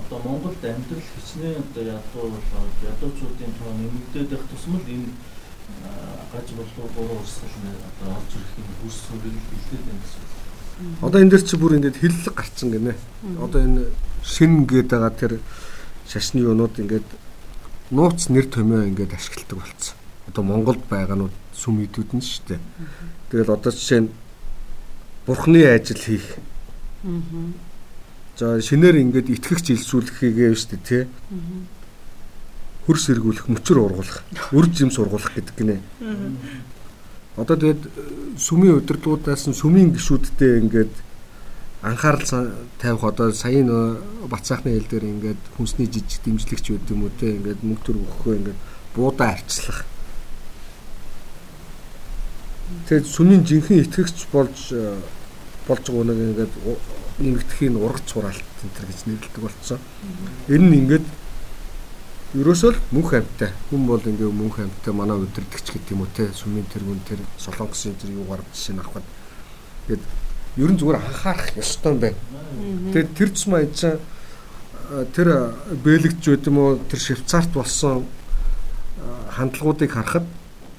одоо 0.00 0.18
Монголд 0.24 0.62
амьдрал 0.64 1.06
хичнээн 1.14 1.62
одоо 1.62 1.82
ядуу 1.82 2.24
болоод 2.34 2.76
ядуучуудын 2.90 3.52
тоо 3.58 3.70
нэмэгдээд 3.78 4.28
байх 4.30 4.44
тусмал 4.50 4.84
энэ 4.84 5.10
гаж 6.32 6.48
болов 6.58 6.90
гурван 6.94 7.22
урсгал 7.22 7.56
нь 7.62 7.78
одоо 7.88 8.08
орж 8.18 8.30
ирэх 8.34 8.52
юм 8.58 8.70
хүс 8.82 8.96
сүрэл 9.06 9.40
бэлдээд 9.50 9.84
байна 9.86 10.02
гэсэн 10.02 10.22
үг. 10.24 10.32
Одоо 11.06 11.20
энэ 11.20 11.30
дэр 11.30 11.44
чи 11.46 11.56
бүр 11.56 11.76
ингээд 11.78 12.00
хиллэг 12.02 12.34
гарцсан 12.34 12.68
гинэ. 12.74 12.94
Одоо 13.40 13.60
энэ 13.62 13.82
шин 14.24 14.66
гээд 14.66 14.88
байгаа 14.90 15.12
тэр 15.14 15.32
шашны 16.10 16.42
юунууд 16.42 16.74
ингээд 16.76 17.08
нууц 17.90 18.28
нэр 18.28 18.46
томьёо 18.46 18.86
ингээд 18.86 19.14
ашигладаг 19.14 19.58
болцсон. 19.62 19.96
Одоо 20.26 20.42
Монголд 20.42 20.82
байгаанууд 20.90 21.34
сүм 21.54 21.82
идүүд 21.86 22.10
нь 22.18 22.24
шүү 22.24 22.58
дээ. 22.58 22.60
Тэгэл 23.30 23.54
одоо 23.54 23.72
жишээ 23.72 24.00
нь 24.06 24.10
бурхны 25.26 25.62
ажил 25.62 25.98
хийх. 25.98 26.38
За 28.36 28.60
шинээр 28.60 29.00
ингээд 29.00 29.30
итгэгч 29.30 29.70
илсүүлэхийгээ 29.72 30.54
шүү 30.54 30.70
дээ 30.76 30.82
тий. 30.82 31.02
Хөрс 32.86 33.10
эргүүлэх, 33.10 33.50
мөчөр 33.50 33.78
ургуулах, 33.82 34.22
үр 34.56 34.66
жим 34.70 34.90
сургуулах 34.90 35.34
гэдэг 35.34 35.54
гинэ. 35.58 35.80
Одоо 37.36 37.56
тэгээд 37.58 37.82
сүмийн 38.38 38.78
удирдлагуудаас 38.78 39.50
нь 39.50 39.58
сүмийн 39.58 39.90
гишүүдтэй 39.94 40.62
ингээд 40.62 40.94
анхаарал 41.82 42.52
тавих 42.78 43.04
одоо 43.04 43.32
саяын 43.32 44.00
бацаахны 44.28 44.72
хэл 44.72 44.88
дээр 44.90 45.04
ингээд 45.04 45.42
хүнсний 45.56 45.86
жижиг 45.86 46.24
дэмжлэгч 46.24 46.70
байд 46.70 46.90
юм 46.90 47.04
уу 47.04 47.12
те 47.20 47.36
ингээд 47.36 47.60
мөнгө 47.62 47.84
төр 47.84 47.96
өгөхөө 48.00 48.34
ингээд 48.36 48.60
буудаа 48.96 49.36
арчлах. 49.36 49.84
Тэгээд 52.88 53.06
сүмийн 53.06 53.44
жинхэнэ 53.44 53.84
итгэгч 53.84 54.26
болж 54.32 54.58
болж 55.68 55.84
байгаа 55.84 56.04
нэг 56.08 56.18
ингээд 56.32 56.54
нэмэгдэхийг 57.20 57.76
ургац 57.76 58.08
сураалт 58.08 58.44
энэ 58.64 58.74
төр 58.74 58.86
гэж 58.88 59.00
нэрлэдэг 59.06 59.42
болцсон. 59.44 59.80
Энэ 60.48 60.66
нь 60.66 60.78
ингээд 60.80 61.06
ерөөсөө 62.34 62.70
л 62.74 62.80
мөнх 62.90 63.14
амьтаа 63.14 63.50
хүн 63.70 63.86
бол 63.86 64.02
ингээ 64.02 64.32
мөнх 64.32 64.58
амьтаа 64.58 64.92
манай 64.92 65.16
өдөрдөгч 65.22 65.66
гэдэг 65.72 65.94
юм 65.94 66.02
уу 66.02 66.10
те 66.10 66.26
сүмийн 66.34 66.66
тэргүүн 66.66 67.00
тэр 67.06 67.20
солонгосын 67.38 67.94
тэр 67.96 68.12
юугаар 68.18 68.42
жишээ 68.50 68.74
нь 68.74 68.82
авахад 68.82 69.06
тэгээд 69.86 70.02
ер 70.56 70.70
нь 70.72 70.78
зүгээр 70.80 71.00
анхаарах 71.00 71.52
ёстой 71.56 71.92
юм 71.92 72.00
байна. 72.00 72.20
Тэгээд 72.92 73.10
тэр 73.14 73.28
тусмаа 73.30 73.60
ээж 73.64 73.78
тэр 75.12 75.28
бэлэгч 75.84 76.22
байд 76.24 76.46
юм 76.48 76.58
уу 76.58 76.80
тэр 76.88 77.00
швейцарт 77.00 77.52
болсон 77.52 78.06
хандлагуудыг 79.36 79.90
харахад 79.92 80.26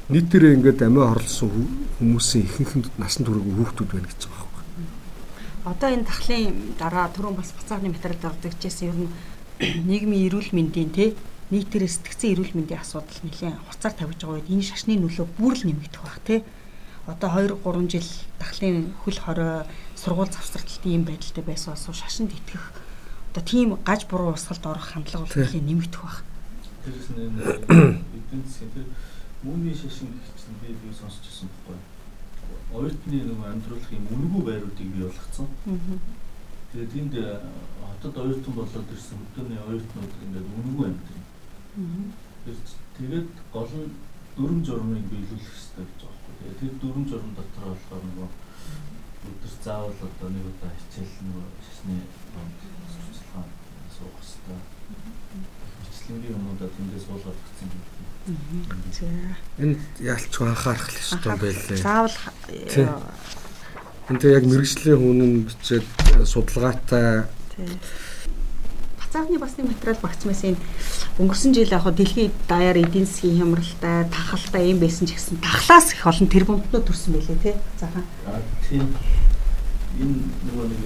нийтээрээ 0.10 0.56
ингээд 0.58 0.82
амиа 0.88 1.14
хорлсон 1.14 1.52
хүмүүсийн 2.00 2.48
ихэнх 2.48 2.90
насан 2.98 3.28
туршийн 3.28 3.56
хүүхдүүд 3.60 3.90
байна 3.92 4.08
гэж 4.08 4.22
байгаа 4.26 4.48
байхгүй. 4.56 4.64
Одоо 5.68 5.90
энэ 5.92 6.08
тахлын 6.08 6.56
дараа 6.80 7.06
түрүүн 7.12 7.36
бас 7.36 7.52
буцааны 7.52 7.92
материалд 7.92 8.24
ордогчээс 8.24 8.80
ер 8.88 8.96
нь 8.96 9.12
нийгмийн 9.60 10.32
эрүүл 10.32 10.56
мэндийн 10.56 10.92
тий 10.96 11.10
нийтээрээ 11.52 11.92
сэтгцэн 11.92 12.32
эрүүл 12.34 12.56
мэндийн 12.56 12.80
асуудал 12.80 13.20
нэлээд 13.28 13.60
хуцаар 13.68 13.94
тавьж 14.00 14.20
байгаа 14.24 14.38
үед 14.40 14.52
энэ 14.52 14.68
шашны 14.68 14.96
нөлөө 14.96 15.28
бүр 15.36 15.54
л 15.60 15.64
нэмэгдэх 15.68 16.02
баг 16.08 16.18
тий 16.24 16.40
одоо 17.08 17.30
2 17.30 17.56
3 17.64 17.90
жил 17.90 18.10
дахлын 18.40 18.94
хөл 19.04 19.20
хорой 19.20 19.64
сургууль 19.96 20.32
завсралтын 20.32 20.92
юм 20.92 21.04
байдалтай 21.08 21.44
байсан 21.44 21.74
бас 21.74 21.88
шашинд 21.88 22.32
итгэх 22.36 22.72
одоо 23.38 23.44
тийм 23.46 23.78
гаж 23.86 24.06
буруу 24.10 24.34
усгалд 24.34 24.66
орох 24.66 24.92
хандлага 24.92 25.26
бол 25.26 25.36
нэлээд 25.38 25.64
нэмэгдэх 25.70 26.02
баг. 26.02 26.24
Тэрс 26.84 27.10
нэг 27.14 27.32
эдийн 27.38 28.44
засгийн 28.44 28.72
тэр 28.74 28.86
мөний 29.44 29.76
шашин 29.76 30.10
гэх 30.10 30.34
чинь 30.42 30.58
би 30.62 30.74
би 30.74 30.90
сонсч 30.90 31.22
ирсэн 31.22 31.50
байхгүй. 31.54 31.78
Оюутны 32.74 33.18
нэг 33.24 33.40
амьдруулах 33.46 33.92
юм 33.94 34.06
үнэгүй 34.10 34.42
байруудыг 34.42 34.90
бий 34.90 35.04
болгоцсон. 35.06 35.48
Тэгээд 36.74 36.98
энд 36.98 37.16
хотод 37.86 38.18
оюутан 38.18 38.54
болоод 38.58 38.90
ирсэн 38.90 39.18
өдөөний 39.22 39.62
оюутнууд 39.70 40.14
ингээд 40.26 40.48
үнэгүй 40.58 40.86
амьдрын. 40.90 41.24
Тэгээд 42.98 43.30
гол 43.54 43.70
нь 43.70 43.94
дүрм 44.36 44.60
журмыг 44.66 45.06
биелүүлэх 45.14 45.46
хэрэгтэй 45.46 45.86
гэж. 45.86 46.02
Тэгээд 46.02 46.17
тэр 46.60 46.72
дүрм 46.82 47.04
журм 47.10 47.32
дотор 47.38 47.74
болохоор 47.74 48.04
нөгөө 48.08 48.30
өдөр 49.28 49.54
заавал 49.64 50.00
одоо 50.08 50.30
нэг 50.30 50.46
удаа 50.48 50.72
хичээл 50.78 51.16
нөгөө 51.28 51.46
шашны 51.66 51.96
сурчлагаа 52.94 53.46
суух 53.96 54.16
хэрэгтэй. 54.22 54.60
Бичлэнгийн 55.84 56.36
юмудаа 56.38 56.70
тэндээс 56.72 57.06
суулгаад 57.08 57.40
өгсөн 57.44 57.70
юм. 57.76 57.84
Энд 59.58 59.82
яалчгүй 60.00 60.48
анхаарах 60.48 60.88
хэрэгтэй 60.88 61.34
байлээ. 61.42 61.80
Заавал 61.84 62.18
Энд 64.08 64.24
яг 64.24 64.46
мэрэгжлийн 64.48 65.00
хүн 65.04 65.20
нь 65.20 65.44
бичээд 65.52 65.88
судалгаатай 66.24 67.28
Бацаахны 69.08 69.40
басны 69.40 69.64
материал 69.64 69.96
багцмаас 70.04 70.44
энэ 70.44 70.60
өнгөрсөн 71.16 71.56
жил 71.56 71.72
яг 71.72 71.88
дэлхийн 71.96 72.32
даяар 72.44 72.76
эдийн 72.76 73.08
засгийн 73.08 73.40
хямралтай, 73.40 74.04
тахалтай 74.12 74.68
юм 74.76 74.84
байсан 74.84 75.08
ч 75.08 75.16
гэсэн 75.16 75.40
тахлаас 75.40 75.96
их 75.96 76.04
олон 76.04 76.28
тэр 76.28 76.44
бомбнууд 76.44 76.84
төрсэн 76.84 77.16
байлээ 77.16 77.40
тий. 77.40 77.56
Заахан. 77.80 78.04
Тийм. 78.68 78.92
Энэ 79.96 80.28
нөгөө 80.52 80.66
нэг 80.68 80.84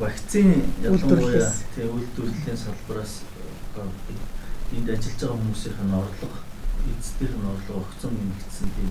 вакцины 0.00 0.64
ялангуяа 0.80 1.52
тий 1.76 1.84
үйлдвэрлэлийн 1.84 2.56
салбараас 2.56 3.20
энд 4.72 4.88
ажиллаж 4.88 5.20
байгаа 5.20 5.36
хүмүүсийн 5.36 5.92
орлого, 5.92 6.38
эцдийн 6.96 7.44
орлого 7.44 7.84
огцом 7.84 8.16
нэмэгдсэн 8.16 8.68
тийм 8.72 8.90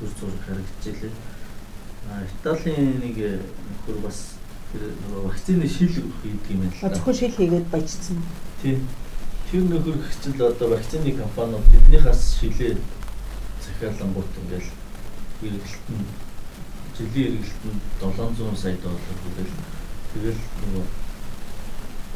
төр 0.00 0.10
зураг 0.16 0.40
харагдчихлээ. 0.48 1.12
А 2.08 2.24
Италийн 2.24 3.04
нэг 3.04 3.16
нөхөр 3.20 4.00
бас 4.00 4.40
тэр 4.76 4.92
нөгөө 5.08 5.22
вакцины 5.24 5.68
шил 5.68 5.88
хийдэг 6.20 6.50
юм 6.52 6.60
байна. 6.68 6.92
Зөвхөн 6.92 7.16
шил 7.16 7.32
хийгээд 7.32 7.66
баяжсан. 7.72 8.20
Тийм. 8.60 8.84
Тэр 9.50 9.64
нөхөр 9.64 9.96
гिचл 10.04 10.44
одоо 10.44 10.68
вакцины 10.68 11.12
компаниуд 11.16 11.64
тэднийхээс 11.72 12.22
шилээ 12.40 12.76
захиалангуут 13.64 14.32
ингээл 14.42 14.70
хэрэгэлт 15.40 15.86
нь 15.96 16.04
жилийн 16.96 17.40
хэрэгэлт 17.40 17.62
нь 17.64 17.80
700 18.00 18.58
сая 18.60 18.76
доллар 18.84 19.16
хүрэл 19.22 19.54
тэгэл 20.12 20.42
нөгөө 20.60 20.84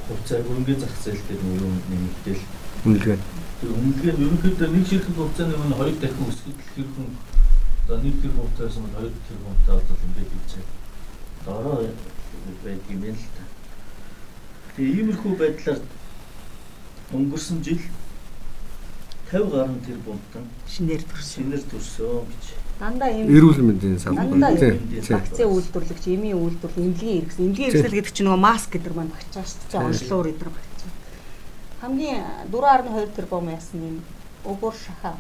хувьцаа 0.07 0.43
хөрөнгөний 0.45 0.81
зах 0.81 0.95
зээл 1.01 1.23
дээр 1.29 1.41
нөгөө 1.41 1.65
юм 1.65 1.77
нэмэгдээл 1.89 2.43
үнэлгээ. 2.85 3.19
тэр 3.61 3.71
үнэлгээ 3.79 4.13
нь 4.13 4.23
ерөнхийдөө 4.27 4.69
нэг 4.69 4.85
ширхэг 4.91 5.17
хувьцааны 5.17 5.55
өмнө 5.55 5.79
хоёр 5.79 5.97
дахин 6.03 6.29
өсгөл 6.29 6.61
хэрхэн 6.75 7.09
одоо 7.87 7.97
нэг 8.03 8.15
тэр 8.21 8.33
хувьцаас 8.37 8.77
нь 8.81 8.93
хоёр 8.95 9.13
тэр 9.27 9.39
хувьцаа 9.45 9.75
бол 9.79 10.05
ингээд 10.07 10.35
ийцээ. 10.35 10.65
Дороо 11.47 11.87
байдаг 12.65 12.91
юм 12.91 13.03
л 13.05 13.25
та. 13.37 13.45
Тэгээ 14.77 14.97
иймэрхүү 15.01 15.33
байдлаар 15.39 15.81
өнгөрсөн 17.13 17.59
жил 17.65 17.81
50 19.31 19.51
гаруй 19.51 19.79
тэр 19.87 19.99
бунтан 20.05 20.45
Шинээр 20.67 21.03
төрсөн. 21.07 21.51
шинээр 21.51 21.65
төрсөн 21.71 22.27
гэж 22.27 22.45
Дандаа 22.81 23.11
ийм 23.13 23.29
эрүүл 23.29 23.61
мэндийн 23.61 23.99
салбар. 24.01 24.25
Тийм. 24.25 24.89
ийм 24.89 25.05
тийм. 25.05 25.21
вакцины 25.21 25.47
үйлдвэрлэгч, 25.53 26.05
эмийн 26.17 26.41
үйлдвэрлэл, 26.41 26.81
эмнэлгийн 26.81 27.29
хэрэгсэл, 27.29 27.45
эмнэлгийн 27.45 27.71
хэрэгсэл 27.77 27.97
гэдэг 28.01 28.15
чинь 28.17 28.27
нөгөө 28.27 28.41
маск 28.41 28.69
гэдэг 28.73 28.95
маань 28.97 29.13
багч 29.13 29.29
байгаа 29.37 29.53
шүү 29.53 29.69
дээ. 29.69 29.85
Онцлогоор 29.85 30.29
эдэр 30.33 30.49
багч 30.49 30.79
байгаа. 30.81 30.99
Хамгийн 31.81 32.25
4.2 32.49 33.17
тэрбум 33.21 33.47
ясны 33.53 33.81
юм 33.85 33.97
өгөр 34.49 34.75
шаха. 34.81 35.13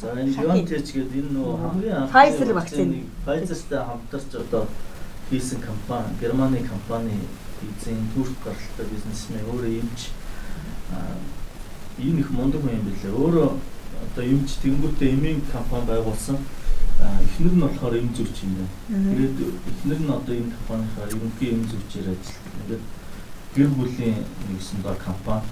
За 0.00 0.16
энэ 0.16 0.32
Biontech 0.32 0.88
гэдэг 0.96 1.12
энэ 1.12 1.32
нөгөө 1.36 1.56
хамгийн 1.60 1.96
анхны 2.00 2.14
Pfizer 2.16 2.50
вакцины. 2.56 2.96
Pfizer-тай 3.28 3.80
хамтарч 3.84 4.30
одоо 4.32 4.64
хийсэн 5.32 5.60
компани, 5.64 6.12
Германы 6.20 6.60
компани 6.68 7.16
эзэн 7.64 7.96
Турк 8.12 8.36
гаралтай 8.44 8.86
бизнесмен 8.92 9.40
өөрөө 9.48 9.80
юмч 9.80 10.12
ийм 11.98 12.18
их 12.20 12.30
мундаг 12.30 12.60
хүн 12.60 12.76
юм 12.76 12.84
билээ. 12.84 13.16
Өөрөө 13.16 13.48
одоо 13.56 14.24
юмч 14.24 14.60
тэнгуүтэй 14.60 15.16
эмийн 15.16 15.40
компани 15.48 15.86
байгуулсан. 15.88 16.36
Эхнэр 17.00 17.54
нь 17.56 17.64
болохоор 17.64 17.96
эм 17.96 18.12
зүвч 18.12 18.44
юм 18.44 18.60
байна. 18.60 19.08
Тэгээд 19.08 19.36
эхнэр 19.72 20.00
нь 20.04 20.12
одоо 20.12 20.34
энэ 20.36 20.52
компанийнхаа 20.52 21.08
ерөнхий 21.08 21.50
эм 21.56 21.64
зүвчээр 21.64 22.12
ажилладаг. 22.12 22.52
Ингээд 22.60 22.84
гэр 23.56 23.70
бүлийн 23.72 24.20
нэгсэн 24.52 24.84
доо 24.84 24.96
компани 25.00 25.48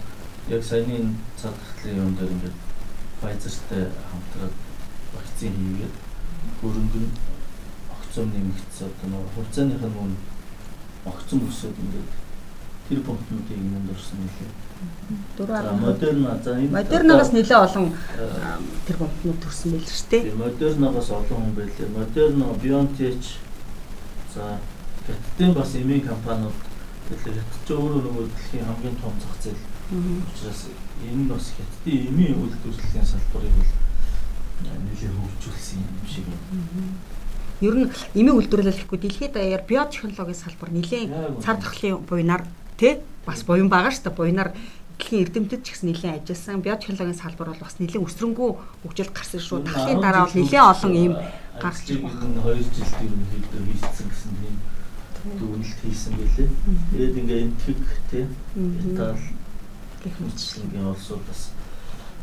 яг 0.53 0.63
саяны 0.65 0.93
энэ 0.93 1.15
цаад 1.41 1.57
хахлын 1.57 2.05
юм 2.05 2.15
дээр 2.21 2.37
ингээд 2.37 2.57
Pfizer-тай 3.21 3.85
хамтраад 4.13 4.55
вакцин 5.17 5.57
хийгээд 5.57 5.95
хөрөнгө 6.61 7.30
огцом 8.11 8.27
нэмэгдсэн 8.35 8.91
одоо 8.91 9.07
нөгөө 9.07 9.31
хугацааных 9.39 9.83
нь 9.87 9.95
мөн 9.95 10.13
огцом 11.07 11.47
өсөд 11.47 11.79
ингээд 11.79 12.11
тэр 12.91 13.01
пунктуудыг 13.07 13.55
юмд 13.55 13.91
орсон. 13.95 14.19
За 15.39 15.47
4.2 15.47 15.79
Модерна 15.79 16.41
за 16.43 16.59
энэ 16.59 16.75
Модерногоос 16.75 17.31
нэлээ 17.31 17.59
олон 17.63 17.95
э, 18.19 18.27
тэрбумтнууд 18.91 19.39
төрсөн 19.39 19.71
байл 19.79 19.87
шүү 19.87 20.11
дээ. 20.11 20.35
Модерногоос 20.35 21.11
олон 21.15 21.39
хүн 21.39 21.55
байлээ. 21.55 21.95
Модерна, 21.95 22.45
Biontech 22.59 23.39
за 24.35 24.59
хятадын 25.07 25.55
бас 25.55 25.71
эмийн 25.79 26.03
компаниуд 26.03 26.59
тэгэхээр 27.07 27.39
хятад 27.39 27.63
ч 27.63 27.69
өөрөө 27.79 28.03
нөгөө 28.11 28.27
дэлхийн 28.27 28.67
хамгийн 28.67 28.97
том 28.99 29.15
зах 29.23 29.39
зээл 29.39 29.63
учраас 30.35 30.61
энэ 31.07 31.23
нь 31.23 31.31
бас 31.31 31.47
хятадын 31.55 32.07
эмийн 32.11 32.35
үйлдвэрлэлийн 32.43 33.07
салбарыг 33.07 33.55
бол 33.55 33.73
нэлээд 34.67 35.15
хөгжүүлсэн 35.15 35.79
юм 35.79 36.07
шиг 36.11 36.27
байна. 36.27 36.99
Ер 37.61 37.75
нь 37.77 37.89
эмийн 38.17 38.37
үйлдвэрлэл 38.41 38.81
гэхгүй 38.81 38.99
дэлхийд 39.05 39.33
даяар 39.37 39.65
биотехнологийн 39.69 40.37
салбар 40.37 40.71
нэлээд 40.73 41.45
цар 41.45 41.57
тахлын 41.61 42.01
буйнаар 42.09 42.45
тий 42.81 43.05
бас 43.29 43.45
буян 43.45 43.69
байгаа 43.69 43.93
шүү 43.93 44.09
дээ. 44.09 44.17
Буйнаар 44.17 44.51
дэлхийн 44.97 45.23
эрдэмтэд 45.29 45.61
ч 45.65 45.77
гэсэн 45.77 45.89
нэлээд 45.93 46.25
ажилласан. 46.25 46.65
Биотехнологийн 46.65 47.21
салбар 47.21 47.53
бол 47.53 47.65
бас 47.65 47.77
нэлээд 47.77 48.05
өсрөнгөө 48.05 48.51
хөгжилд 48.85 49.13
гарсан 49.13 49.41
шүү. 49.41 49.65
Тахлын 49.69 50.01
дараа 50.01 50.25
бол 50.25 50.37
нэлээд 50.41 50.69
олон 50.73 50.95
ийм 50.97 51.15
гарч 51.61 51.85
энэ 51.89 52.01
2 52.01 52.65
жилд 52.65 52.97
ерөнхийдөө 53.05 53.63
хийсэн 53.69 54.07
гэсэн 54.09 54.33
тийм 54.41 54.57
дүгнэлт 55.37 55.79
хийсэн 55.85 56.13
байлээ. 56.17 56.49
Тэгээд 56.93 57.19
ингээ 57.21 57.41
энэ 57.45 57.57
тэг 57.61 57.81
тий 58.09 58.25
Мгм. 58.57 58.97
Итали 58.97 59.21
гэх 60.01 60.17
мэтчлэн. 60.17 60.65
Мөчлөгийн 60.65 60.89
улсууд 60.89 61.23
бас 61.29 61.43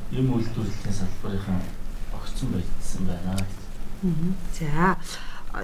юм 0.10 0.34
үйлдвэрлэлийн 0.34 0.98
салбарынхаа 0.98 1.62
огцон 2.18 2.50
байдсан 2.54 3.02
байна. 3.06 3.38
За 4.54 4.98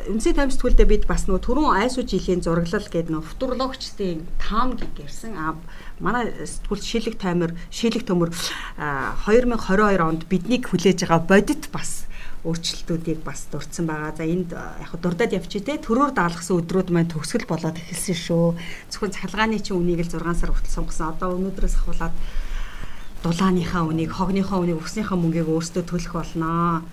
Үндэсний 0.09 0.33
таймс 0.33 0.57
тгүүлдээ 0.57 0.87
бид 0.89 1.03
бас 1.05 1.27
нөгөө 1.27 1.43
түрүүн 1.45 1.77
айсуу 1.83 2.03
жилийн 2.07 2.41
зураглал 2.41 2.87
гэдэг 2.87 3.13
нөгөө 3.13 3.29
футурологчдын 3.29 4.25
таам 4.41 4.73
гэрсэн 4.79 5.33
а 5.37 5.53
манай 6.01 6.33
сэтгүүл 6.33 6.81
шилэг 6.81 7.15
таймер 7.21 7.53
шилэг 7.69 8.07
төмөр 8.07 8.33
а, 8.81 9.13
2022 9.29 10.01
онд 10.01 10.25
биднийг 10.31 10.71
хүлээж 10.71 11.05
байгаа 11.05 11.21
бодит 11.29 11.69
бас 11.69 12.09
өөрчлөлтүүдийг 12.43 13.23
бас 13.23 13.47
дурдсан 13.51 13.87
байгаа. 13.87 14.11
За 14.15 14.27
энд 14.27 14.51
яг 14.51 14.91
дурдаад 14.99 15.31
явчих 15.31 15.63
те 15.63 15.79
төрөөр 15.79 16.11
даалгасан 16.11 16.59
өдрүүд 16.59 16.91
маань 16.91 17.07
төгсгөл 17.07 17.47
болоод 17.47 17.79
эхэлсэн 17.79 18.17
шүү. 18.19 18.45
Зөвхөн 18.91 19.15
цахилгааны 19.15 19.63
чинь 19.63 19.79
үнийг 19.79 20.03
л 20.03 20.11
6 20.11 20.43
сар 20.43 20.51
хүртэл 20.51 20.75
сонгосон. 20.75 21.15
Одоо 21.15 21.39
өнөөдрөөс 21.39 21.75
ахуулаад 21.79 22.15
дулааныхаа 23.23 23.87
үнийг, 23.87 24.11
хогныхоо 24.11 24.59
үнийг, 24.59 24.83
өснийхаа 24.83 25.15
мөнгийг 25.15 25.47
өөрсдөө 25.47 25.83
төлөх 25.87 26.13
болноо. 26.19 26.83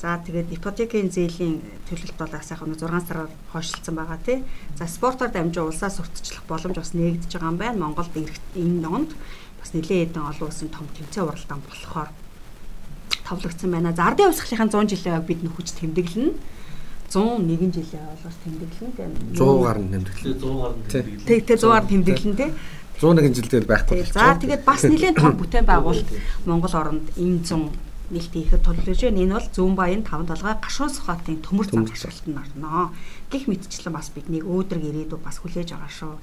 За 0.00 0.16
тэгээд 0.16 0.56
ипотекийн 0.56 1.12
зээлийн 1.12 1.60
төлөлт 1.84 2.16
бол 2.16 2.32
нь 2.32 2.72
6 2.72 3.04
сараар 3.04 3.28
хойшлцсан 3.52 3.94
байгаа 4.00 4.16
тий. 4.24 4.40
За 4.80 4.88
спортоор 4.88 5.28
дамжин 5.28 5.68
улсаас 5.68 6.00
уртчлах 6.00 6.40
боломж 6.48 6.80
бас 6.80 6.96
нээгдэж 6.96 7.36
байгаа 7.36 7.52
юм 7.52 7.60
байна. 7.60 7.84
Монголд 7.84 8.16
энэ 8.16 8.88
онд 8.88 9.12
бас 9.60 9.76
нэлээд 9.76 10.16
хэдэн 10.16 10.24
олон 10.24 10.48
улсын 10.48 10.72
том 10.72 10.88
тэмцээн 10.96 11.28
уралдаан 11.28 11.60
болохоор 11.68 12.08
товлогдсон 13.28 13.70
байна. 13.76 13.92
За 13.92 14.08
ардын 14.08 14.32
хувьсгалынхаа 14.32 14.72
100 14.72 14.88
жилийн 14.88 15.14
байг 15.20 15.28
бид 15.28 15.40
нөхөж 15.44 15.68
тэмдэглэнэ. 15.76 16.32
101 17.12 17.76
жилийн 17.76 18.00
байгууллагаас 18.00 18.38
тэмдэглэнэ. 18.40 18.92
Тэгээд 18.96 19.36
100 19.36 19.64
гаруй 19.68 19.84
нэмдэг. 19.84 20.14
Тэгээд 20.16 20.40
100 20.40 20.64
гаруй 20.64 20.80
Тий. 20.88 21.02
тэмдэглэн. 21.04 21.28
Тэг 21.28 21.40
тэг 21.44 21.58
100-аар 21.60 21.84
тэмдэглэнэ 21.84 22.36
тий. 22.40 22.50
101 23.04 23.36
жилдээ 23.36 23.68
байхгүй. 23.68 24.00
За 24.16 24.32
тэгээд 24.40 24.64
бас 24.64 24.80
нэлээд 24.80 25.16
том 25.20 25.36
бүтээн 25.36 25.68
байгуулалт 25.68 26.08
Монгол 26.48 26.72
оронд 26.72 27.04
им 27.20 27.44
100 27.44 27.89
нээлт 28.10 28.34
хийхэд 28.34 28.62
төлөвлөж 28.66 29.00
байна. 29.06 29.22
Энэ 29.22 29.34
бол 29.38 29.48
зүүн 29.54 29.74
баян 29.78 30.02
таван 30.02 30.26
толгой 30.26 30.54
гашуун 30.58 30.90
сухатын 30.90 31.38
төмөр 31.40 31.66
зам 31.70 31.86
ашиглалтанд 31.86 32.38
орно. 32.42 32.90
Гэх 33.30 33.46
мэтчлэн 33.46 33.94
бас 33.94 34.10
биднийг 34.10 34.44
өөдрөг 34.44 34.82
ирээдүйг 34.82 35.22
бас 35.22 35.38
хүлээж 35.38 35.70
байгаа 35.70 35.90
шүү. 35.94 36.14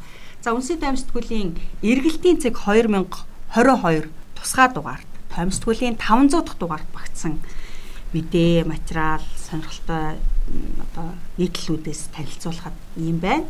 За 0.44 0.52
үнсээ 0.52 0.78
таймсдгүүлийн 0.84 1.56
эргэлтийн 1.82 2.38
цэг 2.44 2.60
2022 2.60 4.12
тусгай 4.36 4.68
дугаард 4.76 5.10
таймсдгүүлийн 5.32 5.96
500 5.96 6.44
дахь 6.46 6.60
дугаард 6.60 6.90
багтсан 6.94 7.40
мэдээ, 8.14 8.64
материал, 8.68 9.24
сонирхолтой 9.36 10.20
одоо 10.84 11.08
нийтлэлүүдээс 11.40 12.12
танилцуулахад 12.16 12.76
юм 12.96 13.20
байна. 13.20 13.48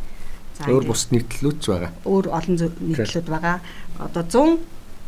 За 0.58 0.66
Өөр 0.66 0.90
бус 0.90 1.10
нийтлэлүүд 1.14 1.58
ч 1.62 1.66
байгаа. 1.70 1.92
өөр 2.06 2.26
олон 2.34 2.56
нийтлүүд 2.58 3.28
байгаа. 3.30 3.62
Одоо 4.02 4.24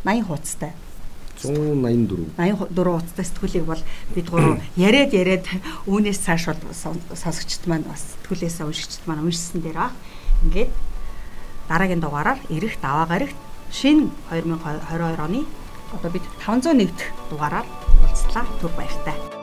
180 0.04 0.26
хуудастай 0.26 0.72
184. 1.44 2.36
84 2.36 2.70
хуудастай 2.92 3.24
сэтгүүлийг 3.24 3.64
бол 3.66 3.82
бид 4.14 4.26
гурав 4.30 4.60
яриад 4.76 5.12
яриад 5.16 5.46
үүнээс 5.88 6.20
цааш 6.24 6.52
бол 6.60 6.74
сон- 6.76 7.02
сонсогчд 7.14 7.64
маань 7.66 7.86
бас 7.88 8.16
сэтгүүлээсээ 8.20 8.66
уншигчд 8.68 9.02
маань 9.08 9.24
уншсан 9.24 9.60
дээр 9.64 9.78
аа. 9.88 9.92
Ингээд 10.44 10.70
дараагийн 11.68 12.00
дугаараар 12.04 12.40
эрэх 12.52 12.76
даваа 12.82 13.06
гарагт 13.08 13.36
шинэ 13.72 14.10
2022 14.30 15.24
оны 15.24 15.40
одоо 15.96 16.10
бид 16.12 16.22
501 16.44 16.92
дугаараар 17.30 17.66
уулзлаа. 18.04 18.44
Түр 18.60 18.70
баяртай. 18.76 19.39